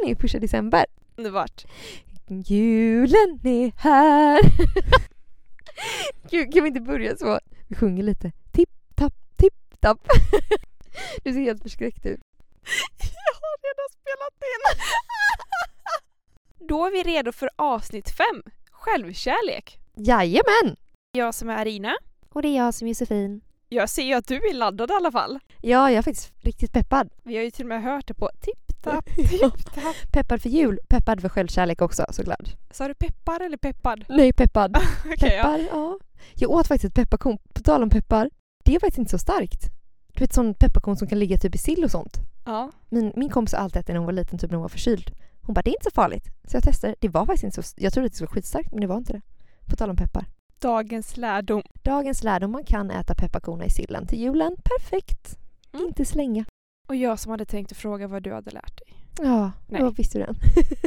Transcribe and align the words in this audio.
den 0.00 0.10
är 0.10 0.14
första 0.14 0.38
december. 0.38 0.86
Underbart. 1.16 1.64
Julen 2.28 3.40
är 3.44 3.72
här. 3.76 4.40
Gud, 6.30 6.52
kan 6.52 6.62
vi 6.62 6.68
inte 6.68 6.80
börja 6.80 7.16
så? 7.16 7.40
Vi 7.68 7.76
sjunger 7.76 8.02
lite. 8.02 8.32
Tipp, 8.52 8.70
tapp, 8.94 9.14
tipp, 9.36 9.80
tapp. 9.80 9.98
Du 11.24 11.32
ser 11.32 11.40
helt 11.40 11.62
förskräckt 11.62 12.06
ut. 12.06 12.20
Jag 13.00 13.34
har 13.34 13.56
redan 13.68 13.88
spelat 14.00 14.34
in. 14.50 14.60
Då 16.68 16.86
är 16.86 16.90
vi 16.90 17.02
redo 17.02 17.32
för 17.32 17.50
avsnitt 17.56 18.10
fem. 18.10 18.42
Självkärlek. 18.70 19.78
Jajamän! 19.94 20.76
Jag 21.12 21.34
som 21.34 21.50
är 21.50 21.56
Arina. 21.56 21.96
Och 22.28 22.42
det 22.42 22.48
är 22.48 22.56
jag 22.56 22.74
som 22.74 22.86
är 22.86 22.90
Josefin. 22.90 23.40
Jag 23.68 23.88
ser 23.88 24.02
ju 24.02 24.14
att 24.14 24.26
du 24.28 24.36
är 24.36 24.54
laddad 24.54 24.90
i 24.90 24.94
alla 24.94 25.12
fall. 25.12 25.38
Ja, 25.60 25.90
jag 25.90 25.98
är 25.98 26.02
faktiskt 26.02 26.32
riktigt 26.36 26.72
peppad. 26.72 27.10
Vi 27.22 27.36
har 27.36 27.42
ju 27.44 27.50
till 27.50 27.64
och 27.64 27.68
med 27.68 27.82
hört 27.82 28.06
det 28.06 28.14
på 28.14 28.30
tipp-tapp, 28.82 29.04
tipp-tapp. 29.14 29.96
Peppad 30.12 30.42
för 30.42 30.48
jul, 30.48 30.78
peppad 30.88 31.20
för 31.20 31.28
självkärlek 31.28 31.82
också 31.82 32.04
såklart. 32.10 32.56
Sa 32.70 32.88
du 32.88 32.94
peppar 32.94 33.40
eller 33.40 33.56
peppad? 33.56 34.04
Nej, 34.08 34.32
peppad. 34.32 34.76
Ja. 35.04 35.16
Peppar, 35.20 35.58
ja. 35.70 35.98
Jag 36.34 36.50
åt 36.50 36.66
faktiskt 36.66 36.84
ett 36.90 36.94
pepparkorn, 37.04 37.38
på 37.54 37.62
tal 37.62 37.82
om 37.82 37.90
peppar. 37.90 38.30
Det 38.64 38.74
är 38.74 38.80
faktiskt 38.80 38.98
inte 38.98 39.10
så 39.10 39.18
starkt. 39.18 39.64
Du 40.14 40.20
vet 40.20 40.32
sån 40.32 40.54
pepparkorn 40.54 40.96
som 40.96 41.08
kan 41.08 41.18
ligga 41.18 41.38
typ 41.38 41.54
i 41.54 41.58
sill 41.58 41.84
och 41.84 41.90
sånt. 41.90 42.18
ja. 42.46 42.70
Min, 42.88 43.12
min 43.16 43.30
kompis 43.30 43.54
har 43.54 43.60
alltid 43.60 43.80
ätit 43.80 43.88
när 43.88 43.96
hon 43.96 44.06
var 44.06 44.12
liten, 44.12 44.38
typ 44.38 44.50
när 44.50 44.56
hon 44.56 44.62
var 44.62 44.68
förkyld. 44.68 45.10
Hon 45.42 45.54
bara, 45.54 45.62
det 45.62 45.70
är 45.70 45.74
inte 45.74 45.84
så 45.84 45.94
farligt. 45.94 46.24
Så 46.44 46.56
jag 46.56 46.62
testade. 46.64 46.94
Det 47.00 47.08
var 47.08 47.26
faktiskt 47.26 47.44
inte 47.44 47.62
så... 47.62 47.74
Jag 47.76 47.92
trodde 47.92 48.06
att 48.06 48.12
det 48.12 48.16
skulle 48.16 48.26
vara 48.26 48.34
skitstarkt, 48.34 48.70
men 48.72 48.80
det 48.80 48.86
var 48.86 48.96
inte 48.96 49.12
det. 49.12 49.20
På 49.70 49.76
tal 49.76 49.90
om 49.90 49.96
peppar. 49.96 50.24
Dagens 50.60 51.16
lärdom. 51.16 51.62
Dagens 51.82 52.22
lärdom, 52.22 52.50
man 52.52 52.64
kan 52.64 52.90
äta 52.90 53.14
pepparkorna 53.14 53.64
i 53.64 53.70
sillen 53.70 54.06
till 54.06 54.20
julen. 54.20 54.56
Perfekt! 54.64 55.38
Mm. 55.72 55.86
Inte 55.86 56.04
slänga. 56.04 56.44
Och 56.90 56.96
jag 56.96 57.18
som 57.18 57.30
hade 57.30 57.44
tänkt 57.44 57.72
att 57.72 57.78
fråga 57.78 58.06
vad 58.06 58.22
du 58.22 58.32
hade 58.34 58.50
lärt 58.50 58.78
dig. 58.78 58.94
Ja, 59.18 59.52
Nej. 59.66 59.80
då 59.80 59.90
visste 59.90 60.18
du 60.18 60.24
den. 60.24 60.36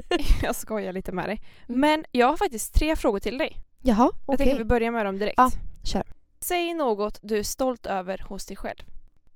Jag 0.43 0.55
skojar 0.55 0.93
lite 0.93 1.11
med 1.11 1.25
dig. 1.29 1.41
Mm. 1.67 1.79
Men 1.81 2.05
jag 2.11 2.27
har 2.27 2.37
faktiskt 2.37 2.73
tre 2.73 2.95
frågor 2.95 3.19
till 3.19 3.37
dig. 3.37 3.57
Jaha, 3.81 4.11
Jag 4.25 4.33
okej. 4.33 4.37
tänker 4.37 4.57
vi 4.57 4.63
börjar 4.65 4.91
med 4.91 5.05
dem 5.05 5.19
direkt. 5.19 5.33
Ja, 5.37 5.51
kör. 5.83 6.03
Säg 6.39 6.73
något 6.73 7.19
du 7.21 7.37
är 7.37 7.43
stolt 7.43 7.85
över 7.85 8.25
hos 8.29 8.45
dig 8.45 8.57
själv. 8.57 8.83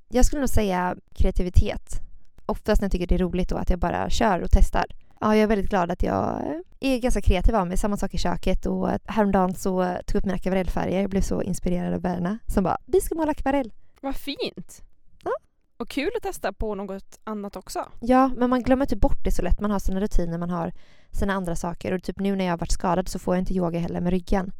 Jag 0.07 0.25
skulle 0.25 0.39
nog 0.39 0.49
säga 0.49 0.95
kreativitet. 1.15 1.99
Oftast 2.45 2.81
när 2.81 2.85
jag 2.85 2.91
tycker 2.91 3.07
det 3.07 3.15
är 3.15 3.19
roligt 3.19 3.49
då 3.49 3.55
att 3.57 3.69
jag 3.69 3.79
bara 3.79 4.09
kör 4.09 4.41
och 4.41 4.49
testar. 4.51 4.85
Ja, 5.19 5.35
jag 5.35 5.43
är 5.43 5.47
väldigt 5.47 5.69
glad 5.69 5.91
att 5.91 6.03
jag 6.03 6.41
är 6.79 6.97
ganska 6.99 7.21
kreativ 7.21 7.55
av 7.55 7.67
mig. 7.67 7.77
Samma 7.77 7.97
sak 7.97 8.13
i 8.13 8.17
köket 8.17 8.65
och 8.65 8.89
häromdagen 9.05 9.55
så 9.55 9.69
tog 9.83 10.15
jag 10.15 10.19
upp 10.19 10.25
mina 10.25 10.35
akvarellfärger. 10.35 11.01
Jag 11.01 11.09
blev 11.09 11.21
så 11.21 11.41
inspirerad 11.41 11.93
av 11.93 12.01
Berna 12.01 12.37
som 12.47 12.63
bara 12.63 12.77
“Vi 12.85 13.01
ska 13.01 13.15
måla 13.15 13.31
akvarell”. 13.31 13.73
Vad 14.01 14.15
fint! 14.15 14.81
Och 15.77 15.89
kul 15.89 16.11
att 16.17 16.23
testa 16.23 16.53
på 16.53 16.75
något 16.75 17.19
annat 17.23 17.55
också. 17.55 17.91
Ja, 17.99 18.31
men 18.37 18.49
man 18.49 18.63
glömmer 18.63 18.85
typ 18.85 18.99
bort 18.99 19.23
det 19.23 19.31
så 19.31 19.41
lätt. 19.41 19.59
Man 19.59 19.71
har 19.71 19.79
sina 19.79 19.99
rutiner, 19.99 20.37
man 20.37 20.49
har 20.49 20.73
sina 21.11 21.33
andra 21.33 21.55
saker. 21.55 21.91
Och 21.91 22.03
typ 22.03 22.19
nu 22.19 22.35
när 22.35 22.45
jag 22.45 22.51
har 22.51 22.57
varit 22.57 22.71
skadad 22.71 23.07
så 23.09 23.19
får 23.19 23.35
jag 23.35 23.41
inte 23.41 23.53
yoga 23.53 23.79
heller 23.79 24.01
med 24.01 24.11
ryggen. 24.11 24.51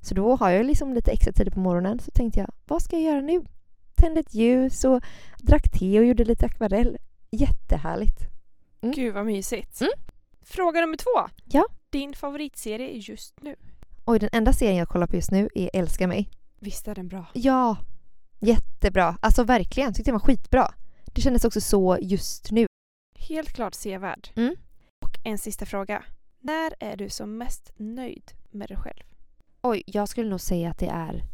Så 0.00 0.14
då 0.14 0.36
har 0.36 0.50
jag 0.50 0.66
liksom 0.66 0.94
lite 0.94 1.10
extra 1.10 1.32
tid 1.32 1.52
på 1.52 1.60
morgonen. 1.60 1.98
Så 1.98 2.10
tänkte 2.10 2.40
jag, 2.40 2.50
vad 2.66 2.82
ska 2.82 2.96
jag 2.96 3.12
göra 3.12 3.20
nu? 3.20 3.44
Tände 3.94 4.20
ett 4.20 4.34
ljus 4.34 4.84
och 4.84 5.02
drack 5.38 5.70
te 5.78 5.98
och 5.98 6.04
gjorde 6.04 6.24
lite 6.24 6.46
akvarell. 6.46 6.98
Jättehärligt. 7.30 8.18
Mm. 8.80 8.94
Gud 8.94 9.14
vad 9.14 9.26
mysigt. 9.26 9.80
Mm. 9.80 9.92
Fråga 10.42 10.80
nummer 10.80 10.96
två. 10.96 11.30
Ja. 11.44 11.64
Din 11.90 12.14
favoritserie 12.14 12.90
just 12.92 13.42
nu? 13.42 13.56
Oj, 14.04 14.18
den 14.18 14.30
enda 14.32 14.52
serien 14.52 14.76
jag 14.76 14.88
kollar 14.88 15.06
på 15.06 15.16
just 15.16 15.30
nu 15.30 15.48
är 15.54 15.70
Älska 15.72 16.06
mig. 16.06 16.30
Visst 16.60 16.88
är 16.88 16.94
den 16.94 17.08
bra? 17.08 17.24
Ja, 17.32 17.76
jättebra. 18.40 19.18
Alltså 19.20 19.44
verkligen, 19.44 19.94
tyckte 19.94 20.10
den 20.10 20.20
var 20.20 20.26
skitbra. 20.26 20.74
Det 21.14 21.20
kändes 21.20 21.44
också 21.44 21.60
så 21.60 21.98
just 22.00 22.50
nu. 22.50 22.66
Helt 23.14 23.52
klart 23.52 23.74
sevärd. 23.74 24.28
Mm. 24.36 24.54
Och 25.04 25.18
en 25.24 25.38
sista 25.38 25.66
fråga. 25.66 26.04
När 26.40 26.74
är 26.80 26.96
du 26.96 27.08
som 27.08 27.38
mest 27.38 27.72
nöjd 27.76 28.32
med 28.50 28.68
dig 28.68 28.76
själv? 28.76 29.02
Oj, 29.62 29.82
jag 29.86 30.08
skulle 30.08 30.30
nog 30.30 30.40
säga 30.40 30.70
att 30.70 30.78
det 30.78 30.88
är 30.88 31.24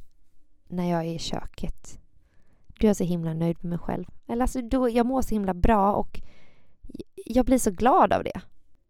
när 0.69 0.91
jag 0.91 1.01
är 1.01 1.15
i 1.15 1.19
köket. 1.19 1.99
Då 2.67 2.87
är 2.87 2.89
jag 2.89 2.97
så 2.97 3.05
himla 3.05 3.35
nöjd 3.35 3.57
med 3.61 3.71
mig 3.71 3.79
själv. 3.79 4.05
Eller 4.29 4.43
alltså, 4.43 4.61
då, 4.61 4.89
jag 4.89 5.07
mår 5.07 5.23
så 5.23 5.29
himla 5.29 5.55
bra 5.55 5.93
och 5.93 6.21
jag 7.27 7.47
blir 7.47 7.59
så 7.59 7.71
glad 7.71 8.13
av 8.13 8.25
det. 8.25 8.41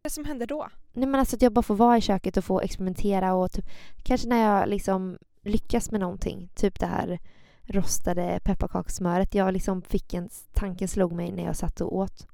Vad 0.02 0.12
som 0.12 0.24
händer 0.24 0.46
då? 0.46 0.68
Nej 0.92 1.08
men 1.08 1.20
alltså 1.20 1.36
att 1.36 1.42
jag 1.42 1.52
bara 1.52 1.62
får 1.62 1.74
vara 1.74 1.98
i 1.98 2.00
köket 2.00 2.36
och 2.36 2.44
få 2.44 2.60
experimentera 2.60 3.34
och 3.34 3.52
typ 3.52 3.64
kanske 4.02 4.28
när 4.28 4.42
jag 4.42 4.68
liksom 4.68 5.18
lyckas 5.42 5.90
med 5.90 6.00
någonting. 6.00 6.48
Typ 6.54 6.80
det 6.80 6.86
här 6.86 7.18
rostade 7.66 8.40
pepparkakssmöret. 8.44 9.34
Jag 9.34 9.52
liksom 9.52 9.82
fick 9.82 10.14
en 10.14 10.28
tanken 10.52 10.88
slog 10.88 11.12
mig 11.12 11.32
när 11.32 11.44
jag 11.44 11.56
satt 11.56 11.80
och 11.80 11.96
åt. 11.96 12.26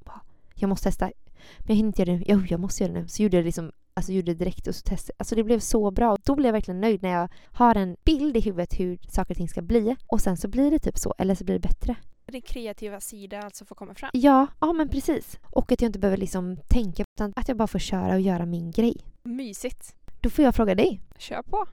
Jag 0.54 0.68
måste 0.68 0.84
testa. 0.84 1.10
Men 1.58 1.66
jag 1.66 1.74
hinner 1.74 1.88
inte 1.88 2.02
göra 2.02 2.12
det 2.12 2.18
nu. 2.18 2.24
Jo, 2.26 2.42
jag 2.48 2.60
måste 2.60 2.82
göra 2.82 2.92
det 2.92 3.00
nu. 3.00 3.08
Så 3.08 3.22
gjorde 3.22 3.36
jag 3.36 3.44
det 3.44 3.48
liksom 3.48 3.72
Alltså 3.94 4.12
gjorde 4.12 4.34
det 4.34 4.44
direkt 4.44 4.66
och 4.66 4.74
så 4.74 4.82
testade. 4.82 5.16
Alltså 5.18 5.34
det 5.34 5.44
blev 5.44 5.58
så 5.58 5.90
bra. 5.90 6.12
Och 6.12 6.18
då 6.24 6.34
blev 6.34 6.46
jag 6.46 6.52
verkligen 6.52 6.80
nöjd 6.80 7.02
när 7.02 7.10
jag 7.10 7.28
har 7.52 7.74
en 7.74 7.96
bild 8.04 8.36
i 8.36 8.40
huvudet 8.40 8.80
hur 8.80 8.98
saker 9.08 9.34
och 9.34 9.36
ting 9.36 9.48
ska 9.48 9.62
bli. 9.62 9.96
Och 10.06 10.20
sen 10.20 10.36
så 10.36 10.48
blir 10.48 10.70
det 10.70 10.78
typ 10.78 10.98
så. 10.98 11.14
Eller 11.18 11.34
så 11.34 11.44
blir 11.44 11.54
det 11.54 11.68
bättre. 11.68 11.96
Din 12.26 12.42
kreativa 12.42 13.00
sida 13.00 13.42
alltså 13.42 13.64
får 13.64 13.74
komma 13.74 13.94
fram. 13.94 14.10
Ja, 14.12 14.46
ja 14.60 14.72
men 14.72 14.88
precis. 14.88 15.38
Och 15.42 15.72
att 15.72 15.82
jag 15.82 15.88
inte 15.88 15.98
behöver 15.98 16.16
liksom 16.18 16.56
tänka 16.68 17.04
utan 17.16 17.32
att 17.36 17.48
jag 17.48 17.56
bara 17.56 17.68
får 17.68 17.78
köra 17.78 18.14
och 18.14 18.20
göra 18.20 18.46
min 18.46 18.70
grej. 18.70 18.96
Mysigt. 19.22 19.96
Då 20.20 20.30
får 20.30 20.44
jag 20.44 20.54
fråga 20.54 20.74
dig. 20.74 21.00
Kör 21.18 21.42
på. 21.42 21.66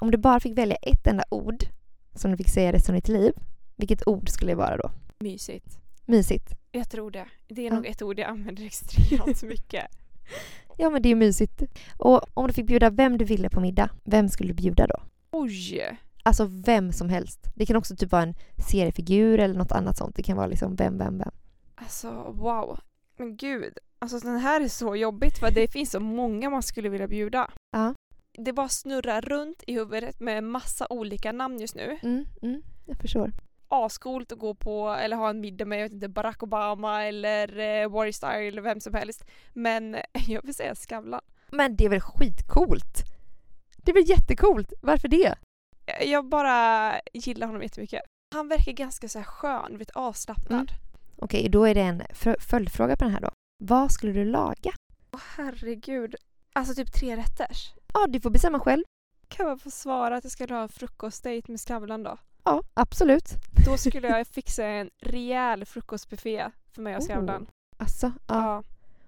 Om 0.00 0.10
du 0.10 0.18
bara 0.18 0.40
fick 0.40 0.58
välja 0.58 0.76
ett 0.76 1.06
enda 1.06 1.24
ord 1.30 1.64
som 2.14 2.30
du 2.30 2.36
fick 2.36 2.48
säga 2.50 2.72
resten 2.72 2.94
av 2.94 3.00
ditt 3.00 3.08
liv, 3.08 3.32
vilket 3.76 4.08
ord 4.08 4.28
skulle 4.28 4.52
det 4.52 4.56
vara 4.56 4.76
då? 4.76 4.90
Mysigt. 5.20 5.78
Mysigt. 6.06 6.54
Jag 6.72 6.90
tror 6.90 7.10
det. 7.10 7.26
Det 7.48 7.62
är 7.62 7.66
Ja. 7.66 7.74
nog 7.74 7.86
ett 7.86 8.02
ord 8.02 8.18
jag 8.18 8.28
använder 8.28 8.64
extremt 8.66 9.42
mycket. 9.42 9.84
Ja, 10.76 10.90
men 10.90 11.02
det 11.02 11.08
är 11.08 11.14
mysigt. 11.14 11.62
Och 11.98 12.20
om 12.34 12.46
du 12.46 12.52
fick 12.52 12.66
bjuda 12.66 12.90
vem 12.90 13.18
du 13.18 13.24
ville 13.24 13.48
på 13.50 13.60
middag, 13.60 13.90
vem 14.04 14.28
skulle 14.28 14.48
du 14.50 14.54
bjuda 14.54 14.86
då? 14.86 14.96
Oj! 15.30 15.98
Alltså 16.22 16.44
vem 16.50 16.92
som 16.92 17.08
helst. 17.08 17.40
Det 17.54 17.66
kan 17.66 17.76
också 17.76 17.96
typ 17.96 18.12
vara 18.12 18.22
en 18.22 18.34
seriefigur 18.70 19.38
eller 19.40 19.54
något 19.54 19.72
annat 19.72 19.96
sånt. 19.96 20.16
Det 20.16 20.22
kan 20.22 20.36
vara 20.36 20.46
liksom 20.46 20.76
vem, 20.76 20.98
vem, 20.98 21.18
vem. 21.18 21.30
Alltså 21.74 22.10
wow. 22.32 22.78
Men 23.18 23.36
gud. 23.36 23.78
Alltså 23.98 24.18
den 24.18 24.38
här 24.38 24.60
är 24.60 24.68
så 24.68 24.96
jobbigt 24.96 25.38
för 25.38 25.50
det 25.50 25.72
finns 25.72 25.90
så 25.90 26.00
många 26.00 26.50
man 26.50 26.62
skulle 26.62 26.88
vilja 26.88 27.08
bjuda. 27.08 27.50
Ja. 27.72 27.94
Det 28.38 28.52
bara 28.52 28.68
snurrar 28.68 29.20
runt 29.20 29.62
i 29.66 29.72
huvudet 29.74 30.20
med 30.20 30.44
massa 30.44 30.86
olika 30.90 31.32
namn 31.32 31.60
just 31.60 31.74
nu. 31.74 31.98
Mm, 32.02 32.24
mm, 32.42 32.62
jag 32.86 32.98
förstår. 32.98 33.32
Ascoolt 33.68 34.32
att 34.32 34.38
gå 34.38 34.54
på 34.54 34.88
eller 34.90 35.16
ha 35.16 35.30
en 35.30 35.40
middag 35.40 35.64
med 35.64 35.78
jag 35.78 35.82
vet 35.84 35.92
inte, 35.92 36.08
Barack 36.08 36.42
Obama 36.42 37.04
eller 37.04 37.58
eh, 37.58 37.88
Warry 37.90 38.12
Star 38.12 38.34
eller 38.40 38.62
vem 38.62 38.80
som 38.80 38.94
helst. 38.94 39.24
Men 39.52 39.96
jag 40.26 40.42
vill 40.42 40.54
säga 40.54 40.74
Skavlan. 40.74 41.20
Men 41.50 41.76
det 41.76 41.84
är 41.84 41.88
väl 41.88 42.00
skitcoolt? 42.00 43.02
Det 43.76 43.90
är 43.90 43.94
väl 43.94 44.08
jättecoolt? 44.10 44.72
Varför 44.82 45.08
det? 45.08 45.34
Jag- 45.86 46.06
Jag 46.06 46.28
bara 46.28 46.92
gillar 47.12 47.46
honom 47.46 47.62
jättemycket. 47.62 48.00
Han 48.34 48.48
verkar 48.48 48.72
ganska 48.72 49.08
så 49.08 49.18
här 49.18 49.26
skön, 49.26 49.78
vet, 49.78 49.90
avslappnad. 49.90 50.70
Mm. 50.70 50.80
Okej, 51.16 51.48
då 51.48 51.64
är 51.64 51.74
det 51.74 51.80
en 51.80 52.02
fö- 52.02 52.40
följdfråga 52.40 52.96
på 52.96 53.04
den 53.04 53.12
här 53.12 53.20
då. 53.20 53.30
Vad 53.64 53.92
skulle 53.92 54.12
du 54.12 54.24
laga? 54.24 54.72
Åh 55.12 55.20
herregud. 55.36 56.14
Alltså 56.56 56.74
typ 56.74 56.92
tre 56.92 57.16
rätters. 57.16 57.72
Ja, 57.94 58.06
du 58.06 58.20
får 58.20 58.30
bestämma 58.30 58.60
själv. 58.60 58.82
Kan 59.28 59.46
man 59.46 59.58
få 59.58 59.70
svara 59.70 60.16
att 60.16 60.24
jag 60.24 60.30
ska 60.32 60.54
ha 60.54 60.62
en 60.62 60.68
frukostdejt 60.68 61.48
med 61.50 61.60
Skavlan 61.60 62.02
då? 62.02 62.16
Ja, 62.44 62.62
absolut. 62.74 63.28
Då 63.66 63.76
skulle 63.76 64.08
jag 64.08 64.26
fixa 64.26 64.64
en 64.66 64.90
rejäl 65.00 65.64
frukostbuffé 65.64 66.50
för 66.72 66.82
mig 66.82 66.96
och 66.96 67.02
Oh. 67.02 67.06
Skavlan. 67.08 67.46
Alltså, 67.76 68.06
ja. 68.28 68.34
Ja. 68.44 68.62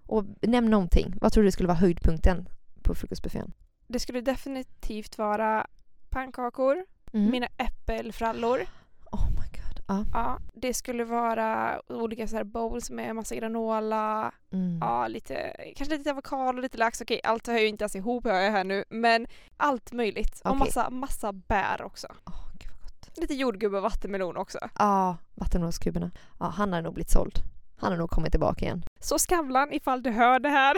Och 0.07 0.25
nämn 0.43 0.71
någonting. 0.71 1.15
Vad 1.21 1.33
tror 1.33 1.45
du 1.45 1.51
skulle 1.51 1.67
vara 1.67 1.79
höjdpunkten 1.79 2.49
på 2.83 2.95
frukostbuffén? 2.95 3.53
Det 3.87 3.99
skulle 4.01 4.21
definitivt 4.21 5.19
vara 5.19 5.67
pannkakor, 6.11 6.85
Mm. 7.13 7.31
mina 7.31 7.47
äppelfrallor. 7.57 8.61
Oh 9.13 9.31
my 9.31 9.37
god. 9.53 9.66
Ja. 9.89 10.05
Ja, 10.13 10.39
det 10.55 10.75
skulle 10.75 11.05
vara 11.05 11.81
olika 11.89 12.27
så 12.29 12.37
här 12.37 12.45
bowls 12.45 12.91
med 12.91 13.15
massa 13.15 13.35
granola, 13.35 14.33
Mm. 14.53 14.79
ja, 14.81 15.09
lite, 15.09 15.57
kanske 15.77 15.97
lite 15.99 16.11
avokado, 16.11 16.61
lite 16.61 16.79
lax. 16.79 17.01
Okej, 17.01 17.21
allt 17.25 17.47
hör 17.47 17.59
ju 17.59 17.67
inte 17.69 17.85
ens 17.85 17.97
ihop 17.97 18.25
hör 18.25 18.41
jag 18.41 18.51
här 18.51 18.65
nu, 18.65 18.85
men 18.91 19.27
allt 19.57 19.93
möjligt. 19.93 20.41
Och 20.45 20.51
Okej. 20.51 20.59
massa, 20.59 20.91
massa 20.91 21.33
bär 21.33 21.83
också. 21.83 22.07
Åh, 22.27 22.49
gud 22.59 22.71
vad 22.71 22.81
gott. 22.81 23.19
Lite 23.19 23.35
jordgubbe 23.35 23.77
och 23.77 23.83
vattenmelon 23.83 24.37
också. 24.37 24.59
Ja, 24.79 25.17
vattenroskuberna. 25.35 26.11
Ja, 26.41 26.47
han 26.47 26.73
har 26.73 26.83
nog 26.83 26.95
blivit 26.95 27.11
såld. 27.11 27.39
Han 27.77 27.93
har 27.93 27.99
nog 27.99 28.11
kommit 28.11 28.31
tillbaka 28.33 28.65
igen. 28.65 28.85
Så 29.01 29.19
Skavlan, 29.19 29.73
ifall 29.73 30.03
du 30.03 30.11
hör 30.11 30.39
det 30.39 30.49
här. 30.49 30.77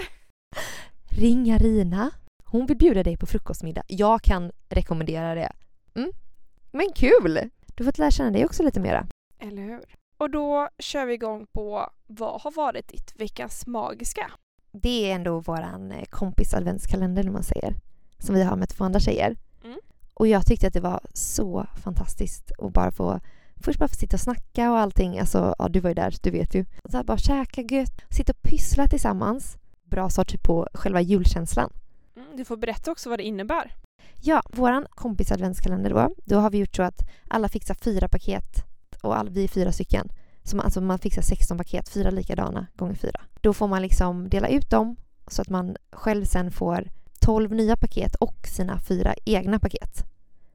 Ring 1.10 1.50
Arina. 1.52 2.10
Hon 2.44 2.66
vill 2.66 2.76
bjuda 2.76 3.02
dig 3.02 3.16
på 3.16 3.26
frukostmiddag. 3.26 3.82
Jag 3.86 4.22
kan 4.22 4.52
rekommendera 4.68 5.34
det. 5.34 5.52
Mm. 5.94 6.10
Men 6.72 6.86
kul! 6.94 7.50
Du 7.78 7.84
har 7.84 7.88
fått 7.88 7.98
lära 7.98 8.10
känna 8.10 8.30
dig 8.30 8.44
också 8.44 8.62
lite 8.62 8.80
mera. 8.80 9.06
Eller 9.38 9.62
hur? 9.62 9.84
Och 10.16 10.30
då 10.30 10.68
kör 10.78 11.06
vi 11.06 11.14
igång 11.14 11.46
på 11.52 11.90
vad 12.06 12.40
har 12.40 12.50
varit 12.50 12.88
ditt 12.88 13.12
veckans 13.16 13.66
magiska? 13.66 14.30
Det 14.72 15.10
är 15.10 15.14
ändå 15.14 15.40
våran 15.40 15.92
eh, 15.92 16.04
kompis 16.04 16.54
adventskalender, 16.54 17.22
när 17.22 17.30
man 17.30 17.42
säger. 17.42 17.74
Som 18.18 18.34
vi 18.34 18.42
har 18.42 18.56
med 18.56 18.68
två 18.68 18.84
andra 18.84 19.00
tjejer. 19.00 19.36
Mm. 19.64 19.78
Och 20.14 20.26
jag 20.26 20.46
tyckte 20.46 20.66
att 20.66 20.72
det 20.72 20.80
var 20.80 21.00
så 21.12 21.66
fantastiskt 21.84 22.52
att 22.58 22.72
bara 22.72 22.90
få 22.90 23.20
Först 23.60 23.78
bara 23.78 23.88
få 23.88 23.94
sitta 23.94 24.16
och 24.16 24.20
snacka 24.20 24.70
och 24.70 24.78
allting. 24.78 25.18
Alltså, 25.18 25.54
ja, 25.58 25.68
du 25.68 25.80
var 25.80 25.90
ju 25.90 25.94
där, 25.94 26.14
du 26.22 26.30
vet 26.30 26.54
ju. 26.54 26.64
Så 26.90 26.96
här, 26.96 27.04
bara 27.04 27.18
käka 27.18 27.60
gött, 27.62 28.02
sitta 28.10 28.32
och 28.32 28.42
pyssla 28.42 28.86
tillsammans. 28.86 29.56
bra 29.84 30.08
typ 30.10 30.42
på 30.42 30.68
själva 30.74 31.00
julkänslan. 31.00 31.72
Mm, 32.16 32.36
du 32.36 32.44
får 32.44 32.56
berätta 32.56 32.90
också 32.92 33.10
vad 33.10 33.18
det 33.18 33.24
innebär. 33.24 33.74
Ja, 34.20 34.42
våran 34.52 34.86
kompis 34.90 35.32
adventskalender 35.32 35.90
då, 35.90 36.14
då 36.24 36.38
har 36.38 36.50
vi 36.50 36.58
gjort 36.58 36.76
så 36.76 36.82
att 36.82 37.08
alla 37.28 37.48
fixar 37.48 37.74
fyra 37.74 38.08
paket 38.08 38.64
och 39.02 39.16
all, 39.16 39.30
vi 39.30 39.44
är 39.44 39.48
fyra 39.48 39.72
stycken. 39.72 40.08
Så 40.42 40.56
man, 40.56 40.64
alltså 40.64 40.80
man 40.80 40.98
fixar 40.98 41.22
16 41.22 41.58
paket, 41.58 41.88
fyra 41.88 42.10
likadana 42.10 42.66
gånger 42.74 42.94
fyra. 42.94 43.20
Då 43.40 43.52
får 43.52 43.68
man 43.68 43.82
liksom 43.82 44.28
dela 44.28 44.48
ut 44.48 44.70
dem 44.70 44.96
så 45.26 45.42
att 45.42 45.48
man 45.48 45.76
själv 45.92 46.24
sen 46.24 46.50
får 46.50 46.88
12 47.20 47.52
nya 47.52 47.76
paket 47.76 48.14
och 48.14 48.46
sina 48.46 48.78
fyra 48.78 49.14
egna 49.24 49.58
paket. 49.58 50.04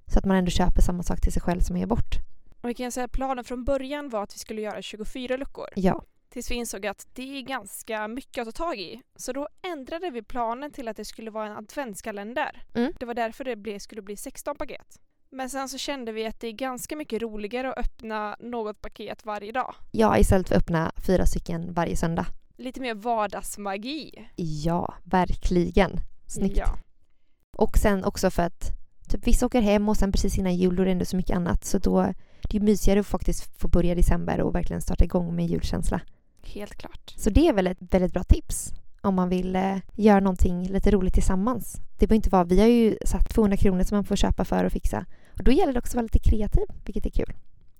Så 0.07 0.19
att 0.19 0.25
man 0.25 0.37
ändå 0.37 0.51
köper 0.51 0.81
samma 0.81 1.03
sak 1.03 1.21
till 1.21 1.33
sig 1.33 1.41
själv 1.41 1.59
som 1.59 1.73
man 1.73 1.79
ger 1.79 1.87
bort. 1.87 2.15
Och 2.61 2.69
vi 2.69 2.73
kan 2.73 2.91
säga 2.91 3.05
att 3.05 3.11
planen 3.11 3.43
från 3.43 3.63
början 3.63 4.09
var 4.09 4.23
att 4.23 4.35
vi 4.35 4.39
skulle 4.39 4.61
göra 4.61 4.81
24 4.81 5.37
luckor. 5.37 5.67
Ja, 5.75 6.03
Tills 6.33 6.51
vi 6.51 6.55
insåg 6.55 6.85
att 6.85 7.07
det 7.13 7.37
är 7.37 7.41
ganska 7.41 8.07
mycket 8.07 8.47
att 8.47 8.55
ta 8.55 8.65
tag 8.65 8.79
i. 8.79 9.01
Så 9.15 9.33
då 9.33 9.47
ändrade 9.73 10.09
vi 10.09 10.21
planen 10.21 10.71
till 10.71 10.87
att 10.87 10.97
det 10.97 11.05
skulle 11.05 11.31
vara 11.31 11.47
en 11.47 11.57
adventskalender. 11.57 12.63
Mm. 12.73 12.93
Det 12.99 13.05
var 13.05 13.13
därför 13.13 13.55
det 13.55 13.79
skulle 13.79 14.01
bli 14.01 14.17
16 14.17 14.55
paket. 14.55 14.99
Men 15.29 15.49
sen 15.49 15.69
så 15.69 15.77
kände 15.77 16.11
vi 16.11 16.25
att 16.25 16.39
det 16.39 16.47
är 16.47 16.51
ganska 16.51 16.95
mycket 16.95 17.21
roligare 17.21 17.73
att 17.73 17.77
öppna 17.77 18.35
något 18.39 18.81
paket 18.81 19.25
varje 19.25 19.51
dag. 19.51 19.75
ja 19.91 20.17
istället 20.17 20.47
för 20.47 20.55
att 20.55 20.61
öppna 20.61 20.91
fyra 21.07 21.25
stycken 21.25 21.73
varje 21.73 21.95
söndag. 21.97 22.25
Lite 22.57 22.81
mer 22.81 22.95
vardagsmagi. 22.95 24.29
Ja, 24.35 24.93
verkligen. 25.03 25.99
Snyggt. 26.27 26.57
Ja. 26.57 26.77
Och 27.57 27.77
sen 27.77 28.03
också 28.03 28.31
för 28.31 28.43
att 28.43 28.71
typ, 29.09 29.27
vissa 29.27 29.45
åker 29.45 29.61
hem 29.61 29.89
och 29.89 29.97
sen 29.97 30.11
precis 30.11 30.37
innan 30.37 30.55
jul 30.55 30.75
då 30.75 30.81
är 30.81 30.85
det 30.85 30.91
ändå 30.91 31.05
så 31.05 31.15
mycket 31.15 31.35
annat. 31.35 31.65
Så 31.65 31.77
då 31.77 32.13
det 32.49 32.57
är 32.57 32.61
mysigare 32.61 32.99
att 32.99 33.07
faktiskt 33.07 33.59
få 33.59 33.67
börja 33.67 33.91
i 33.91 33.95
december 33.95 34.41
och 34.41 34.55
verkligen 34.55 34.81
starta 34.81 35.03
igång 35.03 35.35
med 35.35 35.47
julkänsla. 35.47 36.01
Helt 36.43 36.75
klart. 36.75 37.13
Så 37.17 37.29
det 37.29 37.47
är 37.47 37.53
väl 37.53 37.67
ett 37.67 37.77
väldigt 37.79 38.13
bra 38.13 38.23
tips 38.23 38.73
om 39.01 39.15
man 39.15 39.29
vill 39.29 39.55
eh, 39.55 39.77
göra 39.95 40.19
någonting 40.19 40.67
lite 40.67 40.91
roligt 40.91 41.13
tillsammans. 41.13 41.81
Det 41.99 42.07
behöver 42.07 42.15
inte 42.15 42.29
vara, 42.29 42.43
vi 42.43 42.59
har 42.59 42.67
ju 42.67 42.97
satt 43.05 43.29
200 43.29 43.57
kronor 43.57 43.83
som 43.83 43.95
man 43.95 44.05
får 44.05 44.15
köpa 44.15 44.45
för 44.45 44.65
att 44.65 44.73
fixa. 44.73 45.05
Och 45.37 45.43
då 45.43 45.51
gäller 45.51 45.73
det 45.73 45.79
också 45.79 45.91
att 45.91 45.95
vara 45.95 46.03
lite 46.03 46.29
kreativ, 46.29 46.65
vilket 46.85 47.05
är 47.05 47.09
kul. 47.09 47.33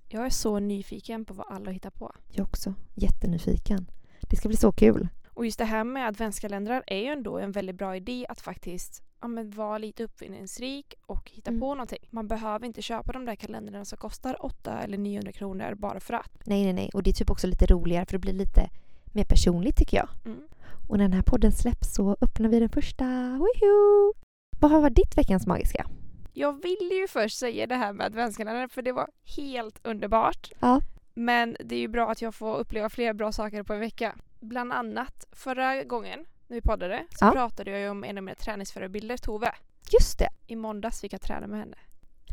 Jag 0.08 0.26
är 0.26 0.30
så 0.30 0.58
nyfiken 0.58 1.24
på 1.24 1.34
vad 1.34 1.46
alla 1.50 1.70
hittar 1.70 1.90
på. 1.90 2.12
Jag 2.30 2.44
också. 2.44 2.74
Jättenyfiken. 2.94 3.86
Det 4.20 4.36
ska 4.36 4.48
bli 4.48 4.56
så 4.56 4.72
kul. 4.72 5.08
Och 5.34 5.44
just 5.44 5.58
det 5.58 5.64
här 5.64 5.84
med 5.84 6.08
adventskalendrar 6.08 6.82
är 6.86 6.98
ju 6.98 7.06
ändå 7.06 7.38
en 7.38 7.52
väldigt 7.52 7.76
bra 7.76 7.96
idé 7.96 8.26
att 8.28 8.40
faktiskt 8.40 9.02
ja, 9.24 9.28
men 9.28 9.50
vara 9.50 9.78
lite 9.78 10.04
uppfinningsrik 10.04 10.94
och 11.06 11.30
hitta 11.30 11.50
Mm. 11.50 11.60
på 11.60 11.74
någonting. 11.74 12.08
Man 12.10 12.28
behöver 12.28 12.66
inte 12.66 12.82
köpa 12.82 13.12
de 13.12 13.24
där 13.24 13.34
kalendrarna 13.34 13.84
som 13.84 13.98
kostar 13.98 14.44
8 14.44 14.78
eller 14.78 14.98
900 14.98 15.32
kronor 15.32 15.74
bara 15.74 16.00
för 16.00 16.14
att. 16.14 16.46
Nej, 16.46 16.64
nej, 16.64 16.72
nej. 16.72 16.90
Och 16.94 17.02
det 17.02 17.10
är 17.10 17.12
typ 17.12 17.30
också 17.30 17.46
lite 17.46 17.66
roligare 17.66 18.06
för 18.06 18.12
det 18.12 18.18
blir 18.18 18.32
lite 18.32 18.70
mer 19.12 19.24
personligt 19.24 19.76
tycker 19.76 19.96
jag. 19.96 20.08
Mm. 20.24 20.48
Och 20.88 20.98
när 20.98 21.04
den 21.04 21.12
här 21.12 21.22
podden 21.22 21.52
släpps 21.52 21.94
så 21.94 22.16
öppnar 22.20 22.48
vi 22.48 22.60
den 22.60 22.68
första. 22.68 23.04
Woho! 23.38 24.12
Vad 24.60 24.70
har 24.70 24.80
varit 24.80 24.96
ditt 24.96 25.18
veckans 25.18 25.46
magiska? 25.46 25.86
Jag 26.32 26.62
ville 26.62 26.94
ju 26.94 27.08
först 27.08 27.38
säga 27.38 27.66
det 27.66 27.74
här 27.74 27.92
med 27.92 28.06
adventskalendern 28.06 28.68
för 28.68 28.82
det 28.82 28.92
var 28.92 29.08
helt 29.36 29.86
underbart. 29.86 30.50
Ja. 30.60 30.80
Men 31.14 31.56
det 31.64 31.74
är 31.74 31.80
ju 31.80 31.88
bra 31.88 32.10
att 32.10 32.22
jag 32.22 32.34
får 32.34 32.56
uppleva 32.58 32.88
flera 32.90 33.14
bra 33.14 33.32
saker 33.32 33.62
på 33.62 33.72
en 33.72 33.80
vecka. 33.80 34.14
Bland 34.40 34.72
annat 34.72 35.26
förra 35.32 35.84
gången 35.84 36.24
när 36.46 36.54
vi 36.54 36.60
poddade 36.60 37.04
så 37.10 37.24
Ja. 37.24 37.30
pratade 37.30 37.70
jag 37.70 37.80
ju 37.80 37.88
om 37.88 38.04
en 38.04 38.18
av 38.18 38.24
mina 38.24 38.34
träningsförebilder, 38.34 39.16
Tove. 39.16 39.54
Just 39.92 40.18
det. 40.18 40.28
I 40.46 40.56
måndags 40.56 41.00
fick 41.00 41.12
jag 41.12 41.20
träna 41.20 41.46
med 41.46 41.58
henne. 41.58 41.76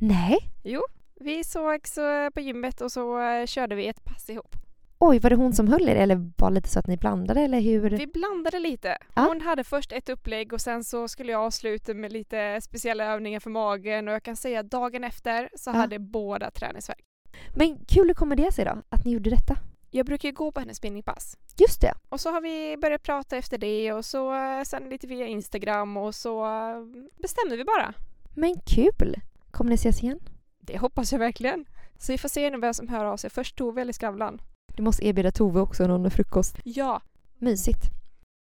Nej. 0.01 0.37
Vi 1.19 1.43
sågs 1.43 1.97
eh, 1.97 2.29
på 2.29 2.39
gymmet 2.39 2.81
och 2.81 2.91
så 2.91 3.21
eh, 3.21 3.45
körde 3.45 3.75
vi 3.75 3.87
ett 3.87 4.03
pass 4.03 4.29
ihop. 4.29 4.55
Oj, 4.99 5.19
var 5.19 5.29
det 5.29 5.35
hon 5.35 5.53
som 5.53 5.67
höll 5.67 5.89
er 5.89 5.95
eller 5.95 6.31
var 6.37 6.49
det 6.49 6.55
lite 6.55 6.69
så 6.69 6.79
att 6.79 6.87
ni 6.87 6.97
blandade 6.97 7.41
eller 7.41 7.59
hur? 7.61 7.89
Vi 7.89 8.07
blandade 8.07 8.59
lite. 8.59 8.97
Ja. 9.15 9.21
Hon 9.21 9.41
hade 9.41 9.63
först 9.63 9.91
ett 9.91 10.09
upplägg 10.09 10.53
och 10.53 10.61
sen 10.61 10.83
så 10.83 11.07
skulle 11.07 11.31
jag 11.31 11.41
avsluta 11.41 11.93
med 11.93 12.13
lite 12.13 12.61
speciella 12.61 13.05
övningar 13.05 13.39
för 13.39 13.49
magen 13.49 14.07
och 14.07 14.13
jag 14.13 14.23
kan 14.23 14.35
säga 14.35 14.59
att 14.59 14.71
dagen 14.71 15.03
efter 15.03 15.49
så 15.55 15.69
Ja. 15.69 15.73
hade 15.73 15.99
båda 15.99 16.51
träningsvärk. 16.51 16.99
Men 17.55 17.85
kul, 17.87 18.07
hur 18.07 18.13
kommer 18.13 18.35
det 18.35 18.51
sig 18.51 18.65
då? 18.65 18.81
Att 18.89 19.05
ni 19.05 19.11
gjorde 19.11 19.29
detta? 19.29 19.55
Jag 19.93 20.05
brukar 20.05 20.29
ju 20.29 20.35
gå 20.35 20.51
på 20.51 20.59
hennes 20.59 20.77
spinningpass. 20.77 21.37
Just 21.57 21.81
det. 21.81 21.93
Och 22.09 22.19
så 22.19 22.31
har 22.31 22.41
vi 22.41 22.77
börjat 22.77 23.03
prata 23.03 23.37
efter 23.37 23.57
det 23.57 23.93
och 23.93 24.05
så 24.05 24.33
eh, 24.33 24.63
sen 24.63 24.89
lite 24.89 25.07
via 25.07 25.27
Instagram 25.27 25.97
och 25.97 26.15
så 26.15 26.45
eh, 26.45 26.85
bestämde 27.21 27.57
vi 27.57 27.63
bara. 27.63 27.93
Men 28.33 28.55
kul! 28.65 29.15
Kommer 29.51 29.69
ni 29.69 29.75
ses 29.75 30.03
igen? 30.03 30.19
Det 30.59 30.77
hoppas 30.77 31.11
jag 31.11 31.19
verkligen. 31.19 31.65
Så 31.99 32.11
vi 32.11 32.17
får 32.17 32.29
se 32.29 32.49
nu 32.49 32.59
vem 32.59 32.73
som 32.73 32.87
hör 32.87 33.05
av 33.05 33.17
sig. 33.17 33.29
Först 33.29 33.55
Tove 33.55 33.81
eller 33.81 33.93
Skavlan. 33.93 34.41
Du 34.75 34.83
måste 34.83 35.07
erbjuda 35.07 35.31
Tove 35.31 35.59
också 35.59 35.87
någon 35.87 36.11
frukost. 36.11 36.57
Ja. 36.63 37.01
Mysigt. 37.37 37.81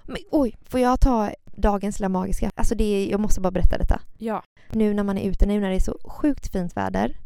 Men 0.05 0.19
oj, 0.31 0.57
får 0.63 0.81
jag 0.81 1.01
ta 1.01 1.31
dagens 1.45 1.99
lilla 1.99 2.09
magiska? 2.09 2.51
Alltså 2.55 2.75
det 2.75 2.85
är, 2.85 3.11
jag 3.11 3.21
måste 3.21 3.41
bara 3.41 3.51
berätta 3.51 3.79
detta. 3.79 4.01
Ja. 4.19 4.43
Nu 4.69 4.95
när 4.95 5.03
man 5.05 5.19
är 5.19 5.31
ute, 5.31 5.47
nu 5.47 5.61
när 5.61 5.71
det 5.71 5.77
är 5.77 5.81
så 5.81 5.99
sjukt 6.05 6.53
fint 6.53 6.77
väder. 6.77 7.17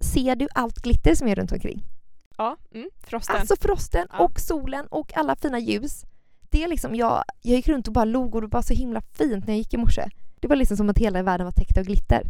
Ser 0.00 0.36
du 0.36 0.48
allt 0.54 0.76
glitter 0.78 1.14
som 1.14 1.28
är 1.28 1.34
runt 1.34 1.52
omkring? 1.52 1.84
Ja. 2.38 2.56
Mm. 2.74 2.90
Frosten. 3.00 3.36
Alltså 3.36 3.56
frosten 3.60 4.06
Ja. 4.12 4.18
och 4.24 4.40
solen 4.40 4.86
och 4.86 5.16
alla 5.16 5.36
fina 5.36 5.58
ljus. 5.58 6.04
Det 6.50 6.62
är 6.64 6.68
liksom, 6.68 6.94
jag, 6.94 7.24
jag 7.42 7.56
gick 7.56 7.68
runt 7.68 7.86
och 7.86 7.92
bara 7.92 8.04
log 8.04 8.34
och 8.34 8.40
det 8.40 8.46
var 8.46 8.62
så 8.62 8.74
himla 8.74 9.00
fint 9.00 9.46
när 9.46 9.52
jag 9.54 9.58
gick 9.58 9.74
i 9.74 9.76
morse. 9.76 10.08
Det 10.40 10.48
var 10.48 10.56
liksom 10.56 10.76
som 10.76 10.90
att 10.90 10.98
hela 10.98 11.22
världen 11.22 11.44
var 11.44 11.52
täckt 11.52 11.78
av 11.78 11.84
glitter. 11.84 12.22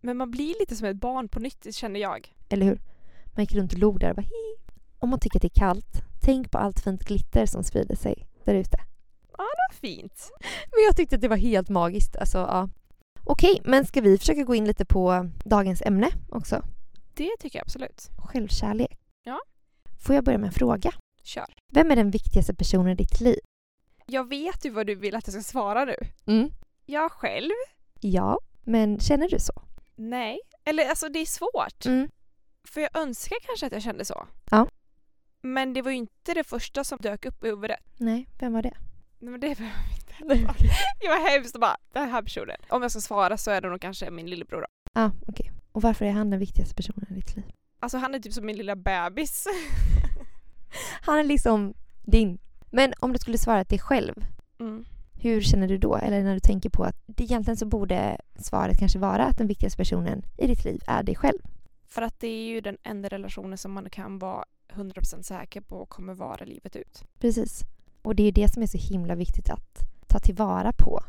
Men 0.00 0.16
man 0.16 0.30
blir 0.30 0.54
lite 0.60 0.76
som 0.76 0.86
ett 0.88 0.96
barn 0.96 1.28
på 1.28 1.38
nytt 1.40 1.74
känner 1.74 2.00
jag. 2.00 2.34
Eller 2.48 2.66
hur? 2.66 2.80
Man 3.26 3.44
gick 3.44 3.54
runt 3.54 3.72
och 3.72 3.78
log 3.78 4.00
där 4.00 4.10
och 4.10 4.16
bara 4.16 4.22
hi. 4.22 4.56
Om 4.98 5.10
man 5.10 5.18
tycker 5.20 5.38
att 5.38 5.42
det 5.42 5.48
är 5.56 5.60
kallt, 5.60 6.02
tänk 6.20 6.50
på 6.50 6.58
allt 6.58 6.80
fint 6.80 7.04
glitter 7.04 7.46
som 7.46 7.64
sprider 7.64 7.96
sig 7.96 8.26
där 8.44 8.54
ute. 8.54 8.78
Vad 9.38 9.76
fint. 9.80 10.30
Men 10.72 10.84
jag 10.86 10.96
tyckte 10.96 11.16
att 11.16 11.22
det 11.22 11.28
var 11.28 11.36
helt 11.36 11.68
magiskt. 11.68 12.16
Alltså, 12.16 12.38
ja. 12.38 12.68
Okej, 13.24 13.60
men 13.64 13.86
ska 13.86 14.00
vi 14.00 14.18
försöka 14.18 14.42
gå 14.42 14.54
in 14.54 14.64
lite 14.64 14.84
på 14.84 15.30
dagens 15.44 15.82
ämne 15.82 16.08
också? 16.28 16.62
Det 17.14 17.30
tycker 17.40 17.58
jag 17.58 17.64
absolut. 17.64 18.10
Självkärlek. 18.18 18.99
Ja. 19.22 19.40
Får 19.98 20.14
jag 20.14 20.24
börja 20.24 20.38
med 20.38 20.46
en 20.46 20.52
fråga? 20.52 20.92
Kör. 21.22 21.54
Vem 21.72 21.90
är 21.90 21.96
den 21.96 22.10
viktigaste 22.10 22.54
personen 22.54 22.92
i 22.92 22.94
ditt 22.94 23.20
liv? 23.20 23.38
Jag 24.06 24.28
vet 24.28 24.64
ju 24.64 24.70
vad 24.70 24.86
du 24.86 24.94
vill 24.94 25.14
att 25.14 25.26
jag 25.26 25.34
ska 25.34 25.42
svara 25.42 25.84
nu. 25.84 25.96
Mm. 26.26 26.50
Jag 26.86 27.12
själv? 27.12 27.50
Ja, 28.00 28.38
men 28.60 29.00
känner 29.00 29.28
du 29.28 29.38
så? 29.38 29.62
Nej. 29.96 30.40
Eller 30.64 30.88
alltså 30.88 31.08
det 31.08 31.18
är 31.18 31.26
svårt. 31.26 31.86
Mm. 31.86 32.08
För 32.64 32.80
jag 32.80 32.96
önskar 32.96 33.36
kanske 33.42 33.66
att 33.66 33.72
jag 33.72 33.82
kände 33.82 34.04
så. 34.04 34.26
Ja. 34.50 34.66
Men 35.40 35.72
det 35.72 35.82
var 35.82 35.90
ju 35.90 35.96
inte 35.96 36.34
det 36.34 36.44
första 36.44 36.84
som 36.84 36.98
dök 37.02 37.26
upp 37.26 37.44
i 37.44 37.48
huvudet. 37.48 37.80
Nej, 37.96 38.28
vem 38.38 38.52
var 38.52 38.62
det? 38.62 38.76
Nej 39.18 39.30
men 39.30 39.40
det 39.40 39.58
behöver 39.58 39.88
vi 39.88 39.94
inte 39.94 40.12
heller. 40.12 40.36
Det 41.00 41.08
var 41.08 41.30
hemskt 41.30 41.54
att 41.54 41.60
bara, 41.60 41.76
den 41.92 42.10
här 42.10 42.22
personen. 42.22 42.56
Om 42.68 42.82
jag 42.82 42.90
ska 42.90 43.00
svara 43.00 43.36
så 43.36 43.50
är 43.50 43.60
det 43.60 43.68
nog 43.68 43.80
kanske 43.80 44.10
min 44.10 44.30
lillebror 44.30 44.60
då. 44.60 44.66
Ja, 44.92 45.04
ah, 45.04 45.10
okej. 45.26 45.52
Och 45.72 45.82
varför 45.82 46.04
är 46.04 46.10
han 46.10 46.30
den 46.30 46.40
viktigaste 46.40 46.74
personen 46.74 47.06
i 47.10 47.14
ditt 47.14 47.36
liv? 47.36 47.44
Alltså 47.80 47.98
han 47.98 48.14
är 48.14 48.18
typ 48.18 48.32
som 48.32 48.46
min 48.46 48.56
lilla 48.56 48.76
bebis. 48.76 49.46
Han 51.02 51.18
är 51.18 51.24
liksom 51.24 51.74
din. 52.02 52.38
Men 52.70 52.92
om 53.00 53.12
du 53.12 53.18
skulle 53.18 53.38
svara 53.38 53.64
dig 53.64 53.78
själv, 53.78 54.14
Mm. 54.60 54.84
hur 55.20 55.40
känner 55.40 55.68
du 55.68 55.78
då? 55.78 55.96
Eller 55.96 56.22
när 56.22 56.34
du 56.34 56.40
tänker 56.40 56.70
på 56.70 56.84
att 56.84 56.96
det 57.06 57.24
egentligen 57.24 57.56
så 57.56 57.66
borde 57.66 58.18
svaret 58.38 58.78
kanske 58.78 58.98
vara 58.98 59.24
att 59.24 59.38
den 59.38 59.46
viktigaste 59.46 59.76
personen 59.76 60.22
i 60.38 60.46
ditt 60.46 60.64
liv 60.64 60.80
är 60.86 61.02
dig 61.02 61.14
själv. 61.16 61.38
För 61.88 62.02
att 62.02 62.20
det 62.20 62.26
är 62.28 62.42
ju 62.48 62.60
den 62.60 62.76
enda 62.82 63.08
relationen 63.08 63.58
som 63.58 63.72
man 63.72 63.90
kan 63.90 64.18
vara 64.18 64.44
100% 64.74 65.22
säker 65.22 65.60
på 65.60 65.86
kommer 65.86 66.14
vara 66.14 66.44
livet 66.44 66.76
ut. 66.76 67.04
Precis. 67.20 67.64
Och 68.02 68.14
det 68.16 68.22
är 68.22 68.32
det 68.32 68.52
som 68.52 68.62
är 68.62 68.66
så 68.66 68.78
himla 68.78 69.14
viktigt 69.14 69.50
att 69.50 69.78
ta 70.06 70.18
tillvara 70.18 70.72
på 70.72 71.02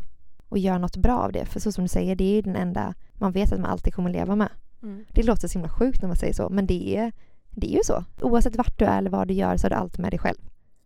och 0.49 0.57
göra 0.57 0.77
något 0.77 0.97
bra 0.97 1.17
av 1.19 1.31
det. 1.31 1.45
För 1.45 1.59
så 1.59 1.71
som 1.71 1.83
du 1.83 1.87
säger, 1.87 2.15
det 2.15 2.23
är 2.23 2.35
ju 2.35 2.41
den 2.41 2.55
enda 2.55 2.93
man 3.13 3.31
vet 3.31 3.51
att 3.51 3.59
man 3.59 3.71
alltid 3.71 3.93
kommer 3.93 4.09
leva 4.09 4.35
med. 4.35 4.49
Mm. 4.83 5.05
Det 5.09 5.23
låter 5.23 5.47
så 5.47 5.53
himla 5.53 5.69
sjukt 5.69 6.01
när 6.01 6.07
man 6.07 6.17
säger 6.17 6.33
så, 6.33 6.49
men 6.49 6.67
det 6.67 6.97
är, 6.97 7.11
det 7.49 7.67
är 7.67 7.77
ju 7.77 7.83
så. 7.83 8.05
Oavsett 8.21 8.55
vart 8.55 8.79
du 8.79 8.85
är 8.85 8.97
eller 8.97 9.09
vad 9.09 9.27
du 9.27 9.33
gör 9.33 9.57
så 9.57 9.67
är 9.67 9.69
du 9.69 9.75
alltid 9.75 9.99
med 9.99 10.11
dig 10.11 10.19
själv. 10.19 10.37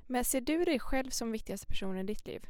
Men 0.08 0.24
ser 0.24 0.42
du 0.42 0.64
dig 0.64 0.80
själv 0.80 1.10
som 1.10 1.32
viktigaste 1.32 1.68
personen 1.68 1.98
i 1.98 2.04
ditt 2.04 2.28
liv? 2.28 2.46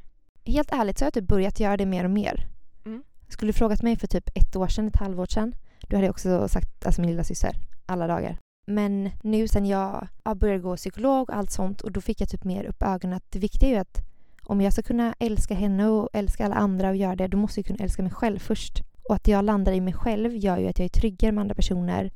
Helt 0.46 0.72
ärligt 0.72 0.98
så 0.98 1.06
har 1.06 1.08
jag 1.08 1.14
typ 1.14 1.28
börjat 1.28 1.60
göra 1.60 1.78
det 1.78 1.86
mer 1.86 2.04
och 2.04 2.12
mer. 2.12 2.48
Mm. 2.86 3.04
Skulle 3.30 3.50
du 3.50 3.54
frågat 3.54 3.82
mig 3.82 3.96
för 3.96 4.08
typ 4.08 4.30
ett 4.36 4.56
år 4.56 4.68
sedan, 4.68 4.88
ett 4.88 5.00
halvår 5.00 5.26
sedan, 5.26 5.56
då 5.82 5.98
hade 5.98 6.06
jag 6.06 6.12
också 6.12 6.48
sagt 6.48 6.86
alltså 6.86 7.02
min 7.02 7.10
lilla 7.10 7.24
syster 7.24 7.56
alla 7.86 8.08
dagar. 8.08 8.38
Men 8.68 9.10
nu 9.24 9.48
sen 9.48 9.66
jag 9.66 10.08
ja, 10.24 10.36
började 10.36 10.60
gå 10.60 10.76
psykolog 10.76 11.30
och 11.30 11.36
allt 11.36 11.52
sånt 11.52 11.82
och 11.82 11.92
då 11.92 12.02
fick 12.02 12.22
jag 12.22 12.30
typ 12.30 12.44
mer 12.44 12.64
upp 12.64 12.84
ögonen 12.84 13.18
att 13.18 13.32
det 13.32 13.40
viktiga 13.40 13.70
är 13.70 13.74
ju 13.74 13.80
att 13.80 14.02
om 14.44 14.62
jag 14.62 14.74
ska 14.74 14.82
kunna 14.82 15.16
älska 15.20 15.54
henne 15.54 15.88
och 15.88 16.10
älska 16.14 16.46
alla 16.46 16.56
andra 16.56 16.90
och 16.90 16.96
göra 16.96 17.16
det, 17.16 17.28
då 17.28 17.38
måste 17.38 17.60
jag 17.60 17.66
kunna 17.66 17.84
älska 17.84 18.02
mig 18.04 18.12
själv 18.12 18.40
först. 18.40 18.84
Och 19.10 19.16
att 19.16 19.28
jag 19.28 19.46
landar 19.46 19.74
i 19.74 19.82
mig 19.82 19.94
själv 19.94 20.36
gör 20.36 20.58
ju 20.58 20.68
att 20.68 20.80
jag 20.80 20.86
är 20.86 20.90
tryggare 20.90 21.32
med 21.32 21.42
andra 21.42 21.56
personer 21.56 22.12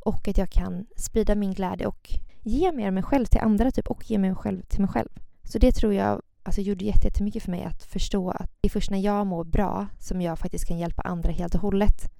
och 0.00 0.28
att 0.28 0.38
jag 0.38 0.50
kan 0.50 0.86
sprida 0.96 1.34
min 1.34 1.54
glädje 1.54 1.86
och 1.86 2.10
ge 2.42 2.72
mer 2.72 2.86
av 2.86 2.92
mig 2.92 3.02
själv 3.02 3.26
till 3.26 3.40
andra 3.40 3.70
typ 3.70 3.90
och 3.90 4.10
ge 4.10 4.18
mig 4.18 4.34
själv 4.34 4.62
till 4.62 4.80
mig 4.80 4.90
själv. 4.90 5.08
Så 5.44 5.58
det 5.58 5.72
tror 5.72 5.94
jag 5.94 6.22
alltså, 6.42 6.60
gjorde 6.60 6.84
jättemycket 6.84 7.42
för 7.42 7.50
mig 7.50 7.64
att 7.64 7.82
förstå 7.82 8.30
att 8.30 8.50
det 8.60 8.68
är 8.68 8.70
först 8.70 8.90
när 8.90 8.98
jag 8.98 9.26
mår 9.26 9.44
bra 9.44 9.86
som 9.98 10.22
jag 10.22 10.38
faktiskt 10.38 10.68
kan 10.68 10.78
hjälpa 10.78 11.02
andra 11.02 11.32
helt 11.32 11.54
och 11.54 11.60
hållet. 11.60 12.10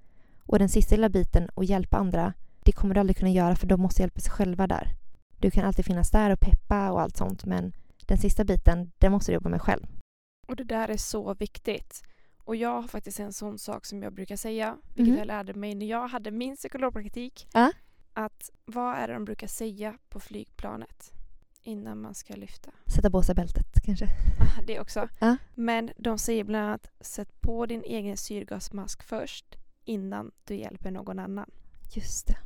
Och 0.43 0.59
den 0.59 0.69
sista 0.69 0.95
lilla 0.95 1.09
biten, 1.09 1.51
att 1.55 1.69
hjälpa 1.69 1.97
andra, 1.97 2.33
det 2.65 2.73
kommer 2.73 2.95
du 2.95 3.01
aldrig 3.01 3.17
kunna 3.17 3.31
göra 3.31 3.57
för 3.57 3.67
de 3.67 3.81
måste 3.81 4.03
hjälpa 4.03 4.21
sig 4.21 4.33
själva 4.33 4.67
där. 4.67 4.89
Du 5.39 5.51
kan 5.51 5.65
alltid 5.65 5.85
finnas 5.85 6.11
där 6.11 6.31
och 6.31 6.41
peppa 6.41 6.91
och 6.91 7.01
allt 7.01 7.17
sånt 7.17 7.45
men 7.45 7.73
den 8.07 8.19
sista 8.19 8.45
biten, 8.45 8.93
den 8.99 9.13
måste 9.13 9.33
du 9.33 9.35
jobba 9.35 9.49
med 9.49 9.63
själv. 9.63 9.87
Och 10.49 10.57
det 10.57 10.65
där 10.65 10.89
är 10.89 10.97
så 10.97 11.35
viktigt. 11.35 12.03
Och 12.49 12.57
jag 12.57 12.83
har 12.83 12.89
faktiskt 12.89 13.21
en 13.21 13.33
sån 13.33 13.59
sak 13.59 13.87
som 13.87 14.03
jag 14.03 14.13
brukar 14.13 14.37
säga, 14.37 14.77
vilket 14.95 15.13
Mhm. 15.13 15.19
jag 15.19 15.27
lärde 15.27 15.55
mig 15.55 15.75
när 15.75 15.87
jag 15.87 16.09
hade 16.09 16.31
min 16.31 16.57
psykologpraktik. 16.57 17.49
Ja. 17.53 17.73
Att 18.13 18.51
vad 18.65 18.95
är 18.97 19.09
det 19.09 19.15
de 19.15 19.25
brukar 19.25 19.47
säga 19.47 19.99
på 20.09 20.21
flygplanet 20.21 21.13
innan 21.63 22.01
man 22.01 22.15
ska 22.15 22.35
lyfta? 22.37 22.71
Sätta 22.95 23.11
på 23.11 23.23
sig 23.23 23.35
bältet 23.35 23.67
kanske. 23.85 24.07
Ah, 24.41 24.63
det 24.67 24.81
också. 24.81 25.09
Ja. 25.19 25.37
Men 25.55 25.91
de 25.97 26.19
säger 26.19 26.45
bland 26.45 26.67
annat 26.69 26.91
sätt 27.01 27.41
på 27.41 27.67
din 27.67 27.83
egen 27.85 28.17
syrgasmask 28.17 29.03
först 29.03 29.57
innan 29.85 30.31
du 30.45 30.55
hjälper 30.57 30.91
någon 30.91 31.19
annan. 31.19 31.51
Just 31.95 32.27
det. 32.27 32.37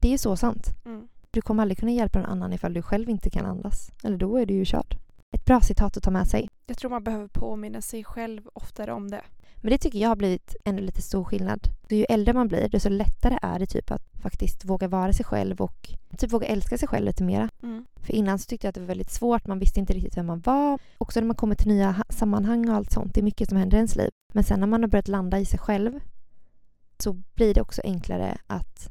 Det 0.00 0.12
är 0.14 0.18
så 0.18 0.36
sant. 0.36 0.64
Mm. 0.84 1.08
Du 1.30 1.42
kommer 1.42 1.62
aldrig 1.62 1.78
kunna 1.78 1.92
hjälpa 1.92 2.18
någon 2.20 2.30
annan 2.30 2.52
ifall 2.52 2.74
du 2.74 2.82
själv 2.82 3.08
inte 3.10 3.30
kan 3.30 3.46
andas. 3.46 3.90
Eller 4.04 4.16
då 4.16 4.36
är 4.36 4.46
du 4.46 4.54
ju 4.54 4.64
körd. 4.64 4.96
Ett 5.32 5.44
bra 5.44 5.60
citat 5.60 5.96
att 5.96 6.02
ta 6.02 6.10
med 6.10 6.26
sig. 6.28 6.48
Jag 6.66 6.78
tror 6.78 6.90
man 6.90 7.04
behöver 7.04 7.28
påminna 7.28 7.80
sig 7.82 8.04
själv 8.04 8.48
oftare 8.52 8.92
om 8.92 9.10
det. 9.10 9.22
Men 9.60 9.70
det 9.70 9.78
tycker 9.78 9.98
jag 9.98 10.08
har 10.08 10.16
blivit 10.16 10.56
ännu 10.64 10.82
lite 10.82 11.02
stor 11.02 11.24
skillnad. 11.24 11.68
Så 11.88 11.94
ju 11.94 12.04
äldre 12.04 12.34
man 12.34 12.48
blir, 12.48 12.68
desto 12.68 12.88
lättare 12.88 13.38
är 13.42 13.58
det 13.58 13.66
typ 13.66 13.90
att 13.90 14.02
faktiskt 14.22 14.64
våga 14.64 14.88
vara 14.88 15.12
sig 15.12 15.24
själv 15.24 15.60
och 15.60 15.90
typ 16.18 16.32
våga 16.32 16.46
älska 16.46 16.78
sig 16.78 16.88
själv 16.88 17.04
lite 17.04 17.24
mera. 17.24 17.48
Mm. 17.62 17.86
För 17.96 18.12
innan 18.12 18.38
så 18.38 18.46
tyckte 18.46 18.66
jag 18.66 18.68
att 18.68 18.74
det 18.74 18.80
var 18.80 18.88
väldigt 18.88 19.10
svårt. 19.10 19.46
Man 19.46 19.58
visste 19.58 19.80
inte 19.80 19.92
riktigt 19.92 20.16
vem 20.16 20.26
man 20.26 20.40
var. 20.40 20.78
Också 20.98 21.20
när 21.20 21.26
man 21.26 21.36
kommer 21.36 21.54
till 21.54 21.68
nya 21.68 21.90
ha- 21.90 22.04
sammanhang 22.08 22.68
och 22.68 22.74
allt 22.76 22.92
sånt. 22.92 23.14
Det 23.14 23.20
är 23.20 23.24
mycket 23.24 23.48
som 23.48 23.58
händer 23.58 23.76
i 23.76 23.78
ens 23.78 23.96
liv. 23.96 24.10
Men 24.32 24.44
sen 24.44 24.60
när 24.60 24.66
man 24.66 24.82
har 24.82 24.88
börjat 24.88 25.08
landa 25.08 25.38
i 25.38 25.44
sig 25.44 25.58
själv 25.58 26.00
så 26.98 27.12
blir 27.12 27.54
det 27.54 27.60
också 27.60 27.80
enklare 27.84 28.38
att 28.46 28.90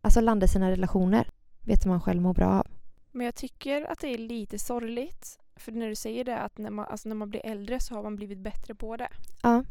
alltså 0.00 0.20
landa 0.20 0.44
i 0.44 0.48
sina 0.48 0.70
relationer. 0.70 1.28
Vet 1.60 1.86
man 1.86 2.00
själv 2.00 2.22
mår 2.22 2.34
bra 2.34 2.46
av. 2.48 2.66
Men 3.12 3.24
jag 3.26 3.34
tycker 3.34 3.92
att 3.92 4.00
det 4.00 4.08
är 4.14 4.18
lite 4.18 4.58
sorgligt. 4.58 5.38
För 5.56 5.72
när 5.72 5.88
du 5.88 5.94
säger 5.94 6.24
det 6.24 6.38
att 6.38 6.58
när 6.58 6.70
man, 6.70 6.86
alltså 6.86 7.08
när 7.08 7.16
man 7.16 7.30
blir 7.30 7.46
äldre 7.46 7.80
så 7.80 7.94
har 7.94 8.02
man 8.02 8.16
blivit 8.16 8.38
bättre 8.38 8.74
på 8.74 8.96
det. 8.96 9.08
Ja. 9.42 9.64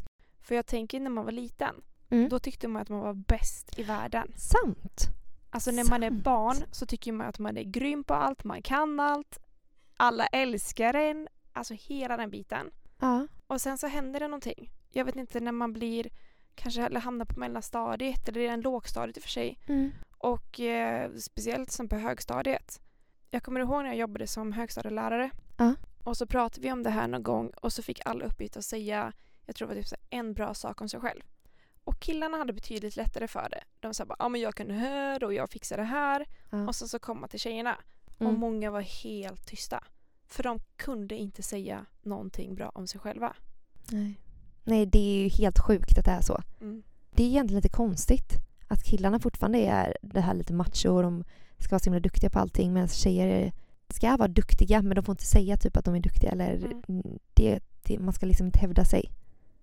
För 0.43 0.55
jag 0.55 0.65
tänker 0.65 0.99
när 0.99 1.09
man 1.09 1.25
var 1.25 1.31
liten, 1.31 1.75
Mm. 2.09 2.29
då 2.29 2.39
tyckte 2.39 2.67
man 2.67 2.81
att 2.81 2.89
man 2.89 2.99
var 2.99 3.13
bäst 3.13 3.79
i 3.79 3.83
världen. 3.83 4.33
Sant. 4.35 5.01
Alltså 5.49 5.71
när 5.71 5.89
man 5.89 6.03
är 6.03 6.09
Sant. 6.09 6.23
barn 6.23 6.55
så 6.71 6.85
tycker 6.85 7.11
man 7.11 7.27
att 7.27 7.39
man 7.39 7.57
är 7.57 7.63
grym 7.63 8.03
på 8.03 8.13
allt, 8.13 8.43
man 8.43 8.61
kan 8.61 8.99
allt. 8.99 9.39
Alla 9.97 10.25
älskar 10.27 10.93
en. 10.93 11.27
Alltså 11.53 11.73
hela 11.73 12.17
den 12.17 12.29
biten. 12.29 12.71
Ja. 12.99 13.27
Och 13.47 13.61
sen 13.61 13.77
så 13.77 13.87
händer 13.87 14.19
det 14.19 14.27
någonting. 14.27 14.71
Jag 14.91 15.05
vet 15.05 15.15
inte 15.15 15.39
när 15.39 15.51
man 15.51 15.73
blir, 15.73 16.09
kanske 16.55 16.99
hamnar 16.99 17.25
på 17.25 17.39
mellanstadiet 17.39 18.27
eller 18.29 18.39
redan 18.39 18.61
lågstadiet 18.61 19.17
i 19.17 19.19
och 19.19 19.23
för 19.23 19.29
sig. 19.29 19.59
Mm. 19.67 19.91
Och 20.17 20.59
eh, 20.59 21.11
speciellt 21.15 21.71
som 21.71 21.89
på 21.89 21.95
högstadiet. 21.95 22.81
Jag 23.29 23.43
kommer 23.43 23.59
ihåg 23.59 23.81
när 23.83 23.89
jag 23.89 23.95
jobbade 23.97 24.27
som 24.27 24.53
högstadielärare. 24.53 25.31
Ja. 25.57 25.73
Och 26.03 26.17
så 26.17 26.25
pratade 26.27 26.61
vi 26.61 26.71
om 26.71 26.83
det 26.83 26.89
här 26.89 27.07
någon 27.07 27.23
gång 27.23 27.49
och 27.61 27.73
så 27.73 27.83
fick 27.83 28.01
alla 28.05 28.25
uppgift 28.25 28.57
att 28.57 28.65
säga, 28.65 29.13
jag 29.45 29.55
tror 29.55 29.67
det 29.67 29.73
var 29.73 29.81
typ 29.81 29.87
så 29.89 29.95
en 30.09 30.33
bra 30.33 30.53
sak 30.53 30.81
om 30.81 30.89
sig 30.89 30.99
själv. 30.99 31.21
Och 31.83 31.99
killarna 31.99 32.37
hade 32.37 32.53
betydligt 32.53 32.95
lättare 32.95 33.27
för 33.27 33.47
det. 33.51 33.63
De 33.79 33.93
sa 33.93 34.05
bara, 34.05 34.15
ja 34.19 34.29
men 34.29 34.41
jag 34.41 34.55
kan 34.55 34.67
det 34.67 34.73
här 34.73 35.23
och 35.23 35.33
jag 35.33 35.49
fixar 35.49 35.77
det 35.77 35.83
här. 35.83 36.25
Ja. 36.49 36.67
Och 36.67 36.75
så, 36.75 36.87
så 36.87 36.99
kom 36.99 37.19
man 37.19 37.29
till 37.29 37.39
tjejerna. 37.39 37.77
Och 38.17 38.21
Mm. 38.21 38.39
många 38.39 38.71
var 38.71 38.81
helt 38.81 39.45
tysta. 39.47 39.83
För 40.25 40.43
de 40.43 40.59
kunde 40.75 41.15
inte 41.15 41.43
säga 41.43 41.85
någonting 42.01 42.55
bra 42.55 42.69
om 42.75 42.87
sig 42.87 42.99
själva. 42.99 43.35
Nej. 43.91 44.19
Nej, 44.63 44.85
det 44.85 44.99
är 44.99 45.23
ju 45.23 45.29
helt 45.29 45.59
sjukt 45.59 45.97
att 45.97 46.05
det 46.05 46.11
är 46.11 46.21
så. 46.21 46.41
Mm. 46.61 46.83
Det 47.11 47.23
är 47.23 47.27
egentligen 47.27 47.57
lite 47.63 47.75
konstigt 47.75 48.33
att 48.67 48.83
killarna 48.83 49.19
fortfarande 49.19 49.59
är 49.59 49.97
det 50.01 50.21
här 50.21 50.33
lite 50.33 50.53
macho 50.53 50.89
och 50.89 51.03
de 51.03 51.23
ska 51.59 51.69
vara 51.71 51.79
så 51.79 51.85
himla 51.85 51.99
duktiga 51.99 52.29
på 52.29 52.39
allting 52.39 52.73
medan 52.73 52.87
tjejer 52.87 53.51
ska 53.89 54.17
vara 54.17 54.27
duktiga 54.27 54.81
men 54.81 54.95
de 54.95 55.05
får 55.05 55.13
inte 55.13 55.25
säga 55.25 55.57
typ 55.57 55.77
att 55.77 55.85
de 55.85 55.95
är 55.95 55.99
duktiga 55.99 56.31
eller 56.31 56.53
mm, 56.87 57.19
det, 57.33 57.59
det, 57.83 57.99
man 57.99 58.13
ska 58.13 58.25
liksom 58.25 58.45
inte 58.45 58.59
hävda 58.59 58.85
sig. 58.85 59.11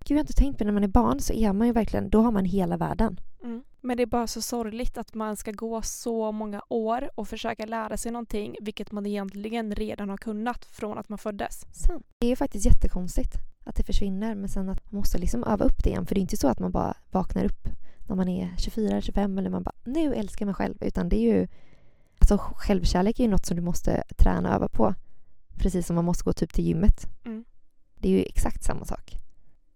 Gud, 0.05 0.15
jag 0.15 0.17
har 0.17 0.23
inte 0.23 0.33
tänkt 0.33 0.57
på 0.57 0.63
det. 0.63 0.65
när 0.65 0.73
man 0.73 0.83
är 0.83 0.87
barn 0.87 1.19
så 1.19 1.33
är 1.33 1.53
man 1.53 1.67
ju 1.67 1.73
verkligen, 1.73 2.09
då 2.09 2.21
har 2.21 2.31
man 2.31 2.45
hela 2.45 2.77
världen. 2.77 3.19
Mm. 3.43 3.63
Men 3.81 3.97
det 3.97 4.03
är 4.03 4.07
bara 4.07 4.27
så 4.27 4.41
sorgligt 4.41 4.97
att 4.97 5.13
man 5.13 5.37
ska 5.37 5.51
gå 5.51 5.81
så 5.81 6.31
många 6.31 6.61
år 6.69 7.09
och 7.15 7.27
försöka 7.27 7.65
lära 7.65 7.97
sig 7.97 8.11
någonting 8.11 8.55
vilket 8.61 8.91
man 8.91 9.05
egentligen 9.05 9.75
redan 9.75 10.09
har 10.09 10.17
kunnat 10.17 10.65
från 10.65 10.97
att 10.97 11.09
man 11.09 11.17
föddes. 11.17 11.65
Sant. 11.71 12.05
Det 12.19 12.31
är 12.31 12.35
faktiskt 12.35 12.65
jättekonstigt 12.65 13.33
att 13.65 13.75
det 13.75 13.83
försvinner 13.83 14.35
men 14.35 14.49
sen 14.49 14.69
att 14.69 14.91
man 14.91 14.99
måste 14.99 15.17
liksom 15.17 15.43
öva 15.43 15.65
upp 15.65 15.83
det 15.83 15.89
igen 15.89 16.05
för 16.05 16.15
det 16.15 16.19
är 16.19 16.21
inte 16.21 16.37
så 16.37 16.47
att 16.47 16.59
man 16.59 16.71
bara 16.71 16.93
vaknar 17.11 17.45
upp 17.45 17.67
när 18.07 18.15
man 18.15 18.27
är 18.27 18.55
24 18.57 18.89
eller 18.89 19.01
25 19.01 19.37
eller 19.37 19.49
man 19.49 19.63
bara 19.63 19.75
nu 19.83 20.13
älskar 20.13 20.45
mig 20.45 20.55
själv 20.55 20.77
utan 20.81 21.09
det 21.09 21.15
är 21.15 21.35
ju 21.35 21.47
alltså 22.19 22.37
självkärlek 22.37 23.19
är 23.19 23.23
ju 23.23 23.29
något 23.29 23.45
som 23.45 23.55
du 23.55 23.61
måste 23.61 24.03
träna 24.17 24.49
och 24.49 24.55
öva 24.55 24.67
på 24.67 24.93
precis 25.57 25.87
som 25.87 25.95
man 25.95 26.05
måste 26.05 26.23
gå 26.23 26.33
typ 26.33 26.53
till 26.53 26.65
gymmet. 26.65 27.07
Mm. 27.25 27.45
Det 27.95 28.07
är 28.07 28.11
ju 28.11 28.23
exakt 28.23 28.63
samma 28.63 28.85
sak. 28.85 29.17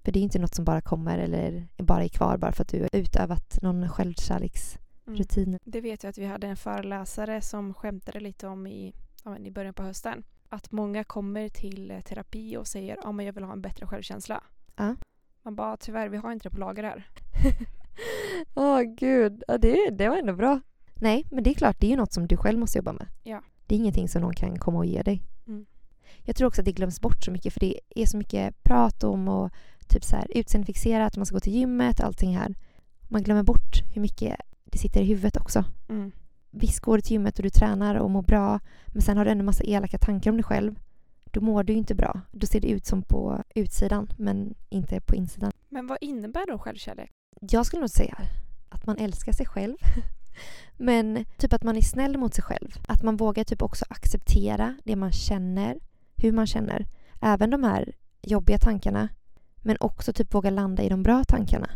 För 0.06 0.12
det 0.12 0.20
är 0.20 0.22
inte 0.22 0.40
något 0.40 0.56
som 0.56 0.66
bara 0.66 0.82
kommer 0.82 1.18
eller 1.18 1.68
bara 1.78 2.04
är 2.04 2.08
kvar 2.08 2.38
bara 2.38 2.52
för 2.52 2.62
att 2.62 2.68
du 2.68 2.82
har 2.82 2.90
utövat 2.94 3.62
någon 3.62 3.90
självkärleksrutin. 3.90 5.48
Mm. 5.48 5.60
Det 5.64 5.82
vet 5.82 6.04
jag 6.04 6.10
att 6.10 6.18
vi 6.18 6.26
hade 6.26 6.48
en 6.48 6.58
föreläsare 6.58 7.42
som 7.42 7.74
skämtade 7.74 8.20
lite 8.20 8.48
om 8.48 8.68
i, 8.68 8.94
i 9.40 9.52
början 9.52 9.74
på 9.74 9.84
hösten. 9.84 10.24
Att 10.50 10.72
många 10.72 11.04
kommer 11.04 11.50
till 11.50 11.92
eh, 11.92 12.00
terapi 12.00 12.58
och 12.58 12.68
säger 12.68 12.98
att 12.98 13.26
jag 13.26 13.34
vill 13.34 13.44
ha 13.44 13.54
en 13.54 13.62
bättre 13.62 13.88
självkänsla. 13.88 14.44
Ja. 14.76 14.96
Man 15.42 15.56
bara 15.56 15.78
tyvärr, 15.78 16.10
vi 16.10 16.18
har 16.18 16.32
inte 16.32 16.50
det 16.50 16.54
på 16.54 16.60
lager 16.60 16.84
här. 16.84 17.10
Åh 18.56 18.82
gud, 18.82 19.44
ja, 19.48 19.58
det, 19.58 19.90
det 19.90 20.10
var 20.10 20.18
ändå 20.18 20.34
bra. 20.34 20.62
Nej, 20.96 21.28
men 21.32 21.44
det 21.44 21.50
är 21.50 21.54
klart, 21.54 21.80
det 21.80 21.88
är 21.88 21.92
ju 21.92 21.98
något 21.98 22.14
som 22.14 22.28
du 22.28 22.38
själv 22.38 22.60
måste 22.60 22.78
jobba 22.78 22.94
med. 22.94 23.08
Ja. 23.24 23.44
Det 23.66 23.76
är 23.76 23.80
ingenting 23.80 24.10
som 24.10 24.22
någon 24.22 24.34
kan 24.34 24.60
komma 24.60 24.78
och 24.78 24.86
ge 24.86 25.02
dig. 25.02 25.22
Mm. 25.48 25.66
Jag 26.24 26.36
tror 26.36 26.48
också 26.48 26.62
att 26.62 26.66
det 26.66 26.72
glöms 26.72 27.02
bort 27.02 27.24
så 27.24 27.32
mycket 27.32 27.54
för 27.54 27.60
det 27.60 27.80
är 27.96 28.06
så 28.06 28.18
mycket 28.18 28.64
prat 28.64 29.04
om 29.04 29.28
och 29.28 29.52
typ 29.88 30.04
så 30.04 30.16
här 30.16 30.28
utseendefixerat, 30.30 31.18
man 31.18 31.26
ska 31.26 31.36
gå 31.36 31.40
till 31.40 31.54
gymmet 31.54 32.00
allting 32.00 32.38
här. 32.38 32.56
Man 33.02 33.24
glömmer 33.24 33.44
bort 33.44 33.84
hur 33.94 34.02
mycket 34.02 34.36
det 34.64 34.78
sitter 34.78 35.02
i 35.02 35.06
huvudet 35.06 35.38
också. 35.38 35.66
Mm. 35.90 36.12
Visst 36.52 36.80
går 36.80 36.98
du 36.98 37.02
till 37.02 37.12
gymmet 37.12 37.40
och 37.40 37.44
du 37.44 37.50
tränar 37.50 37.96
och 37.96 38.12
mår 38.12 38.22
bra 38.22 38.60
men 38.88 39.02
sen 39.02 39.18
har 39.18 39.26
du 39.26 39.32
ändå 39.32 39.44
massa 39.44 39.64
elaka 39.64 39.98
tankar 39.98 40.32
om 40.32 40.38
dig 40.38 40.44
själv. 40.44 40.76
Då 41.32 41.42
mår 41.42 41.64
du 41.64 41.74
ju 41.74 41.80
inte 41.80 41.96
bra. 41.96 42.22
Då 42.32 42.48
ser 42.48 42.62
det 42.62 42.68
ut 42.68 42.86
som 42.86 43.02
på 43.02 43.44
utsidan 43.56 44.08
men 44.18 44.56
inte 44.70 45.02
på 45.02 45.16
insidan. 45.16 45.52
Men 45.70 45.88
vad 45.88 45.98
innebär 46.02 46.52
då 46.52 46.60
självkärlek? 46.60 47.12
Jag 47.42 47.66
skulle 47.66 47.80
nog 47.80 47.90
säga 47.90 48.18
att 48.70 48.86
man 48.86 48.98
älskar 48.98 49.32
sig 49.32 49.46
själv. 49.46 49.78
Men 50.78 51.26
typ 51.38 51.54
att 51.54 51.64
man 51.64 51.78
är 51.78 51.82
snäll 51.82 52.18
mot 52.18 52.34
sig 52.34 52.44
själv. 52.44 52.72
Att 52.88 53.04
man 53.04 53.18
vågar 53.18 53.44
typ 53.44 53.62
också 53.62 53.86
acceptera 53.90 54.78
det 54.84 54.96
man 54.96 55.12
känner, 55.12 55.80
hur 56.16 56.32
man 56.32 56.48
känner. 56.48 56.86
Även 57.22 57.50
de 57.50 57.64
här 57.64 57.94
jobbiga 58.22 58.58
tankarna. 58.58 59.10
Men 59.66 59.78
också 59.80 60.14
typ 60.14 60.34
våga 60.34 60.50
landa 60.50 60.84
i 60.84 60.90
de 60.90 61.04
bra 61.04 61.24
tankarna. 61.24 61.70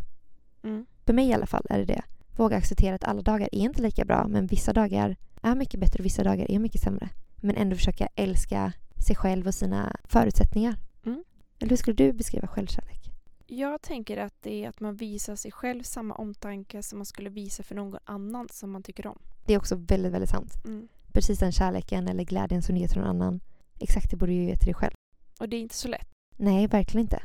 Mm. 0.63 0.86
För 1.05 1.13
mig 1.13 1.27
i 1.27 1.34
alla 1.34 1.46
fall 1.46 1.65
är 1.69 1.79
det 1.79 1.86
det. 1.86 2.01
Våga 2.36 2.58
acceptera 2.58 2.96
att 2.96 3.03
alla 3.03 3.22
dagar 3.22 3.50
är 3.51 3.60
inte 3.60 3.81
lika 3.81 4.05
bra 4.05 4.27
men 4.27 4.48
vissa 4.48 4.74
dagar 4.74 5.15
är 5.41 5.55
mycket 5.55 5.79
bättre 5.79 6.00
och 6.00 6.05
vissa 6.05 6.24
dagar 6.24 6.51
är 6.51 6.60
mycket 6.60 6.81
sämre. 6.81 7.10
Men 7.36 7.55
ändå 7.55 7.75
försöka 7.75 8.08
älska 8.15 8.74
sig 9.08 9.15
själv 9.15 9.48
och 9.48 9.53
sina 9.53 9.96
förutsättningar. 10.03 10.75
Mm. 11.05 11.24
Eller 11.60 11.69
hur 11.69 11.77
skulle 11.77 11.96
du 11.96 12.13
beskriva 12.13 12.48
självkärlek? 12.48 13.12
Jag 13.48 13.81
tänker 13.81 14.17
att 14.17 14.34
det 14.41 14.63
är 14.63 14.69
att 14.69 14.79
man 14.79 14.96
visar 14.96 15.36
sig 15.36 15.51
själv 15.51 15.84
samma 15.84 16.15
omtanke 16.15 16.84
som 16.84 17.00
man 17.00 17.05
skulle 17.05 17.29
visa 17.29 17.63
för 17.63 17.75
någon 17.75 18.00
annan 18.03 18.48
som 18.51 18.72
man 18.72 18.84
tycker 18.84 19.08
om. 19.08 19.19
Det 19.46 19.53
är 19.53 19.58
också 19.58 19.75
väldigt, 19.75 20.12
väldigt 20.12 20.29
sant. 20.29 20.53
Mm. 20.65 20.88
precis 21.13 21.39
den 21.39 21.51
kärleken 21.51 22.08
eller 22.08 22.24
glädjen 22.24 22.62
som 22.62 22.75
du 22.75 22.81
ger 22.81 22.88
till 22.88 23.00
någon 23.00 23.10
annan. 23.10 23.39
Exakt 23.79 24.12
det 24.12 24.17
borde 24.17 24.31
du 24.31 24.36
ju 24.36 24.46
ge 24.46 24.55
till 24.55 24.65
dig 24.65 24.74
själv. 24.74 24.93
Och 25.39 25.50
det 25.50 25.55
är 25.55 25.62
inte 25.62 25.75
så 25.75 25.88
lätt. 25.88 26.08
Nej, 26.38 26.67
verkligen 26.67 27.05
inte. 27.05 27.22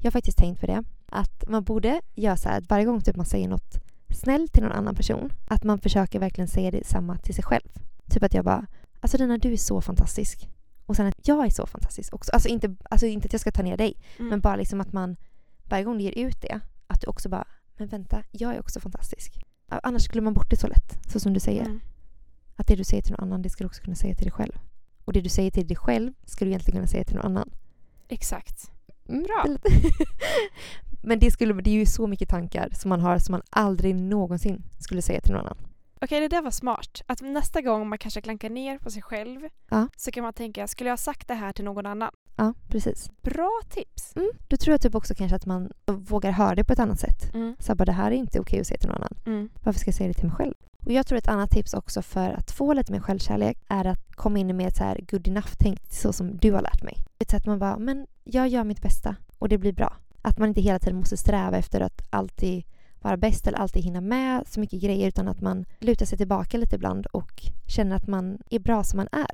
Jag 0.00 0.06
har 0.06 0.12
faktiskt 0.12 0.38
tänkt 0.38 0.60
på 0.60 0.66
det. 0.66 0.84
Att 1.06 1.44
man 1.48 1.64
borde 1.64 2.00
göra 2.14 2.36
så 2.36 2.48
här 2.48 2.58
att 2.58 2.70
varje 2.70 2.84
gång 2.84 3.00
typ 3.00 3.16
man 3.16 3.26
säger 3.26 3.48
något 3.48 3.78
snällt 4.14 4.52
till 4.52 4.62
någon 4.62 4.72
annan 4.72 4.94
person, 4.94 5.32
att 5.46 5.64
man 5.64 5.78
försöker 5.80 6.18
verkligen 6.18 6.48
säga 6.48 6.70
detsamma 6.70 7.18
till 7.18 7.34
sig 7.34 7.44
själv. 7.44 7.68
Typ 8.10 8.22
att 8.22 8.34
jag 8.34 8.44
bara, 8.44 8.66
alltså 9.00 9.16
Dina 9.18 9.38
du 9.38 9.52
är 9.52 9.56
så 9.56 9.80
fantastisk. 9.80 10.48
Och 10.86 10.96
sen 10.96 11.06
att 11.06 11.28
jag 11.28 11.46
är 11.46 11.50
så 11.50 11.66
fantastisk 11.66 12.14
också. 12.14 12.32
Alltså 12.32 12.48
inte, 12.48 12.76
alltså 12.90 13.06
inte 13.06 13.26
att 13.26 13.32
jag 13.32 13.40
ska 13.40 13.50
ta 13.50 13.62
ner 13.62 13.76
dig, 13.76 13.94
Mm. 14.18 14.28
men 14.28 14.40
bara 14.40 14.56
liksom 14.56 14.80
att 14.80 14.92
man 14.92 15.16
varje 15.64 15.84
gång 15.84 15.98
du 15.98 16.04
ger 16.04 16.26
ut 16.26 16.40
det, 16.40 16.60
att 16.86 17.00
du 17.00 17.06
också 17.06 17.28
bara, 17.28 17.44
men 17.76 17.88
vänta, 17.88 18.22
jag 18.30 18.54
är 18.54 18.60
också 18.60 18.80
fantastisk. 18.80 19.40
Annars 19.68 20.08
glömmer 20.08 20.24
man 20.24 20.34
bort 20.34 20.50
det 20.50 20.56
så 20.56 20.66
lätt, 20.66 21.10
så 21.12 21.20
som 21.20 21.32
du 21.32 21.40
säger. 21.40 21.62
Mm. 21.64 21.80
Att 22.56 22.66
det 22.66 22.76
du 22.76 22.84
säger 22.84 23.02
till 23.02 23.12
någon 23.12 23.20
annan, 23.20 23.42
det 23.42 23.50
ska 23.50 23.64
du 23.64 23.68
också 23.68 23.82
kunna 23.82 23.96
säga 23.96 24.14
till 24.14 24.24
dig 24.24 24.32
själv. 24.32 24.52
Och 25.04 25.12
det 25.12 25.20
du 25.20 25.28
säger 25.28 25.50
till 25.50 25.66
dig 25.66 25.76
själv 25.76 26.12
ska 26.24 26.44
du 26.44 26.50
egentligen 26.50 26.76
kunna 26.76 26.86
säga 26.86 27.04
till 27.04 27.16
någon 27.16 27.24
annan. 27.26 27.50
Exakt. 28.08 28.70
Mm, 29.08 29.22
Bra. 29.22 29.46
Men 31.02 31.18
det, 31.18 31.30
skulle, 31.30 31.54
det 31.54 31.70
är 31.70 31.74
ju 31.74 31.86
så 31.86 32.06
mycket 32.06 32.28
tankar 32.28 32.68
som 32.72 32.88
man 32.88 33.00
har 33.00 33.18
som 33.18 33.32
man 33.32 33.42
aldrig 33.50 33.94
någonsin 33.94 34.62
skulle 34.80 35.02
säga 35.02 35.20
till 35.20 35.32
någon 35.32 35.40
annan. 35.40 35.56
Okej, 36.02 36.20
det 36.20 36.28
där 36.28 36.42
var 36.42 36.50
smart. 36.50 37.02
Att 37.06 37.20
nästa 37.20 37.60
gång 37.60 37.88
man 37.88 37.98
kanske 37.98 38.20
klankar 38.20 38.50
ner 38.50 38.78
på 38.78 38.90
sig 38.90 39.02
själv 39.02 39.40
Ja. 39.70 39.88
så 39.96 40.10
kan 40.10 40.22
man 40.24 40.32
tänka, 40.32 40.66
skulle 40.66 40.88
jag 40.88 40.92
ha 40.92 40.96
sagt 40.98 41.28
det 41.28 41.34
här 41.34 41.52
till 41.52 41.64
någon 41.64 41.86
annan? 41.86 42.10
Ja, 42.36 42.54
precis. 42.68 43.10
Bra 43.22 43.50
tips! 43.70 44.16
Mm. 44.16 44.30
Då 44.48 44.56
tror 44.56 44.72
jag 44.72 44.80
typ 44.80 44.94
också 44.94 45.14
kanske 45.14 45.36
att 45.36 45.46
man 45.46 45.70
vågar 45.86 46.30
höra 46.30 46.54
det 46.54 46.64
på 46.64 46.72
ett 46.72 46.78
annat 46.78 47.00
sätt. 47.00 47.34
Mm. 47.34 47.56
Så 47.58 47.74
bara, 47.74 47.84
det 47.84 47.92
här 47.92 48.10
är 48.10 48.14
inte 48.16 48.40
okej 48.40 48.60
att 48.60 48.66
säga 48.66 48.78
till 48.78 48.88
någon 48.88 48.96
annan. 48.96 49.16
Mm. 49.26 49.48
Varför 49.64 49.80
ska 49.80 49.88
jag 49.88 49.94
säga 49.94 50.08
det 50.08 50.14
till 50.14 50.26
mig 50.26 50.36
själv? 50.36 50.54
Och 50.84 50.92
jag 50.92 51.06
tror 51.06 51.18
ett 51.18 51.28
annat 51.28 51.50
tips 51.50 51.74
också 51.74 52.02
för 52.02 52.30
att 52.30 52.50
få 52.50 52.72
lite 52.72 52.92
mer 52.92 53.00
självkärlek 53.00 53.58
är 53.68 53.84
att 53.84 54.12
komma 54.12 54.38
in 54.38 54.56
med 54.56 54.68
ett 54.68 54.76
så 54.76 54.84
här 54.84 55.00
good 55.10 55.28
enough-tänk 55.28 55.78
så 55.90 56.12
som 56.12 56.36
du 56.36 56.52
har 56.52 56.62
lärt 56.62 56.82
mig. 56.82 56.96
Ett 57.18 57.30
sätt 57.30 57.46
man 57.46 57.58
bara, 57.58 57.78
men 57.78 58.06
jag 58.24 58.48
gör 58.48 58.64
mitt 58.64 58.82
bästa 58.82 59.16
och 59.38 59.48
det 59.48 59.58
blir 59.58 59.72
bra. 59.72 59.96
Att 60.22 60.38
man 60.38 60.48
inte 60.48 60.60
hela 60.60 60.78
tiden 60.78 60.98
måste 60.98 61.16
sträva 61.16 61.56
efter 61.56 61.80
att 61.80 62.02
alltid 62.10 62.64
vara 63.00 63.16
bäst 63.16 63.46
eller 63.46 63.58
alltid 63.58 63.82
hinna 63.82 64.00
med 64.00 64.48
så 64.48 64.60
mycket 64.60 64.82
grejer 64.82 65.08
utan 65.08 65.28
att 65.28 65.40
man 65.40 65.64
lutar 65.78 66.06
sig 66.06 66.18
tillbaka 66.18 66.56
lite 66.56 66.76
ibland 66.76 67.06
och 67.06 67.42
känner 67.68 67.96
att 67.96 68.06
man 68.06 68.38
är 68.50 68.58
bra 68.58 68.84
som 68.84 68.96
man 68.96 69.08
är. 69.12 69.30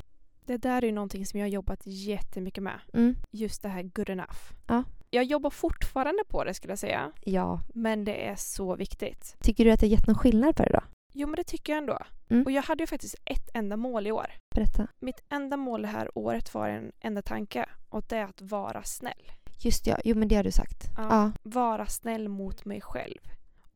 Det 0.46 0.56
där 0.56 0.82
är 0.82 0.86
ju 0.86 0.92
någonting 0.92 1.26
som 1.26 1.40
jag 1.40 1.46
har 1.46 1.50
jobbat 1.50 1.80
jättemycket 1.84 2.62
med. 2.62 2.80
Mm. 2.92 3.16
Just 3.30 3.62
det 3.62 3.68
här 3.68 3.82
good 3.82 4.10
enough. 4.10 4.38
Ja. 4.66 4.84
Jag 5.10 5.24
jobbar 5.24 5.50
fortfarande 5.50 6.22
på 6.28 6.44
det 6.44 6.54
skulle 6.54 6.70
jag 6.70 6.78
säga. 6.78 7.12
Ja. 7.24 7.60
Men 7.74 8.04
det 8.04 8.26
är 8.26 8.36
så 8.36 8.76
viktigt. 8.76 9.36
Tycker 9.40 9.64
du 9.64 9.70
att 9.70 9.80
det 9.80 9.86
har 9.86 9.90
gett 9.90 10.06
någon 10.06 10.18
skillnad 10.18 10.56
på 10.56 10.62
det 10.62 10.72
då? 10.72 10.80
Jo 11.18 11.28
men 11.28 11.36
det 11.36 11.44
tycker 11.44 11.72
jag 11.72 11.78
ändå. 11.78 11.98
Mm. 12.28 12.42
Och 12.42 12.50
jag 12.50 12.62
hade 12.62 12.82
ju 12.82 12.86
faktiskt 12.86 13.14
ett 13.24 13.50
enda 13.54 13.76
mål 13.76 14.06
i 14.06 14.12
år. 14.12 14.26
Berätta. 14.54 14.86
Mitt 14.98 15.20
enda 15.28 15.56
mål 15.56 15.82
det 15.82 15.88
här 15.88 16.18
året 16.18 16.54
var 16.54 16.68
en 16.68 16.92
enda 17.00 17.22
tanke. 17.22 17.66
Och 17.88 18.04
det 18.08 18.16
är 18.16 18.24
att 18.24 18.42
vara 18.42 18.82
snäll. 18.82 19.32
Just 19.58 19.86
ja, 19.86 19.98
jo 20.04 20.16
men 20.16 20.28
det 20.28 20.34
har 20.34 20.44
du 20.44 20.50
sagt. 20.50 20.84
Ja. 20.96 21.06
Ja. 21.10 21.32
Vara 21.42 21.86
snäll 21.86 22.28
mot 22.28 22.64
mig 22.64 22.80
själv. 22.80 23.18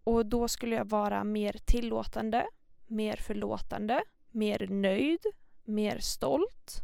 Och 0.04 0.26
då 0.26 0.48
skulle 0.48 0.76
jag 0.76 0.84
vara 0.84 1.24
mer 1.24 1.52
tillåtande, 1.64 2.46
mer 2.86 3.16
förlåtande, 3.16 4.02
mer 4.30 4.66
nöjd, 4.70 5.26
mer 5.64 5.98
stolt. 5.98 6.80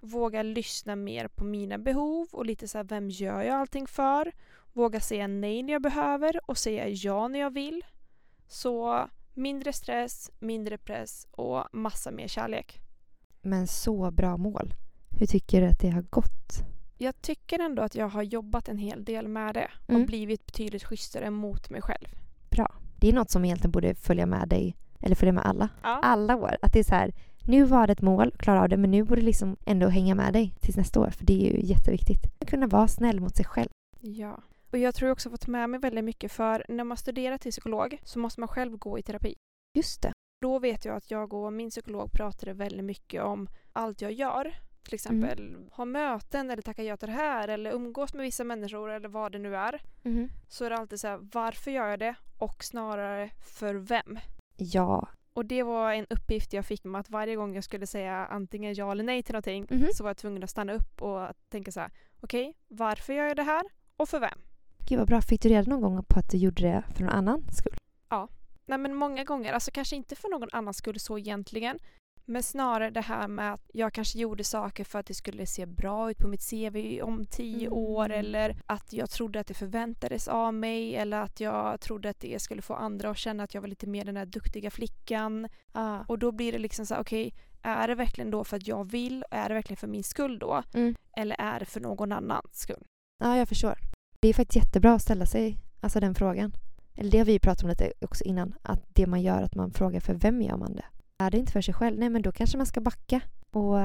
Våga 0.00 0.42
lyssna 0.42 0.96
mer 0.96 1.28
på 1.28 1.44
mina 1.44 1.78
behov 1.78 2.28
och 2.32 2.46
lite 2.46 2.68
så 2.68 2.78
här, 2.78 2.84
vem 2.84 3.10
gör 3.10 3.42
jag 3.42 3.60
allting 3.60 3.86
för? 3.86 4.32
Våga 4.72 5.00
säga 5.00 5.26
nej 5.26 5.62
när 5.62 5.72
jag 5.72 5.82
behöver 5.82 6.50
och 6.50 6.58
säga 6.58 6.88
ja 6.88 7.28
när 7.28 7.38
jag 7.38 7.54
vill. 7.54 7.84
Så 8.48 9.08
mindre 9.40 9.72
stress, 9.72 10.30
mindre 10.38 10.78
press 10.78 11.26
och 11.30 11.64
massa 11.72 12.10
mer 12.10 12.28
kärlek. 12.28 12.80
Men 13.42 13.66
så 13.66 14.10
bra 14.10 14.36
mål. 14.36 14.74
Hur 15.18 15.26
tycker 15.26 15.60
du 15.60 15.66
att 15.66 15.80
det 15.80 15.90
har 15.90 16.02
gått? 16.02 16.64
Jag 16.98 17.22
tycker 17.22 17.58
ändå 17.58 17.82
att 17.82 17.94
jag 17.94 18.08
har 18.08 18.22
jobbat 18.22 18.68
en 18.68 18.78
hel 18.78 19.04
del 19.04 19.28
med 19.28 19.54
det 19.54 19.70
och 19.86 19.90
Mm. 19.94 20.06
blivit 20.06 20.46
betydligt 20.46 20.84
schysstare 20.84 21.30
mot 21.30 21.70
mig 21.70 21.82
själv. 21.82 22.06
Bra. 22.50 22.74
Det 22.96 23.08
är 23.08 23.12
något 23.12 23.30
som 23.30 23.44
egentligen 23.44 23.70
borde 23.70 23.94
följa 23.94 24.26
med 24.26 24.48
dig, 24.48 24.76
eller 25.00 25.16
följa 25.16 25.32
med 25.32 25.44
alla, 25.46 25.68
Ja. 25.82 25.88
alla 26.02 26.36
år. 26.36 26.56
Att 26.62 26.72
det 26.72 26.78
är 26.78 26.84
så 26.84 26.94
här, 26.94 27.12
nu 27.46 27.64
var 27.64 27.86
det 27.86 27.92
ett 27.92 28.02
mål, 28.02 28.32
klara 28.38 28.62
av 28.62 28.68
det, 28.68 28.76
men 28.76 28.90
nu 28.90 29.04
borde 29.04 29.20
det 29.20 29.24
liksom 29.24 29.56
ändå 29.66 29.88
hänga 29.88 30.14
med 30.14 30.32
dig 30.32 30.54
tills 30.60 30.76
nästa 30.76 31.00
år. 31.00 31.10
För 31.10 31.24
det 31.26 31.32
är 31.48 31.52
ju 31.52 31.66
jätteviktigt. 31.66 32.26
Att 32.38 32.48
kunna 32.50 32.66
vara 32.66 32.88
snäll 32.88 33.20
mot 33.20 33.36
sig 33.36 33.44
själv. 33.44 33.68
Ja. 34.00 34.42
Och 34.72 34.78
jag 34.78 34.94
tror 34.94 35.10
också 35.10 35.30
fått 35.30 35.46
med 35.46 35.70
mig 35.70 35.80
väldigt 35.80 36.04
mycket 36.04 36.32
för 36.32 36.64
när 36.68 36.84
man 36.84 36.96
studerar 36.96 37.38
till 37.38 37.50
psykolog 37.52 38.00
så 38.04 38.18
måste 38.18 38.40
man 38.40 38.48
själv 38.48 38.76
gå 38.76 38.98
i 38.98 39.02
terapi. 39.02 39.34
Just 39.74 40.02
det. 40.02 40.12
Då 40.42 40.58
vet 40.58 40.84
jag 40.84 40.96
att 40.96 41.10
jag 41.10 41.32
och 41.32 41.52
min 41.52 41.70
psykolog 41.70 42.12
pratade 42.12 42.52
väldigt 42.52 42.84
mycket 42.84 43.22
om 43.22 43.48
allt 43.72 44.00
jag 44.02 44.12
gör. 44.12 44.54
Till 44.84 44.94
exempel 44.94 45.56
ha 45.72 45.84
möten 45.84 46.50
eller 46.50 46.62
tacka 46.62 46.82
ja 46.82 46.96
till 46.96 47.08
det 47.08 47.14
här 47.14 47.48
eller 47.48 47.72
umgås 47.72 48.14
med 48.14 48.22
vissa 48.22 48.44
människor 48.44 48.90
eller 48.90 49.08
vad 49.08 49.32
det 49.32 49.38
nu 49.38 49.56
är. 49.56 49.82
Så 50.48 50.64
är 50.64 50.70
det 50.70 50.76
alltid 50.76 51.00
så 51.00 51.08
här, 51.08 51.18
varför 51.32 51.70
gör 51.70 51.86
jag 51.88 51.98
det? 51.98 52.14
Och 52.38 52.64
snarare 52.64 53.30
för 53.58 53.74
vem? 53.74 54.18
Ja. 54.56 55.08
Och 55.32 55.46
det 55.46 55.62
var 55.62 55.92
en 55.92 56.06
uppgift 56.10 56.52
jag 56.52 56.64
fick 56.66 56.84
med 56.84 57.00
att 57.00 57.10
varje 57.10 57.36
gång 57.36 57.54
jag 57.54 57.64
skulle 57.64 57.86
säga 57.86 58.26
antingen 58.26 58.74
ja 58.74 58.90
eller 58.92 59.04
nej 59.04 59.22
till 59.22 59.32
någonting 59.32 59.66
Mhm. 59.70 59.88
så 59.94 60.02
var 60.04 60.10
jag 60.10 60.16
tvungen 60.16 60.42
att 60.44 60.50
stanna 60.50 60.72
upp 60.72 61.02
och 61.02 61.28
tänka 61.48 61.72
så 61.72 61.80
här, 61.80 61.90
okej, 62.20 62.56
varför 62.68 63.12
gör 63.12 63.24
jag 63.24 63.36
det 63.36 63.42
här? 63.42 63.62
Och 63.96 64.08
för 64.08 64.20
vem? 64.20 64.38
Gud 64.90 64.98
vad 64.98 65.08
bra. 65.08 65.20
Fick 65.20 65.42
du 65.42 65.48
reda 65.48 65.70
någon 65.70 65.80
gång 65.80 66.04
på 66.08 66.18
att 66.18 66.30
du 66.30 66.36
gjorde 66.36 66.62
det 66.62 66.82
för 66.94 67.02
någon 67.02 67.12
annan 67.12 67.44
skull? 67.52 67.76
Nej 68.66 68.78
men 68.78 68.94
många 68.94 69.24
gånger, 69.24 69.52
alltså 69.52 69.70
kanske 69.70 69.96
inte 69.96 70.14
för 70.16 70.28
någon 70.28 70.48
annans 70.52 70.76
skull 70.76 71.00
så 71.00 71.18
egentligen. 71.18 71.78
Men 72.24 72.42
snarare 72.42 72.90
det 72.90 73.00
här 73.00 73.28
med 73.28 73.52
att 73.52 73.70
jag 73.74 73.92
kanske 73.92 74.18
gjorde 74.18 74.44
saker 74.44 74.84
för 74.84 74.98
att 74.98 75.06
det 75.06 75.14
skulle 75.14 75.46
se 75.46 75.66
bra 75.66 76.10
ut 76.10 76.18
på 76.18 76.28
mitt 76.28 76.50
CV 76.50 77.00
om 77.02 77.26
tio 77.26 77.66
Mm. 77.66 77.72
år 77.78 78.10
eller 78.10 78.56
att 78.66 78.92
jag 78.92 79.10
trodde 79.10 79.40
att 79.40 79.46
det 79.46 79.54
förväntades 79.54 80.28
av 80.28 80.54
mig 80.54 80.96
eller 80.96 81.20
att 81.20 81.40
jag 81.40 81.80
trodde 81.80 82.08
att 82.10 82.20
det 82.20 82.42
skulle 82.42 82.62
få 82.62 82.74
andra 82.74 83.10
att 83.10 83.18
känna 83.18 83.42
att 83.42 83.54
jag 83.54 83.60
var 83.60 83.68
lite 83.68 83.86
mer 83.86 84.04
den 84.04 84.14
där 84.14 84.26
duktiga 84.26 84.70
flickan. 84.70 85.48
Ja. 85.72 86.04
Och 86.08 86.18
då 86.18 86.32
blir 86.32 86.52
det 86.52 86.58
liksom 86.58 86.86
så 86.86 86.94
här, 86.94 87.00
okej, 87.00 87.34
är 87.62 87.88
det 87.88 87.94
verkligen 87.94 88.30
då 88.30 88.44
för 88.44 88.56
att 88.56 88.66
jag 88.66 88.90
vill? 88.90 89.24
Är 89.30 89.48
det 89.48 89.54
verkligen 89.54 89.76
för 89.76 89.88
min 89.88 90.04
skull 90.04 90.38
då? 90.38 90.62
Mm. 90.74 90.94
Eller 91.16 91.36
är 91.38 91.60
det 91.60 91.66
för 91.66 91.80
någon 91.80 92.12
annans 92.12 92.60
skull? 92.60 92.84
Ja, 93.18 93.36
jag 93.36 93.48
förstår. 93.48 93.78
Det 94.22 94.28
är 94.28 94.34
faktiskt 94.34 94.56
jättebra 94.56 94.94
att 94.94 95.02
ställa 95.02 95.26
sig 95.26 95.58
alltså 95.80 96.00
den 96.00 96.14
frågan. 96.14 96.52
Eller 96.94 97.10
det 97.10 97.18
har 97.18 97.24
vi 97.24 97.32
ju 97.32 97.38
pratat 97.38 97.62
om 97.62 97.68
lite 97.68 97.92
också 98.00 98.24
innan. 98.24 98.54
Att 98.62 98.80
det 98.88 99.06
man 99.06 99.22
gör, 99.22 99.42
att 99.42 99.54
man 99.54 99.70
frågar 99.70 100.00
för 100.00 100.14
vem 100.14 100.42
gör 100.42 100.56
man 100.56 100.76
det? 100.76 100.84
Är 101.18 101.30
det 101.30 101.38
inte 101.38 101.52
för 101.52 101.60
sig 101.60 101.74
själv? 101.74 101.98
Nej, 101.98 102.10
men 102.10 102.22
då 102.22 102.32
kanske 102.32 102.56
man 102.56 102.66
ska 102.66 102.80
backa 102.80 103.20
och 103.50 103.78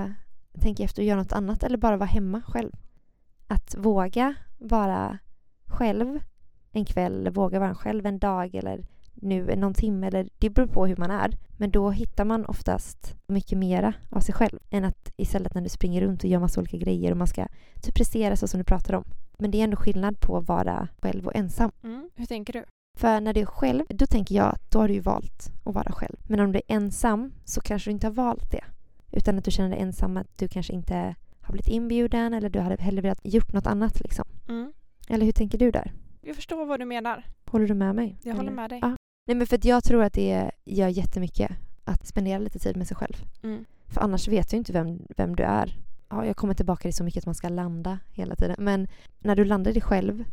tänka 0.62 0.84
efter 0.84 1.02
och 1.02 1.06
göra 1.06 1.20
något 1.20 1.32
annat 1.32 1.64
eller 1.64 1.78
bara 1.78 1.98
vara 1.98 2.10
hemma 2.10 2.42
själv. 2.42 2.72
Att 3.48 3.76
våga 3.78 4.36
vara 4.58 5.18
själv 5.66 6.20
en 6.72 6.86
kväll 6.86 7.20
eller 7.20 7.32
våga 7.32 7.60
vara 7.60 7.76
själv 7.76 8.06
en 8.06 8.20
dag 8.20 8.56
eller 8.56 8.86
nu 9.14 9.56
någon 9.56 9.74
timme 9.74 10.08
eller 10.08 10.30
det 10.38 10.50
beror 10.50 10.68
på 10.68 10.86
hur 10.86 10.98
man 10.98 11.12
är. 11.12 11.38
Men 11.58 11.72
då 11.72 11.90
hittar 11.92 12.26
man 12.26 12.46
oftast 12.46 13.16
mycket 13.28 13.58
mera 13.58 13.94
av 14.10 14.20
sig 14.20 14.36
själv 14.36 14.60
än 14.70 14.86
att 14.86 15.12
istället 15.18 15.54
när 15.54 15.62
du 15.62 15.70
springer 15.70 16.02
runt 16.02 16.24
och 16.24 16.30
gör 16.30 16.40
massa 16.40 16.62
olika 16.62 16.78
grejer 16.78 17.12
och 17.12 17.18
man 17.18 17.28
ska 17.28 17.48
typ 17.82 17.96
prestera 17.96 18.36
så 18.36 18.48
som 18.48 18.58
du 18.58 18.64
pratar 18.64 18.94
om. 18.94 19.06
Men 19.40 19.52
det 19.52 19.60
är 19.60 19.64
ändå 19.64 19.78
skillnad 19.78 20.20
på 20.20 20.38
att 20.38 20.48
vara 20.48 20.88
själv 21.02 21.26
och 21.28 21.36
ensam. 21.36 21.72
Mm. 21.84 22.10
Hur 22.16 22.26
tänker 22.26 22.54
du? 22.54 22.64
För 22.98 23.22
när 23.22 23.34
du 23.34 23.42
är 23.42 23.46
själv, 23.46 23.84
då 23.90 24.06
tänker 24.06 24.36
jag 24.36 24.46
att 24.46 24.72
då 24.72 24.80
har 24.80 24.88
du 24.88 24.94
ju 24.94 25.00
valt 25.00 25.52
att 25.64 25.76
vara 25.76 25.92
själv. 25.92 26.16
Men 26.28 26.40
om 26.40 26.52
du 26.52 26.58
är 26.58 26.76
ensam 26.76 27.32
så 27.46 27.62
kanske 27.62 27.90
du 27.90 27.92
inte 27.92 28.08
har 28.08 28.14
valt 28.14 28.52
det. 28.52 28.64
Utan 29.12 29.38
att 29.38 29.46
du 29.46 29.52
känner 29.52 29.70
dig 29.70 29.80
ensam, 29.80 30.18
att 30.18 30.38
du 30.38 30.48
kanske 30.48 30.74
inte 30.74 31.16
har 31.42 31.52
blivit 31.52 31.68
inbjuden 31.68 32.34
eller 32.34 32.50
du 32.50 32.60
hade 32.60 32.84
hellre 32.84 33.02
velat 33.02 33.20
gjort 33.24 33.54
något 33.54 33.68
annat 33.68 34.02
liksom. 34.02 34.26
Mm. 34.48 34.74
Eller 35.10 35.26
hur 35.26 35.32
tänker 35.32 35.58
du 35.58 35.72
där? 35.72 35.94
Jag 36.22 36.36
förstår 36.36 36.66
vad 36.66 36.80
du 36.80 36.86
menar. 36.86 37.24
Håller 37.46 37.68
du 37.68 37.74
med 37.74 37.96
mig? 37.96 38.18
Jag 38.24 38.36
håller 38.36 38.48
Eller? 38.48 38.56
med 38.56 38.70
dig. 38.70 38.80
Ja. 38.82 38.96
Nej 39.28 39.36
men 39.36 39.48
för 39.48 39.68
jag 39.68 39.84
tror 39.84 40.04
att 40.04 40.14
det 40.14 40.52
gör 40.66 40.88
jättemycket 40.88 41.52
att 41.84 42.08
spendera 42.08 42.38
lite 42.40 42.60
tid 42.60 42.78
med 42.78 42.88
sig 42.88 42.98
själv. 42.98 43.16
Mm. 43.44 43.66
För 43.88 44.02
annars 44.02 44.28
vet 44.28 44.50
du 44.50 44.58
inte 44.58 44.74
vem, 44.74 45.00
vem 45.18 45.36
du 45.36 45.44
är. 45.44 45.78
Ja, 46.10 46.26
jag 46.26 46.36
kommer 46.38 46.54
tillbaka 46.54 46.82
till 46.82 46.94
så 46.94 47.04
mycket 47.04 47.22
att 47.22 47.26
man 47.26 47.36
ska 47.36 47.50
landa 47.50 48.00
hela 48.12 48.36
tiden. 48.36 48.56
Men 48.60 48.88
när 49.20 49.36
du 49.36 49.46
landar 49.46 49.74
dig 49.74 49.82
själv 49.82 50.24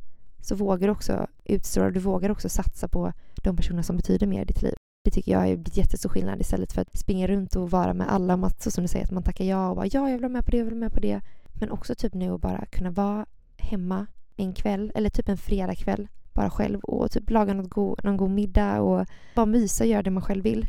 så 0.40 0.54
vågar 0.54 0.88
du 0.88 0.92
också 0.92 1.26
utstråla, 1.44 1.90
du 1.90 2.00
vågar 2.00 2.30
också 2.30 2.48
satsa 2.48 2.88
på 2.88 3.12
de 3.42 3.56
personer 3.56 3.82
som 3.82 3.96
betyder 3.96 4.26
mer 4.26 4.42
i 4.42 4.44
ditt 4.44 4.62
liv. 4.62 4.74
Det 5.04 5.11
tycker 5.11 5.32
jag 5.32 5.48
är 5.48 5.52
en 5.54 5.64
jättestor 5.72 6.08
skillnad 6.08 6.40
istället 6.40 6.72
för 6.72 6.80
att 6.82 6.96
springa 6.98 7.26
runt 7.26 7.56
och 7.56 7.70
vara 7.70 7.94
med 7.94 8.12
alla. 8.12 8.35
om 8.35 8.44
att- 8.44 8.62
Så 8.62 8.70
som 8.70 8.82
du 8.85 8.88
säger, 8.88 9.04
att 9.04 9.11
man 9.11 9.22
tackar 9.22 9.44
ja 9.44 9.68
och 9.70 9.76
bara 9.76 9.87
ja, 9.87 10.08
jag 10.08 10.12
vill 10.12 10.20
vara 10.20 10.32
med 10.32 10.44
på 10.44 10.50
det, 10.50 10.56
jag 10.56 10.64
vill 10.64 10.74
vara 10.74 10.80
med 10.80 10.92
på 10.92 11.00
det. 11.00 11.20
Men 11.61 11.70
också 11.70 11.94
typ 11.94 12.14
nu 12.14 12.30
att 12.30 12.40
bara 12.40 12.66
kunna 12.66 12.90
vara 12.90 13.26
hemma 13.58 14.06
en 14.37 14.52
kväll 14.54 14.92
eller 14.94 15.11
typ 15.11 15.28
en 15.28 15.37
fredagkväll 15.38 16.08
bara 16.32 16.50
själv 16.50 16.80
och 16.80 17.11
typ 17.11 17.30
laga 17.30 17.54
något 17.54 17.70
go- 17.70 17.96
någon 18.02 18.16
god 18.16 18.30
middag 18.30 18.80
och 18.80 19.06
bara 19.35 19.46
mysa 19.46 19.85
och 19.85 19.90
göra 19.90 20.02
det 20.02 20.11
man 20.11 20.22
själv 20.22 20.44
vill. 20.44 20.66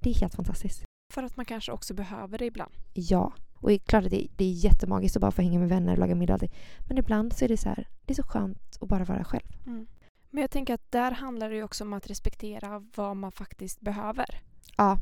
Det 0.00 0.10
är 0.10 0.14
helt 0.14 0.34
fantastiskt. 0.34 0.84
För 1.14 1.22
att 1.22 1.36
man 1.36 1.44
kanske 1.46 1.72
också 1.72 1.94
behöver 1.94 2.38
det 2.38 2.44
ibland. 2.44 2.72
Ja. 2.94 3.32
Och 3.64 3.70
det 3.70 3.76
är 3.76 3.78
klart 3.78 4.04
att 4.04 4.10
det, 4.10 4.26
det 4.36 4.44
är 4.44 4.52
jättemagiskt 4.52 5.16
att 5.16 5.20
bara 5.20 5.30
få 5.30 5.42
hänga 5.42 5.58
med 5.58 5.68
vänner 5.68 5.92
och 5.92 5.98
laga 5.98 6.14
middag 6.14 6.34
och. 6.34 6.42
Men 6.88 6.98
ibland 6.98 7.32
så 7.32 7.44
är 7.44 7.48
det 7.48 7.56
så 7.56 7.68
här, 7.68 7.88
det 8.04 8.12
är 8.12 8.14
så 8.14 8.22
skönt 8.22 8.78
att 8.80 8.88
bara 8.88 9.04
vara 9.04 9.24
själv. 9.24 9.46
Men 10.30 10.40
jag 10.40 10.50
tänker 10.50 10.74
att 10.74 10.92
där 10.92 11.10
handlar 11.10 11.50
det 11.50 11.56
ju 11.56 11.62
också 11.62 11.84
om 11.84 11.92
att 11.92 12.10
respektera 12.10 12.84
vad 12.96 13.16
man 13.16 13.32
faktiskt 13.32 13.80
behöver. 13.80 14.42
Ja. 14.76 14.98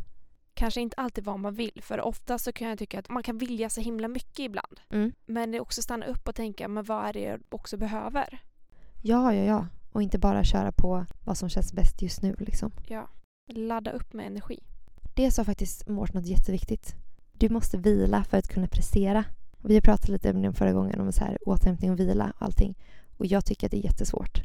Kanske 0.54 0.80
inte 0.80 0.96
alltid 0.96 1.24
vad 1.24 1.40
man 1.40 1.54
vill, 1.54 1.80
för 1.82 2.00
ofta 2.00 2.38
så 2.38 2.52
kan 2.52 2.68
jag 2.68 2.78
tycka 2.78 2.98
att 2.98 3.08
man 3.08 3.22
kan 3.22 3.38
vilja 3.38 3.70
så 3.70 3.80
himla 3.80 4.08
mycket 4.08 4.38
ibland. 4.38 4.80
Mm. 4.90 5.12
Men 5.26 5.50
det 5.50 5.56
är 5.56 5.62
också 5.62 5.82
stanna 5.82 6.06
upp 6.06 6.28
och 6.28 6.34
tänka, 6.34 6.68
men 6.68 6.84
vad 6.84 7.04
är 7.04 7.12
det 7.12 7.20
jag 7.20 7.40
också 7.48 7.76
behöver? 7.76 8.42
Ja, 9.02 9.34
ja, 9.34 9.44
ja. 9.44 9.66
Och 9.92 10.02
inte 10.02 10.18
bara 10.18 10.44
köra 10.44 10.72
på 10.72 11.06
vad 11.24 11.38
som 11.38 11.48
känns 11.48 11.72
bäst 11.72 12.02
just 12.02 12.22
nu 12.22 12.36
liksom. 12.38 12.72
Ja. 12.88 13.08
Ladda 13.48 13.90
upp 13.90 14.12
med 14.12 14.26
energi. 14.26 14.62
Det 15.14 15.30
sa 15.30 15.44
faktiskt 15.44 15.88
Mårten 15.88 16.20
något 16.20 16.30
jätteviktigt. 16.30 17.01
Du 17.42 17.48
måste 17.48 17.78
vila 17.78 18.24
för 18.24 18.38
att 18.38 18.48
kunna 18.48 18.66
prestera. 18.66 19.24
Vi 19.62 19.74
har 19.74 19.80
pratat 19.80 20.08
lite 20.08 20.30
om 20.30 20.42
det 20.42 20.52
förra 20.52 20.72
gången, 20.72 21.00
om 21.00 21.12
så 21.12 21.24
här, 21.24 21.38
återhämtning 21.46 21.90
och 21.90 22.00
vila 22.00 22.32
och 22.36 22.42
allting. 22.42 22.78
Och 23.16 23.26
jag 23.26 23.44
tycker 23.44 23.66
att 23.66 23.70
det 23.70 23.76
är 23.76 23.84
jättesvårt. 23.84 24.42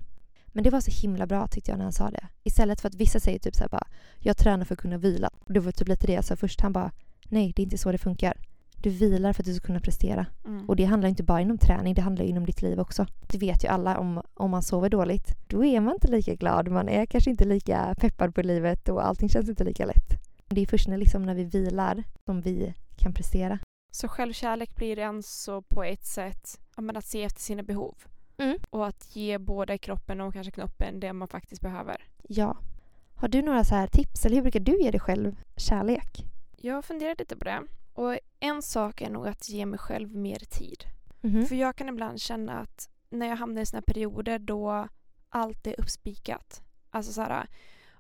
Men 0.48 0.64
det 0.64 0.70
var 0.70 0.82
så 0.82 0.92
himla 1.02 1.28
bra 1.28 1.48
tyckte 1.48 1.72
jag 1.72 1.78
när 1.78 1.86
han 1.86 1.94
sa 1.94 2.10
det. 2.10 2.28
Istället 2.44 2.82
för 2.82 2.88
att 2.88 2.96
vissa 2.96 3.20
säger 3.20 3.40
typ 3.40 3.56
så 3.56 3.64
här 3.64 3.70
bara, 3.70 3.88
jag 4.20 4.38
tränar 4.38 4.66
för 4.66 4.74
att 4.74 4.80
kunna 4.80 4.98
vila. 4.98 5.30
Och 5.46 5.54
det 5.54 5.60
var 5.60 5.72
typ 5.72 5.88
lite 5.88 6.08
det 6.08 6.14
jag 6.14 6.26
sa 6.26 6.36
först. 6.36 6.62
Han 6.62 6.74
bara, 6.74 6.92
nej 7.30 7.54
det 7.56 7.62
är 7.62 7.64
inte 7.64 7.78
så 7.78 7.92
det 7.92 7.98
funkar. 7.98 8.38
Du 8.76 8.90
vilar 8.90 9.34
för 9.34 9.42
att 9.42 9.46
du 9.46 9.54
ska 9.54 9.66
kunna 9.66 9.80
prestera. 9.80 10.26
Mm. 10.46 10.70
Och 10.70 10.76
det 10.76 10.86
handlar 10.86 11.10
inte 11.10 11.24
bara 11.24 11.42
inom 11.42 11.58
träning, 11.58 11.94
det 11.94 12.02
handlar 12.02 12.26
inom 12.26 12.46
ditt 12.46 12.62
liv 12.62 12.80
också. 12.80 13.06
Det 13.28 13.38
vet 13.38 13.64
ju 13.64 13.68
alla 13.68 13.98
om, 13.98 14.22
om 14.34 14.52
man 14.52 14.64
sover 14.64 14.90
dåligt. 14.90 15.36
Då 15.48 15.66
är 15.66 15.80
man 15.80 15.94
inte 15.94 16.08
lika 16.08 16.36
glad, 16.36 16.68
man 16.68 16.90
är 16.90 17.06
kanske 17.06 17.30
inte 17.30 17.46
lika 17.46 17.96
peppad 18.00 18.36
på 18.36 18.42
livet 18.42 18.90
och 18.90 19.08
allting 19.08 19.30
känns 19.30 19.50
inte 19.50 19.64
lika 19.64 19.86
lätt. 19.86 20.28
Det 20.48 20.62
är 20.62 20.66
först 20.66 20.88
när, 20.88 20.98
liksom 20.98 21.24
när 21.24 21.36
vi 21.36 21.44
vilar 21.44 22.04
som 22.26 22.42
vi 22.42 22.74
kan 22.98 23.14
prestera. 23.14 23.60
Så 23.92 24.08
självkärlek 24.08 24.76
blir 24.76 25.00
alltså 25.00 25.62
på 25.62 25.84
ett 25.84 26.06
sätt 26.06 26.60
att 26.96 27.06
se 27.06 27.24
efter 27.24 27.42
sina 27.42 27.64
behov. 27.64 27.96
Mm. 28.38 28.58
Och 28.70 28.88
att 28.88 29.16
ge 29.16 29.38
både 29.38 29.78
kroppen 29.78 30.22
och 30.22 30.34
kanske 30.34 30.52
knoppen 30.52 31.00
det 31.00 31.14
man 31.14 31.28
faktiskt 31.28 31.62
behöver. 31.62 32.08
Ja. 32.24 32.58
Har 33.16 33.28
du 33.28 33.42
några 33.42 33.64
så 33.64 33.76
här 33.76 33.88
tips 33.88 34.26
eller 34.26 34.36
hur 34.36 34.42
brukar 34.42 34.60
du 34.60 34.82
ge 34.82 34.92
dig 34.92 35.00
själv 35.00 35.36
kärlek? 35.56 36.26
Jag 36.58 36.76
har 36.76 36.82
funderat 36.82 37.20
lite 37.20 37.36
på 37.36 37.46
det. 37.46 37.62
Och 37.94 38.20
en 38.40 38.62
sak 38.62 39.02
är 39.02 39.10
nog 39.10 39.28
att 39.28 39.50
ge 39.50 39.66
mig 39.66 39.80
själv 39.80 40.16
mer 40.16 40.40
tid. 40.40 40.84
Mhm. 41.22 41.46
För 41.46 41.56
jag 41.56 41.76
kan 41.76 41.90
ibland 41.90 42.22
känna 42.22 42.60
att 42.60 42.90
när 43.10 43.28
jag 43.28 43.36
hamnar 43.36 43.62
i 43.62 43.66
såna 43.66 43.78
här 43.78 43.94
perioder 43.94 44.40
då 44.40 44.88
allt 45.30 45.68
är 45.68 45.80
uppspikat. 45.80 46.62
Alltså 46.90 47.14
så 47.14 47.22
här, 47.22 47.48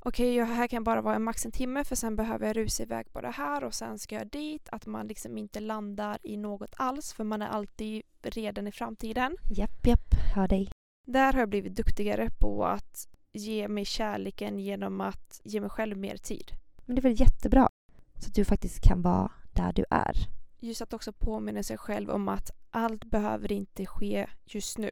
okej 0.08 0.41
okay, 0.43 0.56
här 0.56 0.67
kan 0.67 0.84
bara 0.84 1.02
vara 1.02 1.20
max 1.20 1.46
en 1.46 1.52
timme 1.52 1.84
för 1.84 1.96
sen 1.96 2.15
behöver 2.15 2.48
jag 2.48 2.58
rusa 2.58 2.84
iväg 2.84 3.13
på 3.13 3.22
det 3.22 3.32
här 3.32 3.63
och 3.63 3.74
sen 3.74 4.00
ska 4.00 4.15
jag 4.15 4.28
dit. 4.28 4.70
Att 4.72 4.86
man 4.86 5.08
liksom 5.08 5.38
inte 5.38 5.60
landar 5.60 6.17
i 6.24 6.38
något 6.38 6.74
alls 6.78 7.13
för 7.13 7.24
man 7.24 7.41
är 7.41 7.48
alltid 7.48 8.04
redan 8.22 8.67
i 8.67 8.72
framtiden. 8.72 9.38
Japp, 9.50 9.88
japp, 9.88 10.13
hör 10.36 10.48
dig. 10.48 10.70
Där 11.08 11.34
har 11.34 11.39
jag 11.39 11.50
blivit 11.50 11.76
duktigare 11.76 12.30
på 12.39 12.65
att 12.65 13.08
ge 13.32 13.67
mig 13.67 13.86
kärleken 13.86 14.60
genom 14.60 15.02
att 15.02 15.41
ge 15.43 15.62
mig 15.62 15.70
själv 15.70 15.98
mer 15.98 16.17
tid. 16.17 16.52
Men 16.86 16.96
det 16.96 17.00
är 17.00 17.04
väl 17.04 17.22
jättebra? 17.22 17.70
Så 18.15 18.28
att 18.28 18.36
du 18.36 18.46
faktiskt 18.46 18.84
kan 18.84 19.02
vara 19.02 19.32
där 19.54 19.74
du 19.74 19.86
är. 19.89 20.13
Just 20.60 20.82
att 20.82 20.93
också 20.93 21.13
påminna 21.13 21.63
sig 21.63 21.78
själv 21.78 22.10
om 22.10 22.28
att 22.28 22.52
allt 22.70 23.06
behöver 23.06 23.52
inte 23.52 23.86
ske 23.86 24.28
just 24.46 24.78
nu. 24.78 24.89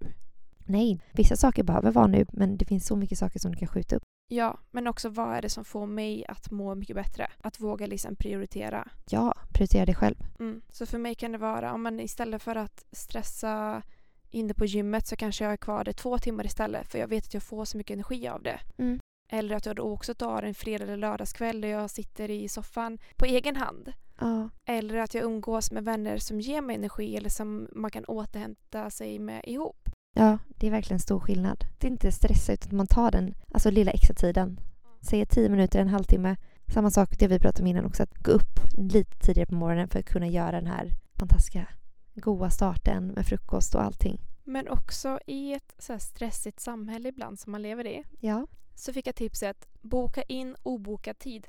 Nej, 0.65 0.99
vissa 1.13 1.35
saker 1.35 1.63
behöver 1.63 1.91
vara 1.91 2.07
nu 2.07 2.25
men 2.31 2.57
det 2.57 2.65
finns 2.65 2.87
så 2.87 2.95
mycket 2.95 3.17
saker 3.17 3.39
som 3.39 3.51
du 3.51 3.57
kan 3.57 3.67
skjuta 3.67 3.95
upp. 3.95 4.03
Ja, 4.27 4.59
men 4.71 4.87
också 4.87 5.09
vad 5.09 5.35
är 5.35 5.41
det 5.41 5.49
som 5.49 5.65
får 5.65 5.85
mig 5.85 6.25
att 6.27 6.51
må 6.51 6.75
mycket 6.75 6.95
bättre? 6.95 7.27
Att 7.41 7.59
våga 7.59 7.87
liksom 7.87 8.15
prioritera. 8.15 8.87
Ja, 9.09 9.33
prioritera 9.53 9.85
dig 9.85 9.95
själv. 9.95 10.15
Mm. 10.39 10.61
Så 10.69 10.85
för 10.85 10.97
mig 10.97 11.15
kan 11.15 11.31
det 11.31 11.37
vara, 11.37 11.73
om 11.73 11.83
man 11.83 11.99
istället 11.99 12.41
för 12.41 12.55
att 12.55 12.85
stressa 12.91 13.81
inne 14.29 14.53
på 14.53 14.65
gymmet 14.65 15.07
så 15.07 15.15
kanske 15.15 15.43
jag 15.43 15.53
är 15.53 15.57
kvar 15.57 15.83
där 15.83 15.93
två 15.93 16.17
timmar 16.17 16.45
istället 16.45 16.91
för 16.91 16.99
jag 16.99 17.07
vet 17.07 17.25
att 17.25 17.33
jag 17.33 17.43
får 17.43 17.65
så 17.65 17.77
mycket 17.77 17.93
energi 17.93 18.27
av 18.27 18.43
det. 18.43 18.59
Mm. 18.77 18.99
Eller 19.29 19.55
att 19.55 19.65
jag 19.65 19.75
då 19.75 19.83
också 19.83 20.13
tar 20.13 20.43
en 20.43 20.53
fredag 20.53 20.83
eller 20.83 20.97
lördagskväll 20.97 21.61
där 21.61 21.69
jag 21.69 21.89
sitter 21.89 22.31
i 22.31 22.49
soffan 22.49 22.97
på 23.15 23.25
egen 23.25 23.55
hand. 23.55 23.93
Ja. 24.19 24.49
Eller 24.65 24.97
att 24.97 25.13
jag 25.13 25.23
umgås 25.23 25.71
med 25.71 25.85
vänner 25.85 26.17
som 26.17 26.41
ger 26.41 26.61
mig 26.61 26.75
energi 26.75 27.17
eller 27.17 27.29
som 27.29 27.67
man 27.71 27.91
kan 27.91 28.05
återhämta 28.05 28.89
sig 28.89 29.19
med 29.19 29.41
ihop. 29.47 29.89
Ja, 30.17 30.37
det 30.47 30.67
är 30.67 30.71
verkligen 30.71 30.99
stor 30.99 31.19
skillnad. 31.19 31.65
Det 31.77 31.87
är 31.87 31.91
inte 31.91 32.11
stressa 32.11 32.53
utan 32.53 32.67
att 32.67 32.73
man 32.73 32.87
tar 32.87 33.11
den 33.11 33.35
alltså 33.51 33.71
lilla 33.71 33.91
extra 33.91 34.13
tiden. 34.13 34.59
Säg 35.01 35.25
tio 35.25 35.49
minuter, 35.49 35.79
en 35.79 35.87
halvtimme. 35.87 36.35
Samma 36.73 36.91
sak 36.91 37.19
det 37.19 37.27
vi 37.27 37.39
pratade 37.39 37.63
om 37.63 37.67
innan 37.67 37.85
också, 37.85 38.03
att 38.03 38.17
gå 38.17 38.31
upp 38.31 38.59
lite 38.77 39.17
tidigare 39.19 39.47
på 39.47 39.55
morgonen 39.55 39.87
för 39.87 39.99
att 39.99 40.05
kunna 40.05 40.27
göra 40.27 40.51
den 40.51 40.67
här 40.67 40.91
fantastiska 41.19 41.67
goa 42.13 42.49
starten 42.49 43.07
med 43.07 43.25
frukost 43.25 43.75
och 43.75 43.83
allting. 43.83 44.21
Men 44.43 44.67
också 44.67 45.19
i 45.27 45.53
ett 45.53 45.75
så 45.77 45.99
stressigt 45.99 46.59
samhälle 46.59 47.09
ibland 47.09 47.39
som 47.39 47.51
man 47.51 47.61
lever 47.61 47.87
i. 47.87 48.03
Ja. 48.19 48.47
Så 48.75 48.93
fick 48.93 49.07
jag 49.07 49.15
tipset 49.15 49.67
boka 49.81 50.21
in 50.21 50.55
obokad 50.63 51.19
tid. 51.19 51.47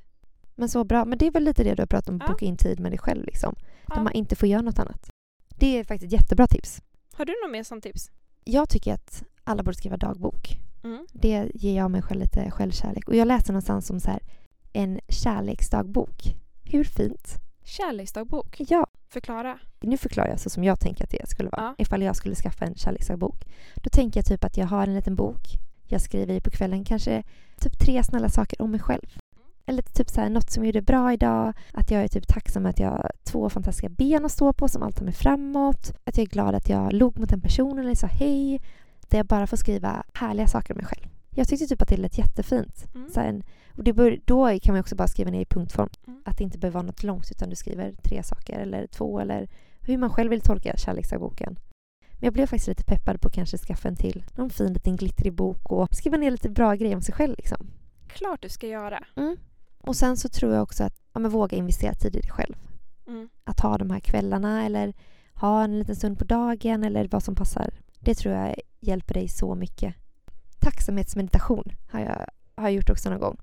Men 0.55 0.69
så 0.69 0.85
bra. 0.85 1.05
Men 1.05 1.19
det 1.19 1.27
är 1.27 1.31
väl 1.31 1.45
lite 1.45 1.65
det 1.65 1.75
du 1.75 1.83
har 1.83 1.87
pratat 1.87 2.09
om, 2.09 2.21
ja. 2.21 2.33
boka 2.33 2.45
in 2.45 2.57
tid 2.57 2.81
med 2.81 2.93
dig 2.93 2.99
själv 2.99 3.25
liksom. 3.25 3.55
Ja. 3.89 3.95
Där 3.95 4.03
man 4.03 4.13
inte 4.13 4.37
får 4.37 4.49
göra 4.49 4.63
något 4.63 4.79
annat. 4.79 5.11
Det 5.59 5.79
är 5.79 5.85
faktiskt 5.85 6.13
ett 6.13 6.21
jättebra 6.21 6.47
tips. 6.47 6.83
Har 7.13 7.25
du 7.25 7.35
något 7.45 7.53
mer 7.53 7.63
sånt 7.63 7.83
tips? 7.85 8.11
Jag 8.49 8.69
tycker 8.69 8.95
att 8.95 9.25
alla 9.45 9.63
borde 9.63 9.77
skriva 9.77 9.97
dagbok. 9.97 10.59
Mm. 10.85 11.07
Det 11.13 11.51
ger 11.55 11.77
jag 11.77 11.91
mig 11.91 12.03
själv 12.03 12.21
lite 12.21 12.51
självkärlek. 12.51 13.09
Och 13.09 13.15
jag 13.15 13.29
läste 13.29 13.53
någonstans 13.53 13.91
om 13.91 14.01
så 14.01 14.11
här, 14.11 14.21
en 14.73 15.01
kärleksdagbok. 15.09 16.35
Hur 16.65 16.85
fint? 16.85 17.35
Kärleksdagbok? 17.65 18.57
Ja. 18.59 18.87
Förklara. 19.09 19.59
Nu 19.81 19.97
förklarar 19.97 20.29
jag 20.29 20.41
så 20.41 20.51
som 20.51 20.65
jag 20.65 20.81
tänker 20.81 21.05
att 21.05 21.11
det 21.11 21.29
skulle 21.29 21.49
vara. 21.49 21.63
Ja. 21.63 21.75
Ifall 21.79 22.03
jag 22.03 22.17
skulle 22.17 22.35
skaffa 22.35 22.65
en 22.65 22.75
kärleksdagbok. 22.75 23.45
Då 23.75 23.91
tänker 23.91 24.19
jag 24.19 24.27
typ 24.27 24.45
att 24.45 24.57
jag 24.57 24.67
har 24.67 24.87
en 24.87 24.95
liten 24.95 25.17
bok. 25.17 25.43
Jag 25.89 26.01
skriver 26.01 26.35
i 26.35 26.41
på 26.41 26.51
kvällen 26.51 26.85
kanske 26.85 27.23
typ 27.61 27.79
tre 27.79 28.03
snälla 28.03 28.29
saker 28.29 28.63
om 28.63 28.71
mig 28.71 28.81
själv. 28.81 29.07
Eller 29.67 29.83
typ 29.83 30.11
så 30.11 30.21
här, 30.21 30.31
något 30.31 30.51
som 30.51 30.65
jag 30.65 30.67
gjorde 30.67 30.83
bra 30.83 31.13
idag. 31.13 31.53
Att 31.73 31.91
jag 31.91 32.03
är 32.03 32.09
typ 32.09 32.29
tacksam 32.29 32.67
att 32.67 32.79
jag 32.79 32.91
har 32.91 33.11
två 33.25 33.51
fantastiska 33.51 33.89
ben 33.89 34.25
att 34.25 34.33
stå 34.33 34.53
på 34.53 34.69
som 34.69 34.83
alltid 34.83 34.99
tar 34.99 35.05
mig 35.05 35.15
framåt. 35.15 35.93
Att 36.05 36.17
jag 36.17 36.23
är 36.23 36.31
glad 36.31 36.55
att 36.55 36.69
jag 36.69 36.93
log 36.93 37.19
mot 37.19 37.33
en 37.33 37.41
person 37.41 37.79
eller 37.79 37.95
sa 37.95 38.07
hej. 38.07 38.61
Där 39.09 39.19
jag 39.19 39.27
bara 39.27 39.47
får 39.47 39.57
skriva 39.57 40.05
härliga 40.15 40.47
saker 40.47 40.75
om 40.75 40.77
mig 40.77 40.87
själv. 40.87 41.07
Jag 41.31 41.49
tyckte 41.49 41.67
typ 41.67 41.83
att 41.83 41.89
det 41.89 41.97
lät 41.97 42.19
jättefint. 42.19 42.95
Mm. 42.95 43.11
Så 43.11 43.21
en, 43.21 43.43
och 43.77 43.85
det 43.85 43.93
bör, 43.93 44.19
då 44.25 44.59
kan 44.63 44.75
man 44.75 44.81
också 44.81 44.97
bara 44.97 45.09
skriva 45.09 45.31
ner 45.31 45.41
i 45.41 45.45
punktform. 45.45 45.89
Mm. 46.07 46.23
Att 46.25 46.39
det 46.39 46.45
inte 46.45 46.59
behöver 46.59 46.75
vara 46.75 46.87
något 46.87 47.03
långt 47.03 47.31
utan 47.31 47.51
du 47.51 47.57
skriver 47.57 47.93
tre 48.03 48.23
saker 48.23 48.59
eller 48.59 48.87
två 48.87 49.21
eller 49.21 49.49
hur 49.81 49.99
man 49.99 50.11
själv 50.11 50.31
vill 50.31 50.41
tolka 50.41 50.77
kärleksdagboken. 50.77 51.59
Men 52.01 52.27
jag 52.27 52.33
blev 52.33 52.47
faktiskt 52.47 52.69
lite 52.69 52.85
peppad 52.85 53.21
på 53.21 53.29
att 53.29 53.35
kanske 53.35 53.59
skaffa 53.59 53.89
en 53.89 53.97
till. 53.97 54.25
Någon 54.35 54.51
fin 54.51 54.73
liten 54.73 54.97
glittrig 54.97 55.33
bok 55.33 55.73
och 55.73 55.89
skriva 55.95 56.17
ner 56.17 56.31
lite 56.31 56.51
bra 56.51 56.75
grejer 56.75 56.97
om 56.97 57.03
sig 57.03 57.15
själv. 57.15 57.35
Liksom. 57.37 57.67
Klart 58.09 58.43
du 58.43 58.49
ska 58.49 58.67
göra. 58.67 59.05
Mm. 59.17 59.37
Och 59.87 59.97
sen 59.97 60.17
så 60.17 60.29
tror 60.29 60.55
jag 60.55 60.63
också 60.63 60.85
att 60.85 60.95
ja, 61.13 61.21
men 61.21 61.31
våga 61.31 61.57
investera 61.57 61.95
tid 61.95 62.17
i 62.17 62.21
dig 62.21 62.31
själv. 62.31 62.55
Mm. 63.07 63.29
Att 63.45 63.61
ha 63.61 63.79
de 63.79 63.91
här 63.91 64.01
kvällarna 64.01 64.65
eller 64.65 64.95
ha 65.35 65.65
en 65.65 65.79
liten 65.79 65.97
stund 65.97 66.19
på 66.19 66.25
dagen 66.25 66.85
eller 66.85 67.09
vad 67.09 67.23
som 67.23 67.35
passar. 67.35 67.75
Det 68.01 68.15
tror 68.15 68.35
jag 68.35 68.55
hjälper 68.81 69.15
dig 69.15 69.29
så 69.29 69.55
mycket. 69.55 69.95
Tacksamhetsmeditation 70.61 71.73
har 71.91 72.01
jag, 72.01 72.27
har 72.57 72.65
jag 72.65 72.73
gjort 72.73 72.91
också 72.91 73.11
någon 73.11 73.21
gång. 73.21 73.37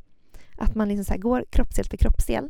Att 0.57 0.75
man 0.75 0.87
liksom 0.87 1.15
så 1.15 1.21
går 1.21 1.45
kroppsdel 1.49 1.85
för 1.85 1.97
kroppsdel. 1.97 2.49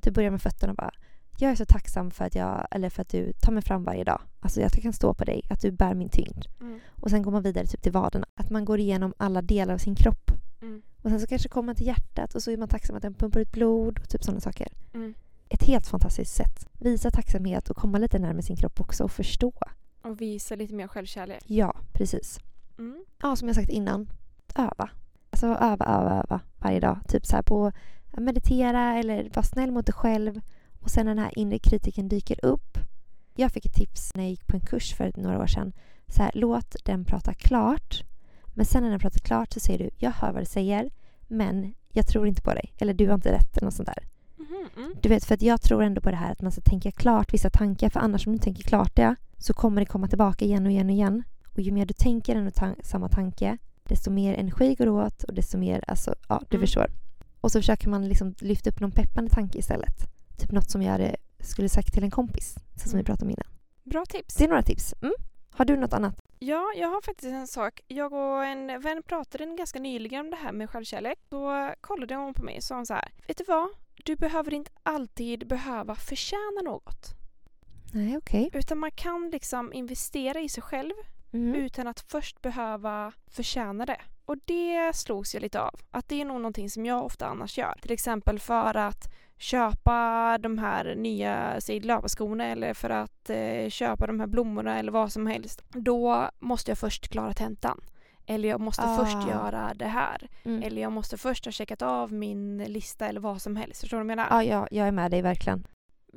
Du 0.00 0.10
börjar 0.10 0.30
med 0.30 0.42
fötterna 0.42 0.70
och 0.70 0.76
bara 0.76 0.92
jag 1.38 1.50
är 1.50 1.56
så 1.56 1.64
tacksam 1.64 2.10
för 2.10 2.24
att, 2.24 2.34
jag, 2.34 2.66
eller 2.70 2.90
för 2.90 3.02
att 3.02 3.08
du 3.08 3.32
tar 3.32 3.52
mig 3.52 3.62
fram 3.62 3.84
varje 3.84 4.04
dag. 4.04 4.20
Alltså 4.40 4.60
jag 4.60 4.70
kan 4.72 4.92
stå 4.92 5.14
på 5.14 5.24
dig, 5.24 5.42
att 5.50 5.60
du 5.60 5.70
bär 5.70 5.94
min 5.94 6.08
tyngd. 6.08 6.44
Mm. 6.60 6.80
Och 6.88 7.10
sen 7.10 7.22
går 7.22 7.30
man 7.30 7.42
vidare 7.42 7.66
typ 7.66 7.82
till 7.82 7.92
vaderna. 7.92 8.26
Att 8.34 8.50
man 8.50 8.64
går 8.64 8.78
igenom 8.80 9.14
alla 9.16 9.42
delar 9.42 9.74
av 9.74 9.78
sin 9.78 9.94
kropp. 9.94 10.30
Mm. 10.62 10.82
Och 11.02 11.10
sen 11.10 11.20
så 11.20 11.26
kanske 11.26 11.48
kommer 11.48 11.66
man 11.66 11.74
till 11.74 11.86
hjärtat 11.86 12.34
och 12.34 12.42
så 12.42 12.50
är 12.50 12.56
man 12.56 12.68
tacksam 12.68 12.96
att 12.96 13.02
den 13.02 13.14
pumpar 13.14 13.40
ut 13.40 13.52
blod 13.52 13.98
och 13.98 14.08
typ 14.08 14.24
sådana 14.24 14.40
saker. 14.40 14.68
Mm. 14.94 15.14
Ett 15.48 15.62
helt 15.62 15.86
fantastiskt 15.86 16.34
sätt. 16.34 16.66
Visa 16.72 17.10
tacksamhet 17.10 17.70
och 17.70 17.76
komma 17.76 17.98
lite 17.98 18.18
närmare 18.18 18.42
sin 18.42 18.56
kropp 18.56 18.80
också 18.80 19.04
och 19.04 19.12
förstå. 19.12 19.52
Och 20.02 20.20
visa 20.20 20.54
lite 20.54 20.74
mer 20.74 20.88
självkärlek. 20.88 21.44
Ja, 21.46 21.76
precis. 21.92 22.40
Mm. 22.78 23.04
Ja, 23.22 23.36
som 23.36 23.48
jag 23.48 23.54
sagt 23.54 23.68
innan. 23.68 24.08
Öva. 24.54 24.90
Alltså 25.30 25.46
öva, 25.46 25.84
öva, 25.84 26.22
öva 26.22 26.40
varje 26.58 26.80
dag. 26.80 26.98
Typ 27.08 27.26
så 27.26 27.36
här 27.36 27.42
på 27.42 27.72
att 28.10 28.22
meditera 28.22 28.98
eller 28.98 29.30
vara 29.34 29.42
snäll 29.42 29.70
mot 29.70 29.86
dig 29.86 29.92
själv. 29.92 30.40
Och 30.80 30.90
sen 30.90 31.06
när 31.06 31.14
den 31.14 31.24
här 31.24 31.38
inre 31.38 31.58
kritiken 31.58 32.08
dyker 32.08 32.44
upp. 32.44 32.78
Jag 33.34 33.52
fick 33.52 33.66
ett 33.66 33.74
tips 33.74 34.14
när 34.14 34.22
jag 34.22 34.30
gick 34.30 34.46
på 34.46 34.56
en 34.56 34.66
kurs 34.66 34.94
för 34.94 35.12
några 35.16 35.42
år 35.42 35.46
sedan. 35.46 35.72
Så 36.08 36.22
här, 36.22 36.30
låt 36.34 36.76
den 36.84 37.04
prata 37.04 37.34
klart. 37.34 38.02
Men 38.54 38.66
sen 38.66 38.82
när 38.82 38.90
den 38.90 38.98
pratar 39.00 39.18
klart 39.18 39.52
så 39.52 39.60
säger 39.60 39.78
du, 39.78 39.90
jag 39.98 40.10
hör 40.10 40.32
vad 40.32 40.42
du 40.42 40.46
säger. 40.46 40.90
Men 41.28 41.74
jag 41.92 42.06
tror 42.06 42.26
inte 42.26 42.42
på 42.42 42.54
dig. 42.54 42.72
Eller 42.78 42.94
du 42.94 43.06
har 43.08 43.14
inte 43.14 43.32
rätt 43.32 43.56
eller 43.56 43.64
något 43.64 43.74
sånt 43.74 43.88
där. 43.88 44.04
Mm. 44.38 44.66
Mm. 44.76 44.94
Du 45.02 45.08
vet, 45.08 45.24
för 45.24 45.34
att 45.34 45.42
jag 45.42 45.62
tror 45.62 45.82
ändå 45.82 46.00
på 46.00 46.10
det 46.10 46.16
här 46.16 46.32
att 46.32 46.42
man 46.42 46.52
ska 46.52 46.60
tänka 46.60 46.90
klart 46.90 47.34
vissa 47.34 47.50
tankar. 47.50 47.88
För 47.90 48.00
annars 48.00 48.26
om 48.26 48.32
du 48.32 48.38
tänker 48.38 48.62
klart 48.62 48.96
det 48.96 49.14
så 49.38 49.54
kommer 49.54 49.80
det 49.80 49.86
komma 49.86 50.08
tillbaka 50.08 50.44
igen 50.44 50.66
och 50.66 50.72
igen 50.72 50.86
och 50.86 50.92
igen. 50.92 51.22
Och 51.54 51.60
ju 51.60 51.72
mer 51.72 51.86
du 51.86 51.94
tänker 51.94 52.36
en 52.36 52.46
och 52.46 52.54
ta 52.54 52.74
samma 52.82 53.08
tanke 53.08 53.58
desto 53.84 54.10
mer 54.10 54.34
energi 54.34 54.74
går 54.74 54.88
åt 54.88 55.22
och 55.22 55.34
desto 55.34 55.58
mer, 55.58 55.84
alltså 55.86 56.14
ja 56.28 56.42
du 56.50 56.56
Mm. 56.56 56.66
förstår. 56.66 56.86
Och 57.40 57.52
så 57.52 57.58
försöker 57.58 57.88
man 57.88 58.08
liksom 58.08 58.34
lyfta 58.40 58.70
upp 58.70 58.80
någon 58.80 58.90
peppande 58.92 59.30
tanke 59.30 59.58
istället. 59.58 59.94
Typ 60.36 60.52
något 60.52 60.70
som 60.70 60.82
jag 60.82 60.92
hade, 60.92 61.16
skulle 61.40 61.68
sagt 61.68 61.92
till 61.94 62.04
en 62.04 62.10
kompis. 62.10 62.54
Så 62.74 62.88
som 62.88 62.90
Mm. 62.90 62.98
vi 62.98 63.04
pratade 63.04 63.24
om 63.24 63.30
innan. 63.30 63.46
Bra 63.84 64.04
tips. 64.08 64.34
Det 64.34 64.44
är 64.44 64.48
några 64.48 64.62
tips. 64.62 64.94
Mm. 65.02 65.14
Har 65.52 65.64
du 65.64 65.76
något 65.76 65.92
annat? 65.92 66.14
Ja, 66.38 66.72
jag 66.76 66.88
har 66.88 67.00
faktiskt 67.00 67.32
en 67.32 67.46
sak. 67.46 67.80
Jag 67.88 68.12
och 68.12 68.44
en 68.44 68.80
vän 68.80 69.02
pratade 69.02 69.46
ganska 69.46 69.78
nyligen 69.80 70.20
om 70.20 70.30
det 70.30 70.36
här 70.36 70.52
med 70.52 70.70
självkärlek. 70.70 71.18
Då 71.28 71.74
kollade 71.80 72.14
hon 72.14 72.34
på 72.34 72.42
mig 72.42 72.56
och 72.56 72.62
sa 72.62 72.84
så 72.84 72.94
här. 72.94 73.12
Vet 73.26 73.38
du 73.38 73.44
vad? 73.48 73.68
Du 74.04 74.16
behöver 74.16 74.54
inte 74.54 74.70
alltid 74.82 75.46
behöva 75.48 75.94
förtjäna 75.94 76.60
något. 76.64 77.06
Nej, 77.94 78.16
okej. 78.16 78.50
Utan 78.52 78.78
man 78.78 78.90
kan 78.90 79.30
liksom 79.30 79.72
investera 79.72 80.40
i 80.40 80.48
sig 80.48 80.62
själv 80.62 80.92
Mm. 81.34 81.54
utan 81.54 81.86
att 81.86 82.00
först 82.00 82.42
behöva 82.42 83.12
förtjäna 83.30 83.86
det. 83.86 84.00
Och 84.24 84.36
det 84.44 84.96
slogs 84.96 85.34
jag 85.34 85.40
lite 85.42 85.60
av. 85.60 85.80
Att 85.90 86.08
det 86.08 86.20
är 86.20 86.24
nog 86.24 86.36
någonting 86.36 86.70
som 86.70 86.86
jag 86.86 87.04
ofta 87.04 87.26
annars 87.26 87.58
gör. 87.58 87.74
Till 87.82 87.92
exempel 87.92 88.38
för 88.38 88.76
att 88.76 89.12
köpa 89.42 90.38
de 90.38 90.58
här 90.58 90.94
nya 90.94 91.60
säg, 91.60 91.80
löparskorna 91.80 92.44
eller 92.44 92.74
för 92.74 92.90
att 92.90 93.30
eh, 93.30 93.68
köpa 93.68 94.06
de 94.06 94.20
här 94.20 94.26
blommorna 94.26 94.78
eller 94.78 94.92
vad 94.92 95.12
som 95.12 95.26
helst. 95.26 95.62
Då 95.68 96.30
måste 96.40 96.70
jag 96.70 96.78
först 96.78 97.08
klara 97.08 97.32
tentan. 97.32 97.80
Eller 98.26 98.48
jag 98.48 98.60
måste 98.60 98.82
Ah. 98.82 98.96
först 98.96 99.28
göra 99.28 99.72
det 99.74 99.86
här. 99.86 100.28
Mm. 100.44 100.62
Eller 100.62 100.82
jag 100.82 100.92
måste 100.92 101.16
först 101.18 101.44
ha 101.44 101.52
checkat 101.52 101.82
av 101.82 102.12
min 102.12 102.58
lista 102.58 103.06
eller 103.08 103.20
vad 103.20 103.42
som 103.42 103.56
helst. 103.56 103.80
Förstår 103.80 103.96
du 103.96 104.04
vad 104.04 104.10
jag 104.10 104.16
menar? 104.16 104.26
Ja, 104.30 104.42
ja, 104.44 104.68
jag 104.70 104.88
är 104.88 104.92
med 104.92 105.10
dig 105.10 105.22
verkligen. 105.22 105.66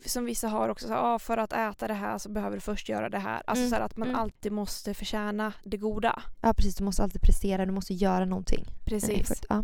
Som 0.05 0.25
vissa 0.25 0.47
har 0.47 0.69
också, 0.69 0.87
så, 0.87 0.93
ah, 0.93 1.19
för 1.19 1.37
att 1.37 1.53
äta 1.53 1.87
det 1.87 1.93
här 1.93 2.17
så 2.17 2.29
behöver 2.29 2.57
du 2.57 2.61
först 2.61 2.89
göra 2.89 3.09
det 3.09 3.19
här. 3.19 3.41
Alltså 3.47 3.61
Mm, 3.61 3.69
så 3.69 3.75
här, 3.75 3.81
att 3.81 3.97
man 3.97 4.07
mm. 4.07 4.21
alltid 4.21 4.51
måste 4.51 4.93
förtjäna 4.93 5.53
det 5.63 5.77
goda. 5.77 6.21
Ja, 6.41 6.53
precis. 6.53 6.75
Du 6.75 6.83
måste 6.83 7.03
alltid 7.03 7.21
prestera. 7.21 7.65
Du 7.65 7.71
måste 7.71 7.93
göra 7.93 8.25
någonting. 8.25 8.65
Precis. 8.85 9.41
Ja. 9.49 9.63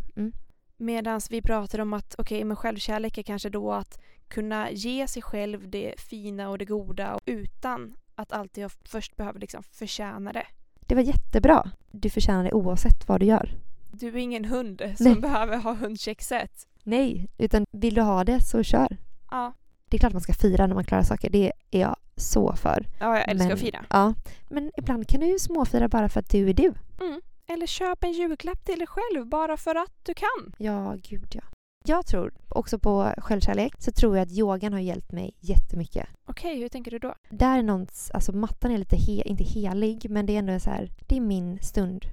Medan 0.81 1.21
vi 1.29 1.41
pratar 1.41 1.79
om 1.79 1.93
att 1.93 2.15
okej, 2.17 2.43
men 2.43 2.57
självkärlek 2.57 3.17
är 3.17 3.23
kanske 3.23 3.49
då 3.49 3.71
att 3.73 3.99
kunna 4.27 4.71
ge 4.71 5.07
sig 5.07 5.21
själv 5.21 5.69
det 5.69 5.93
fina 5.99 6.49
och 6.49 6.57
det 6.57 6.65
goda 6.65 7.19
utan 7.25 7.93
att 8.15 8.31
alltid 8.31 8.63
ha- 8.63 8.69
först 8.85 9.15
behöva 9.15 9.39
liksom 9.39 9.63
förtjäna 9.63 10.33
det. 10.33 10.45
Det 10.79 10.95
var 10.95 11.01
jättebra. 11.01 11.71
Du 11.91 12.09
förtjänar 12.09 12.43
det 12.43 12.51
oavsett 12.53 13.07
vad 13.07 13.19
du 13.19 13.25
gör. 13.25 13.49
Du 13.91 14.07
är 14.07 14.17
ingen 14.17 14.45
hund 14.45 14.81
som 14.97 15.05
Nej. 15.05 15.15
behöver 15.21 15.57
ha 15.57 15.73
hundcheckset. 15.73 16.67
Nej, 16.83 17.29
utan 17.37 17.65
vill 17.71 17.93
du 17.93 18.01
ha 18.01 18.23
det 18.23 18.41
så 18.41 18.63
kör. 18.63 18.97
Ja, 19.31 19.53
Det 19.89 19.97
är 19.97 19.99
klart 19.99 20.13
man 20.13 20.21
ska 20.21 20.33
fira 20.33 20.67
när 20.67 20.75
man 20.75 20.83
klarar 20.83 21.03
saker. 21.03 21.29
Det 21.29 21.51
är 21.71 21.79
jag 21.79 21.95
så 22.15 22.53
för. 22.55 22.87
Ja, 22.99 23.17
jag 23.17 23.29
älskar 23.29 23.45
Men- 23.47 23.53
att 23.53 23.59
fira. 23.59 23.85
Ja, 23.89 24.13
men 24.49 24.71
ibland 24.77 25.07
kan 25.07 25.19
du 25.19 25.27
ju 25.27 25.39
småfira 25.39 25.87
bara 25.87 26.09
för 26.09 26.19
att 26.19 26.29
du 26.29 26.49
är 26.49 26.53
du. 26.53 26.73
Mm. 27.01 27.21
Eller 27.53 27.67
köp 27.67 28.03
en 28.03 28.11
julklapp 28.11 28.65
till 28.65 28.77
dig 28.79 28.87
själv 28.87 29.27
bara 29.27 29.57
för 29.57 29.75
att 29.75 29.93
du 30.03 30.13
kan. 30.13 30.53
Ja, 30.57 30.97
gud 31.03 31.31
ja. 31.35 31.41
Jag 31.85 32.05
tror 32.05 32.33
också 32.49 32.79
på 32.79 33.13
självkärlek 33.17 33.73
så 33.79 33.91
tror 33.91 34.17
jag 34.17 34.23
att 34.23 34.31
yogan 34.31 34.73
har 34.73 34.79
hjälpt 34.79 35.11
mig 35.11 35.35
jättemycket. 35.39 36.07
Okej, 36.25 36.59
hur 36.59 36.69
tänker 36.69 36.91
du 36.91 36.99
då? 36.99 37.15
Där 37.29 37.57
är 37.57 37.63
någons, 37.63 38.11
alltså 38.13 38.31
mattan 38.31 38.71
är 38.71 38.77
lite, 38.77 38.95
he, 38.95 39.21
inte 39.25 39.43
helig, 39.43 40.09
men 40.09 40.25
det 40.25 40.33
är 40.33 40.39
ändå 40.39 40.59
så 40.59 40.69
här, 40.69 40.91
det 41.07 41.17
är 41.17 41.21
min 41.21 41.59
stund, 41.61 42.05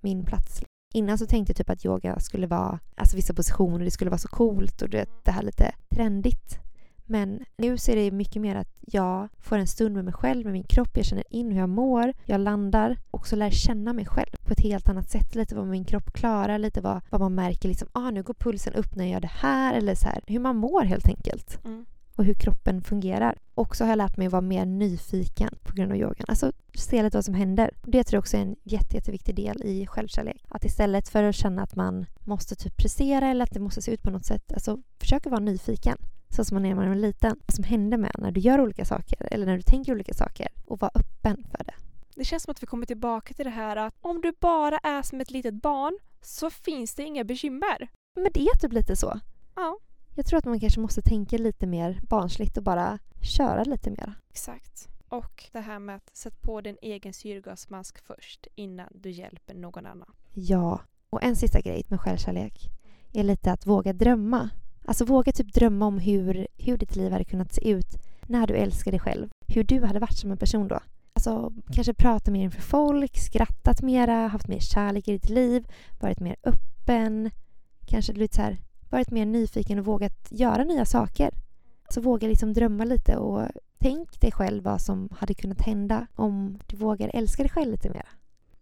min 0.00 0.24
plats. 0.24 0.62
Innan 0.94 1.18
så 1.18 1.26
tänkte 1.26 1.50
jag 1.50 1.56
typ 1.56 1.70
att 1.70 1.84
yoga 1.84 2.20
skulle 2.20 2.46
vara, 2.46 2.78
alltså 2.96 3.16
vissa 3.16 3.34
positioner, 3.34 3.84
det 3.84 3.90
skulle 3.90 4.10
vara 4.10 4.18
så 4.18 4.28
coolt 4.28 4.82
och 4.82 4.88
det, 4.88 5.08
det 5.24 5.30
här 5.30 5.42
lite 5.42 5.74
trendigt. 5.90 6.58
Men 7.06 7.44
nu 7.56 7.78
så 7.78 7.90
är 7.90 7.96
det 7.96 8.10
mycket 8.10 8.42
mer 8.42 8.56
att 8.56 8.68
jag 8.80 9.28
får 9.38 9.58
en 9.58 9.66
stund 9.66 9.94
med 9.94 10.04
mig 10.04 10.14
själv, 10.14 10.44
med 10.44 10.52
min 10.52 10.64
kropp, 10.64 10.96
jag 10.96 11.04
känner 11.06 11.24
in 11.30 11.52
hur 11.52 11.60
jag 11.60 11.68
mår, 11.68 12.12
jag 12.24 12.40
landar 12.40 12.96
och 13.10 13.26
så 13.28 13.36
lär 13.36 13.50
känna 13.50 13.92
mig 13.92 14.06
själv 14.06 14.36
på 14.44 14.52
ett 14.52 14.60
helt 14.60 14.88
annat 14.88 15.10
sätt. 15.10 15.34
Lite 15.34 15.54
vad 15.54 15.66
min 15.66 15.84
kropp 15.84 16.12
klarar, 16.12 16.58
lite 16.58 16.80
vad, 16.80 17.00
vad 17.10 17.20
man 17.20 17.34
märker 17.34 17.68
liksom, 17.68 17.88
ah 17.92 18.10
nu 18.10 18.22
går 18.22 18.34
pulsen 18.34 18.74
upp 18.74 18.94
när 18.96 19.04
jag 19.04 19.12
gör 19.12 19.20
det 19.20 19.30
här 19.32 19.74
eller 19.74 19.94
så 19.94 20.08
här, 20.08 20.20
hur 20.26 20.38
man 20.40 20.56
mår 20.56 20.82
helt 20.84 21.06
enkelt 21.08 21.58
Mm. 21.64 21.86
och 22.16 22.24
hur 22.24 22.34
kroppen 22.34 22.82
fungerar. 22.82 23.38
Och 23.54 23.76
så 23.76 23.84
har 23.84 23.88
jag 23.88 23.96
lärt 23.96 24.16
mig 24.16 24.26
att 24.26 24.32
vara 24.32 24.40
mer 24.42 24.64
nyfiken 24.66 25.50
på 25.62 25.74
grund 25.74 25.92
av 25.92 25.98
yogan. 25.98 26.24
Alltså 26.28 26.52
se 26.74 27.02
lite 27.02 27.16
vad 27.16 27.24
som 27.24 27.34
händer. 27.34 27.70
Det 27.82 28.04
tror 28.04 28.16
jag 28.16 28.20
också 28.22 28.36
är 28.36 28.40
en 28.40 28.56
jätte, 28.62 28.96
jätteviktig 28.96 29.34
del 29.34 29.62
i 29.64 29.86
självkärlek. 29.86 30.44
Att 30.48 30.64
istället 30.64 31.08
för 31.08 31.22
att 31.22 31.34
känna 31.34 31.62
att 31.62 31.76
man 31.76 32.06
måste 32.24 32.54
typ 32.54 32.76
prestera 32.76 33.28
eller 33.28 33.42
att 33.44 33.52
det 33.54 33.60
måste 33.60 33.82
se 33.82 33.90
ut 33.92 34.02
på 34.02 34.10
något 34.10 34.24
sätt, 34.24 34.52
alltså 34.52 34.78
försöka 35.00 35.30
vara 35.30 35.40
nyfiken. 35.40 35.96
Så 36.28 36.44
som 36.44 36.54
man 36.54 36.64
är 36.64 36.68
när 36.68 36.76
man 36.76 36.92
är 36.92 37.00
liten. 37.00 37.36
Vad 37.46 37.54
som 37.54 37.64
händer 37.64 37.98
med 37.98 38.12
när 38.18 38.32
du 38.32 38.40
gör 38.40 38.60
olika 38.60 38.84
saker 38.84 39.28
eller 39.30 39.46
när 39.46 39.56
du 39.56 39.62
tänker 39.62 39.92
olika 39.92 40.14
saker. 40.14 40.48
Och 40.66 40.80
vara 40.80 40.90
öppen 40.94 41.46
för 41.50 41.64
det. 41.64 41.74
Det 42.14 42.24
känns 42.24 42.42
som 42.42 42.50
att 42.50 42.62
vi 42.62 42.66
kommer 42.66 42.86
tillbaka 42.86 43.34
till 43.34 43.44
det 43.44 43.50
här 43.50 43.76
att 43.76 43.94
om 44.00 44.20
du 44.20 44.32
bara 44.40 44.78
är 44.78 45.02
som 45.02 45.20
ett 45.20 45.30
litet 45.30 45.54
barn 45.54 45.98
så 46.22 46.50
finns 46.50 46.94
det 46.94 47.02
inga 47.02 47.24
bekymmer. 47.24 47.88
Men 48.14 48.32
det 48.34 48.40
är 48.40 48.58
typ 48.58 48.72
lite 48.72 48.96
så. 48.96 49.20
Ja. 49.54 49.78
Jag 50.14 50.26
tror 50.26 50.38
att 50.38 50.44
man 50.44 50.60
kanske 50.60 50.80
måste 50.80 51.02
tänka 51.02 51.38
lite 51.38 51.66
mer 51.66 52.00
barnsligt 52.08 52.56
och 52.56 52.62
bara 52.62 52.98
köra 53.22 53.64
lite 53.64 53.90
mer. 53.90 54.14
Exakt. 54.30 54.88
Och 55.08 55.44
det 55.52 55.60
här 55.60 55.78
med 55.78 55.96
att 55.96 56.16
sätta 56.16 56.36
på 56.40 56.60
din 56.60 56.76
egen 56.82 57.12
syrgasmask 57.12 57.98
först 58.06 58.46
innan 58.54 58.88
du 58.94 59.10
hjälper 59.10 59.54
någon 59.54 59.86
annan. 59.86 60.14
Ja. 60.34 60.80
Och 61.10 61.22
en 61.22 61.36
sista 61.36 61.60
grej 61.60 61.84
med 61.88 62.00
självkärlek 62.00 62.70
är 63.12 63.22
lite 63.22 63.52
att 63.52 63.66
våga 63.66 63.92
drömma. 63.92 64.50
Alltså 64.86 65.04
våga 65.04 65.32
typ 65.32 65.54
drömma 65.54 65.86
om 65.86 65.98
hur, 65.98 66.46
hur 66.58 66.76
ditt 66.76 66.96
liv 66.96 67.12
hade 67.12 67.24
kunnat 67.24 67.52
se 67.52 67.70
ut 67.70 67.86
när 68.26 68.46
du 68.46 68.54
älskar 68.54 68.90
dig 68.90 69.00
själv. 69.00 69.28
Hur 69.48 69.64
du 69.64 69.84
hade 69.84 69.98
varit 69.98 70.18
som 70.18 70.30
en 70.30 70.36
person 70.36 70.68
då. 70.68 70.80
Alltså 71.12 71.52
kanske 71.72 71.94
prata 71.94 72.30
mer 72.30 72.44
inför 72.44 72.60
folk, 72.60 73.18
skrattat 73.18 73.82
mera, 73.82 74.26
haft 74.26 74.48
mer 74.48 74.60
kärlek 74.60 75.08
i 75.08 75.12
ditt 75.12 75.28
liv, 75.28 75.66
varit 76.00 76.20
mer 76.20 76.36
öppen. 76.42 77.30
Kanske 77.86 78.12
lite 78.12 78.36
så 78.36 78.42
här, 78.42 78.58
varit 78.90 79.10
mer 79.10 79.26
nyfiken 79.26 79.78
och 79.78 79.84
vågat 79.84 80.26
göra 80.30 80.64
nya 80.64 80.84
saker. 80.84 81.30
Så 81.88 82.00
våga 82.00 82.28
liksom 82.28 82.52
drömma 82.52 82.84
lite 82.84 83.16
och 83.16 83.48
tänk 83.78 84.20
dig 84.20 84.32
själv 84.32 84.64
vad 84.64 84.80
som 84.80 85.08
hade 85.18 85.34
kunnat 85.34 85.60
hända 85.60 86.06
om 86.14 86.58
du 86.66 86.76
vågar 86.76 87.10
älska 87.14 87.42
dig 87.42 87.50
själv 87.50 87.70
lite 87.70 87.90
mer. 87.90 88.08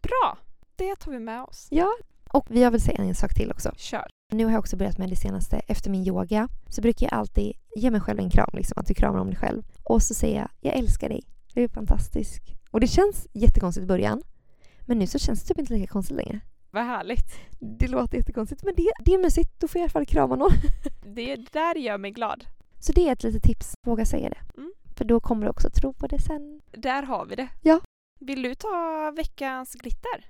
Bra! 0.03 0.39
Det 0.77 0.97
tar 0.97 1.13
vi 1.13 1.19
med 1.19 1.43
oss. 1.43 1.69
Ja. 1.71 1.89
Och 2.33 2.47
jag 2.51 2.71
vill 2.71 2.81
säga 2.81 2.99
en 2.99 3.15
sak 3.15 3.35
till 3.35 3.51
också. 3.51 3.73
Kör. 3.77 4.07
Nu 4.35 4.45
har 4.45 4.53
jag 4.53 4.59
också 4.59 4.77
börjat 4.77 4.99
med 4.99 5.11
det 5.11 5.17
senaste. 5.17 5.57
Efter 5.57 5.91
min 5.91 6.07
yoga 6.07 6.49
så 6.69 6.81
brukar 6.81 7.07
jag 7.07 7.15
alltid 7.15 7.53
ge 7.77 7.91
mig 7.91 8.01
själv 8.01 8.19
en 8.19 8.31
kram. 8.31 8.51
Liksom, 8.53 8.75
att 8.77 8.87
du 8.87 8.95
kramar 8.95 9.21
om 9.21 9.27
dig 9.27 9.37
själv. 9.37 9.63
Och 9.83 10.03
så 10.03 10.15
säger 10.15 10.39
jag, 10.41 10.49
jag 10.61 10.75
älskar 10.75 11.09
dig. 11.09 11.23
Du 11.55 11.65
är 11.65 11.69
fantastisk. 11.69 12.55
Och 12.71 12.81
det 12.81 12.87
känns 12.87 13.27
jättekonstigt 13.33 13.85
i 13.85 13.87
början. 13.87 14.23
Men 14.81 14.99
nu 14.99 15.07
så 15.07 15.19
känns 15.19 15.43
det 15.43 15.49
typ 15.49 15.59
inte 15.59 15.73
lika 15.75 15.87
konstigt 15.93 16.17
längre. 16.17 16.41
Vad 16.71 16.85
härligt. 16.85 17.27
Det 17.61 17.89
låter 17.89 18.17
jättekonstigt 18.17 18.65
men 18.65 18.75
det, 18.77 18.91
det 19.05 19.15
är 19.15 19.19
mysigt. 19.19 19.61
Då 19.61 19.69
får 19.69 19.79
jag 19.79 19.83
i 19.83 19.85
alla 19.85 19.91
fall 19.91 20.07
krama 20.07 20.37
någon. 20.37 20.53
Det 21.15 21.37
där 21.53 21.75
gör 21.75 21.99
mig 21.99 22.11
glad. 22.11 22.45
Så 22.81 22.93
det 22.93 23.09
är 23.09 23.13
ett 23.13 23.23
litet 23.23 23.43
tips. 23.43 23.75
Våga 23.87 24.05
säga 24.05 24.29
det. 24.29 24.61
Mm. 24.61 24.73
För 24.97 25.05
då 25.05 25.21
kommer 25.21 25.45
du 25.45 25.51
också 25.51 25.71
tro 25.71 25.93
på 25.93 26.07
det 26.07 26.19
sen. 26.19 26.61
Där 26.73 27.03
har 27.03 27.27
vi 27.27 27.37
det. 27.37 27.49
Ja. 27.63 27.81
Vill 28.21 28.43
du 28.43 28.55
ta 28.55 29.13
veckans 29.17 29.75
glitter? 29.75 30.27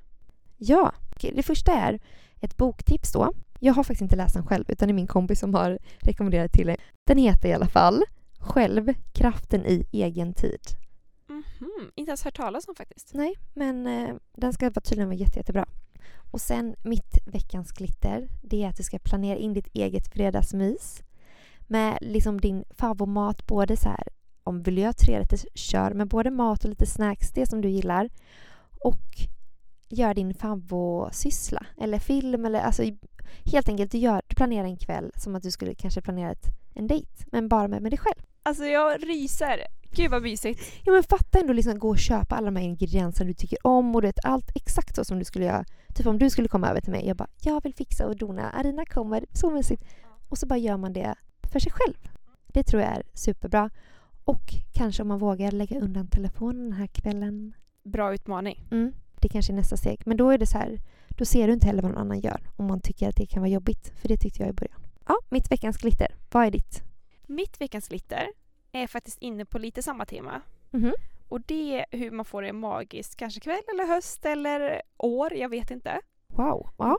Ja, 0.56 0.92
okej, 1.14 1.32
det 1.36 1.42
första 1.42 1.72
är 1.72 2.00
ett 2.40 2.56
boktips 2.56 3.12
då. 3.12 3.32
Jag 3.64 3.74
har 3.74 3.84
faktiskt 3.84 4.02
inte 4.02 4.16
läst 4.16 4.34
den 4.34 4.46
själv 4.46 4.64
utan 4.68 4.88
det 4.88 4.92
är 4.92 4.94
min 4.94 5.06
kompis 5.06 5.40
som 5.40 5.54
har 5.54 5.78
rekommenderat 5.98 6.52
till 6.52 6.66
mig. 6.66 6.76
Den 7.04 7.18
heter 7.18 7.48
i 7.48 7.52
alla 7.52 7.66
fall 7.66 8.02
Själv, 8.38 8.94
kraften 9.12 9.66
i 9.66 9.86
egen 9.92 10.34
tid. 10.34 10.60
Mhm, 11.28 11.90
Inte 11.94 12.10
ens 12.10 12.24
hört 12.24 12.36
talas 12.36 12.68
om 12.68 12.74
faktiskt. 12.74 13.14
Nej, 13.14 13.34
men 13.54 13.86
eh, 13.86 14.14
den 14.36 14.52
ska 14.52 14.70
tydligen 14.70 15.08
vara 15.08 15.18
jätte, 15.18 15.38
jättebra. 15.38 15.66
Och 16.30 16.40
sen 16.40 16.74
mitt 16.82 17.18
veckans 17.26 17.72
glitter, 17.72 18.28
det 18.42 18.64
är 18.64 18.68
att 18.68 18.76
du 18.76 18.82
ska 18.82 18.98
planera 18.98 19.38
in 19.38 19.54
ditt 19.54 19.68
eget 19.72 20.12
fredagsmys. 20.12 21.02
Med 21.60 21.98
liksom 22.00 22.40
din 22.40 22.64
favoritmat, 22.70 23.46
både 23.46 23.76
så 23.76 23.88
här, 23.88 24.08
om 24.42 24.62
vill 24.62 24.74
du 24.74 24.80
göra 24.80 24.92
tre 24.92 25.20
rätter, 25.20 25.38
kör 25.54 25.90
med 25.94 26.08
både 26.08 26.30
mat 26.30 26.64
och 26.64 26.70
lite 26.70 26.86
snacks, 26.86 27.32
det 27.32 27.46
som 27.46 27.60
du 27.60 27.68
gillar. 27.68 28.08
Och 28.80 29.02
gör 29.88 30.14
din 30.14 30.34
favoritsyssla 30.34 31.66
eller 31.80 31.98
film 31.98 32.44
eller 32.44 32.60
alltså 32.60 32.82
helt 33.44 33.68
enkelt 33.68 33.92
du, 33.92 33.98
gör, 33.98 34.22
du 34.26 34.36
planerar 34.36 34.64
en 34.64 34.76
kväll 34.76 35.12
som 35.16 35.34
att 35.34 35.42
du 35.42 35.50
skulle 35.50 35.74
kanske 35.74 36.00
planera 36.00 36.30
ett, 36.30 36.46
en 36.74 36.86
dejt 36.86 37.24
men 37.32 37.48
bara 37.48 37.68
med, 37.68 37.82
med 37.82 37.92
dig 37.92 37.98
själv. 37.98 38.22
Alltså 38.42 38.64
jag 38.64 39.08
ryser. 39.08 39.60
Gud 39.96 40.10
vad 40.10 40.22
mysigt. 40.22 40.60
Ja 40.84 40.92
men 40.92 41.02
fatta 41.02 41.40
ändå 41.40 41.52
liksom 41.52 41.78
gå 41.78 41.88
och 41.88 41.98
köpa 41.98 42.36
alla 42.36 42.44
de 42.44 42.56
här 42.56 42.64
ingredienserna 42.64 43.28
du 43.28 43.34
tycker 43.34 43.66
om 43.66 43.94
och 43.94 44.02
du 44.02 44.08
vet 44.08 44.24
allt 44.24 44.56
exakt 44.56 44.96
så 44.96 45.04
som 45.04 45.18
du 45.18 45.24
skulle 45.24 45.44
göra. 45.44 45.64
Typ 45.94 46.06
om 46.06 46.18
du 46.18 46.30
skulle 46.30 46.48
komma 46.48 46.70
över 46.70 46.80
till 46.80 46.92
mig 46.92 47.06
jag 47.06 47.16
bara 47.16 47.28
jag 47.42 47.62
vill 47.62 47.74
fixa 47.74 48.06
och 48.06 48.16
dona, 48.16 48.50
Arina 48.50 48.84
kommer, 48.86 49.26
så 49.32 49.50
mysigt. 49.50 49.84
Och 50.28 50.38
så 50.38 50.46
bara 50.46 50.58
gör 50.58 50.76
man 50.76 50.92
det 50.92 51.14
för 51.52 51.58
sig 51.58 51.72
själv. 51.72 51.94
Det 52.46 52.62
tror 52.62 52.82
jag 52.82 52.92
är 52.92 53.02
superbra. 53.14 53.70
Och 54.24 54.54
kanske 54.72 55.02
om 55.02 55.08
man 55.08 55.18
vågar 55.18 55.52
lägga 55.52 55.80
undan 55.80 56.08
telefonen 56.08 56.64
den 56.64 56.72
här 56.72 56.86
kvällen. 56.86 57.54
Bra 57.84 58.14
utmaning. 58.14 58.66
Mm, 58.70 58.92
det 59.20 59.28
kanske 59.28 59.52
är 59.52 59.54
nästa 59.54 59.76
steg. 59.76 60.02
Men 60.06 60.16
då 60.16 60.30
är 60.30 60.38
det 60.38 60.46
så 60.46 60.58
här, 60.58 60.80
då 61.16 61.24
ser 61.24 61.46
du 61.46 61.52
inte 61.52 61.66
heller 61.66 61.82
vad 61.82 61.90
någon 61.90 62.00
annan 62.00 62.20
gör 62.20 62.40
om 62.56 62.66
man 62.66 62.80
tycker 62.80 63.08
att 63.08 63.16
det 63.16 63.26
kan 63.26 63.42
vara 63.42 63.50
jobbigt. 63.50 63.92
För 64.00 64.08
det 64.08 64.16
tyckte 64.16 64.42
jag 64.42 64.50
i 64.50 64.52
början. 64.52 64.80
Ja, 65.06 65.16
mitt 65.28 65.50
veckans 65.50 65.76
glitter. 65.76 66.14
Vad 66.30 66.46
är 66.46 66.50
ditt? 66.50 66.82
Mitt 67.26 67.60
veckans 67.60 67.88
glitter 67.88 68.28
är 68.72 68.86
faktiskt 68.86 69.18
inne 69.18 69.44
på 69.44 69.58
lite 69.58 69.82
samma 69.82 70.04
tema. 70.04 70.40
Mhm. 70.70 70.92
Och 71.28 71.40
det 71.40 71.80
är 71.80 71.98
hur 71.98 72.10
man 72.10 72.24
får 72.24 72.42
det 72.42 72.52
magiskt, 72.52 73.16
kanske 73.16 73.40
kväll 73.40 73.62
eller 73.74 73.86
höst 73.86 74.24
eller 74.24 74.82
år, 74.96 75.34
jag 75.34 75.48
vet 75.48 75.70
inte. 75.70 76.00
Wow. 76.28 76.68
Ja. 76.78 76.98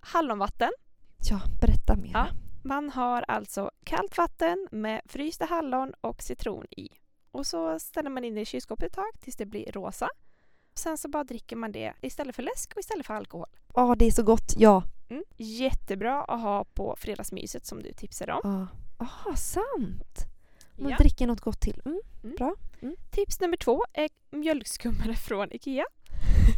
Hallonvatten. 0.00 0.70
ja, 1.30 1.40
berätta 1.60 1.96
mer. 1.96 2.10
Ja. 2.12 2.26
Man 2.62 2.90
har 2.90 3.24
alltså 3.28 3.70
kallt 3.84 4.18
vatten 4.18 4.68
med 4.70 5.00
frysta 5.06 5.44
hallon 5.44 5.92
och 6.00 6.22
citron 6.22 6.66
i. 6.70 6.88
Och 7.30 7.46
så 7.46 7.78
ställer 7.78 8.10
man 8.10 8.24
in 8.24 8.34
det 8.34 8.40
i 8.40 8.44
kylskåpet 8.44 8.86
ett 8.86 8.92
tag 8.92 9.20
tills 9.20 9.36
det 9.36 9.46
blir 9.46 9.72
rosa. 9.72 10.08
Sen 10.78 10.98
så 10.98 11.08
bara 11.08 11.24
dricker 11.24 11.56
man 11.56 11.72
det 11.72 11.92
istället 12.00 12.36
för 12.36 12.42
läsk 12.42 12.72
och 12.74 12.80
istället 12.80 13.06
för 13.06 13.14
alkohol. 13.14 13.46
Ja, 13.74 13.94
det 13.98 14.06
är 14.06 14.10
så 14.10 14.22
gott. 14.22 14.54
Ja. 14.56 14.82
Mm. 15.10 15.24
Jättebra 15.36 16.22
att 16.24 16.40
ha 16.40 16.64
på 16.64 16.96
fredagsmyset 16.98 17.66
som 17.66 17.82
du 17.82 17.92
tipsade 17.92 18.32
om. 18.32 18.40
Ja. 18.98 19.06
Ah, 19.06 19.36
sant. 19.36 20.18
Man 20.76 20.90
Ja. 20.90 20.96
dricker 20.96 21.26
något 21.26 21.40
gott 21.40 21.60
till. 21.60 21.82
Mm. 21.84 22.96
Tips 23.10 23.40
nummer 23.40 23.56
två 23.56 23.84
är 23.92 24.08
mjölkskummare 24.30 25.14
från 25.14 25.52
Ikea. 25.52 25.84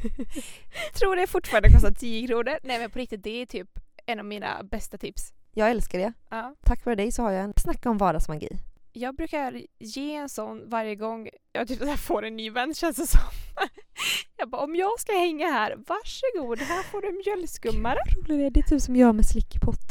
Tror 0.95 1.17
det 1.17 1.27
fortfarande 1.27 1.69
kostar 1.71 1.91
10 1.91 2.27
kronor. 2.27 2.59
Nej 2.63 2.79
men 2.79 2.91
på 2.91 2.99
riktigt, 2.99 3.23
det 3.23 3.31
är 3.43 3.47
typ 3.47 3.69
en 4.07 4.19
av 4.19 4.25
mina 4.25 4.63
bästa 4.63 4.99
tips. 4.99 5.33
Jag 5.53 5.71
älskar 5.71 5.99
det. 5.99 6.13
Ja. 6.29 6.55
Tack 6.65 6.85
vare 6.85 6.95
dig 6.95 7.13
så 7.13 7.23
har 7.23 7.31
jag 7.31 7.45
en 7.45 7.53
Snacka 7.57 7.91
om 7.91 7.99
vardagsmagi. 7.99 8.49
Jag 8.93 9.15
brukar 9.17 9.63
ge 9.79 10.15
en 10.15 10.29
sån 10.29 10.69
varje 10.71 10.95
gång 10.97 11.29
jag 11.53 11.69
typ 11.69 11.99
får 11.99 12.25
en 12.25 12.37
ny 12.37 12.51
vän 12.51 12.75
känns 12.75 12.97
det 12.97 13.07
som. 13.07 13.21
Jag 14.37 14.51
bara, 14.51 14.63
om 14.63 14.77
jag 14.77 15.01
ska 15.01 15.13
hänga 15.13 15.47
här, 15.47 15.77
varsågod, 15.77 16.59
här 16.59 16.83
får 16.83 17.03
du 17.03 17.23
mjölkskummare. 17.27 17.99
Det 18.27 18.61
är. 18.61 18.63
Typ 18.63 18.81
som 18.83 18.97
jag 18.97 19.15
med 19.15 19.25
slickpott. 19.27 19.91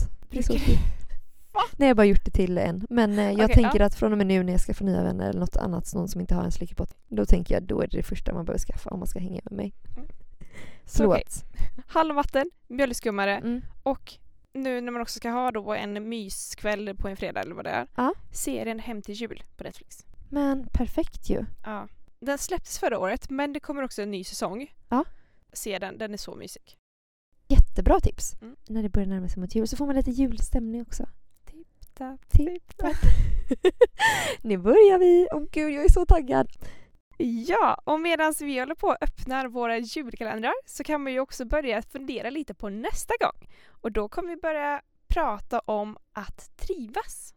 Nej, 1.77 1.87
jag 1.87 1.87
har 1.87 1.95
bara 1.95 2.05
gjort 2.05 2.25
det 2.25 2.31
till 2.31 2.57
en. 2.57 2.87
Men 2.89 3.19
eh, 3.19 3.25
jag 3.31 3.43
Okej, 3.43 3.55
tänker 3.55 3.79
ja. 3.79 3.85
att 3.85 3.95
från 3.95 4.11
och 4.11 4.17
med 4.17 4.27
nu 4.27 4.43
när 4.43 4.51
jag 4.53 4.61
ska 4.61 4.73
få 4.73 4.83
nya 4.83 5.03
vänner 5.03 5.29
eller 5.29 5.39
något 5.39 5.55
annat, 5.57 5.93
någon 5.93 6.07
som 6.07 6.21
inte 6.21 6.35
har 6.35 6.43
en 6.43 6.51
slickepott, 6.51 6.95
då 7.07 7.25
tänker 7.25 7.53
jag 7.53 7.63
då 7.63 7.81
är 7.81 7.87
det 7.87 7.97
det 7.97 8.03
första 8.03 8.33
man 8.33 8.45
behöver 8.45 8.59
skaffa 8.59 8.89
om 8.89 8.99
man 8.99 9.07
ska 9.07 9.19
hänga 9.19 9.41
med 9.43 9.53
mig. 9.53 9.73
Mm. 9.97 10.09
Förlåt. 10.85 11.15
Okej. 11.15 11.25
Hallonvatten, 11.87 12.49
mjölkskummare 12.67 13.35
Mm. 13.37 13.61
och 13.83 14.13
nu 14.53 14.81
när 14.81 14.91
man 14.91 15.01
också 15.01 15.17
ska 15.17 15.29
ha 15.29 15.51
då 15.51 15.73
en 15.73 16.09
myskväll 16.09 16.95
på 16.97 17.07
en 17.07 17.17
fredag 17.17 17.41
eller 17.41 17.55
vad 17.55 17.65
det 17.65 17.69
är. 17.69 17.87
Ja. 17.95 18.13
Serien 18.31 18.79
Hem 18.79 19.01
till 19.01 19.15
jul 19.15 19.43
på 19.57 19.63
Netflix. 19.63 20.05
Men 20.29 20.67
perfekt 20.73 21.29
ju. 21.29 21.45
Ja. 21.65 21.87
Den 22.19 22.37
släpptes 22.37 22.79
förra 22.79 22.99
året 22.99 23.29
men 23.29 23.53
det 23.53 23.59
kommer 23.59 23.83
också 23.83 24.01
en 24.01 24.11
ny 24.11 24.23
säsong. 24.23 24.73
Ja. 24.89 25.05
Se 25.53 25.79
den, 25.79 25.97
den 25.97 26.13
är 26.13 26.17
så 26.17 26.35
mysig. 26.35 26.77
Jättebra 27.47 27.99
tips. 27.99 28.33
Mm. 28.41 28.55
När 28.69 28.83
det 28.83 28.89
börjar 28.89 29.07
närma 29.07 29.29
sig 29.29 29.41
mot 29.41 29.55
jul 29.55 29.67
så 29.67 29.77
får 29.77 29.85
man 29.85 29.95
lite 29.95 30.11
julstämning 30.11 30.81
också. 30.81 31.05
tapp, 31.93 32.29
Tipp, 32.31 32.77
tapp. 32.77 32.97
nu 34.41 34.57
börjar 34.57 34.99
vi! 34.99 35.27
Åh 35.31 35.43
gud, 35.51 35.71
jag 35.73 35.85
är 35.85 35.89
så 35.89 36.05
taggad! 36.05 36.47
Ja, 37.21 37.81
och 37.83 37.99
medan 37.99 38.33
vi 38.39 38.59
håller 38.59 38.75
på 38.75 38.87
och 38.87 39.03
öppnar 39.03 39.47
våra 39.47 39.77
julkalendrar 39.77 40.53
så 40.65 40.83
kan 40.83 41.03
man 41.03 41.13
ju 41.13 41.19
också 41.19 41.45
börja 41.45 41.81
fundera 41.81 42.29
lite 42.29 42.53
på 42.53 42.69
nästa 42.69 43.13
gång. 43.19 43.49
Och 43.67 43.91
då 43.91 44.09
kommer 44.09 44.29
vi 44.29 44.35
börja 44.35 44.81
prata 45.07 45.59
om 45.59 45.97
att 46.13 46.57
trivas. 46.57 47.33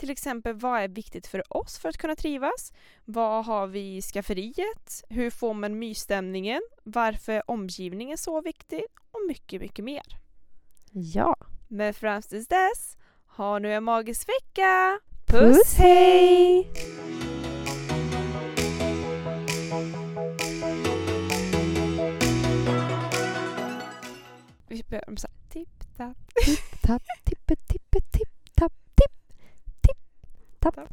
Till 0.00 0.10
exempel, 0.10 0.54
vad 0.54 0.80
är 0.80 0.88
viktigt 0.88 1.26
för 1.26 1.56
oss 1.56 1.78
för 1.78 1.88
att 1.88 1.96
kunna 1.96 2.16
trivas? 2.16 2.72
Vad 3.04 3.44
har 3.44 3.66
vi 3.66 3.96
i 3.96 4.02
skafferiet? 4.02 5.04
Hur 5.08 5.30
får 5.30 5.54
man 5.54 5.78
mysstämningen? 5.78 6.62
Varför 6.84 7.32
är 7.32 7.50
omgivningen 7.50 8.18
så 8.18 8.40
viktig? 8.40 8.84
Och 9.10 9.20
mycket, 9.28 9.60
mycket 9.60 9.84
mer. 9.84 10.02
Ja! 10.92 11.36
Men 11.68 11.94
fram 11.94 12.22
tills 12.22 12.48
dess, 12.48 12.96
ha 13.26 13.58
nu 13.58 13.74
en 13.74 13.84
magisk 13.84 14.28
vecka! 14.28 15.00
Puss 15.26 15.74
hej! 15.74 16.70
Vi 24.68 24.84
börjar 24.88 25.04
med 25.10 25.20
såhär 25.20 25.36
tipp 25.48 25.96
tapp. 25.96 26.16
Tapp. 30.60 30.74
Tapp. 30.74 30.88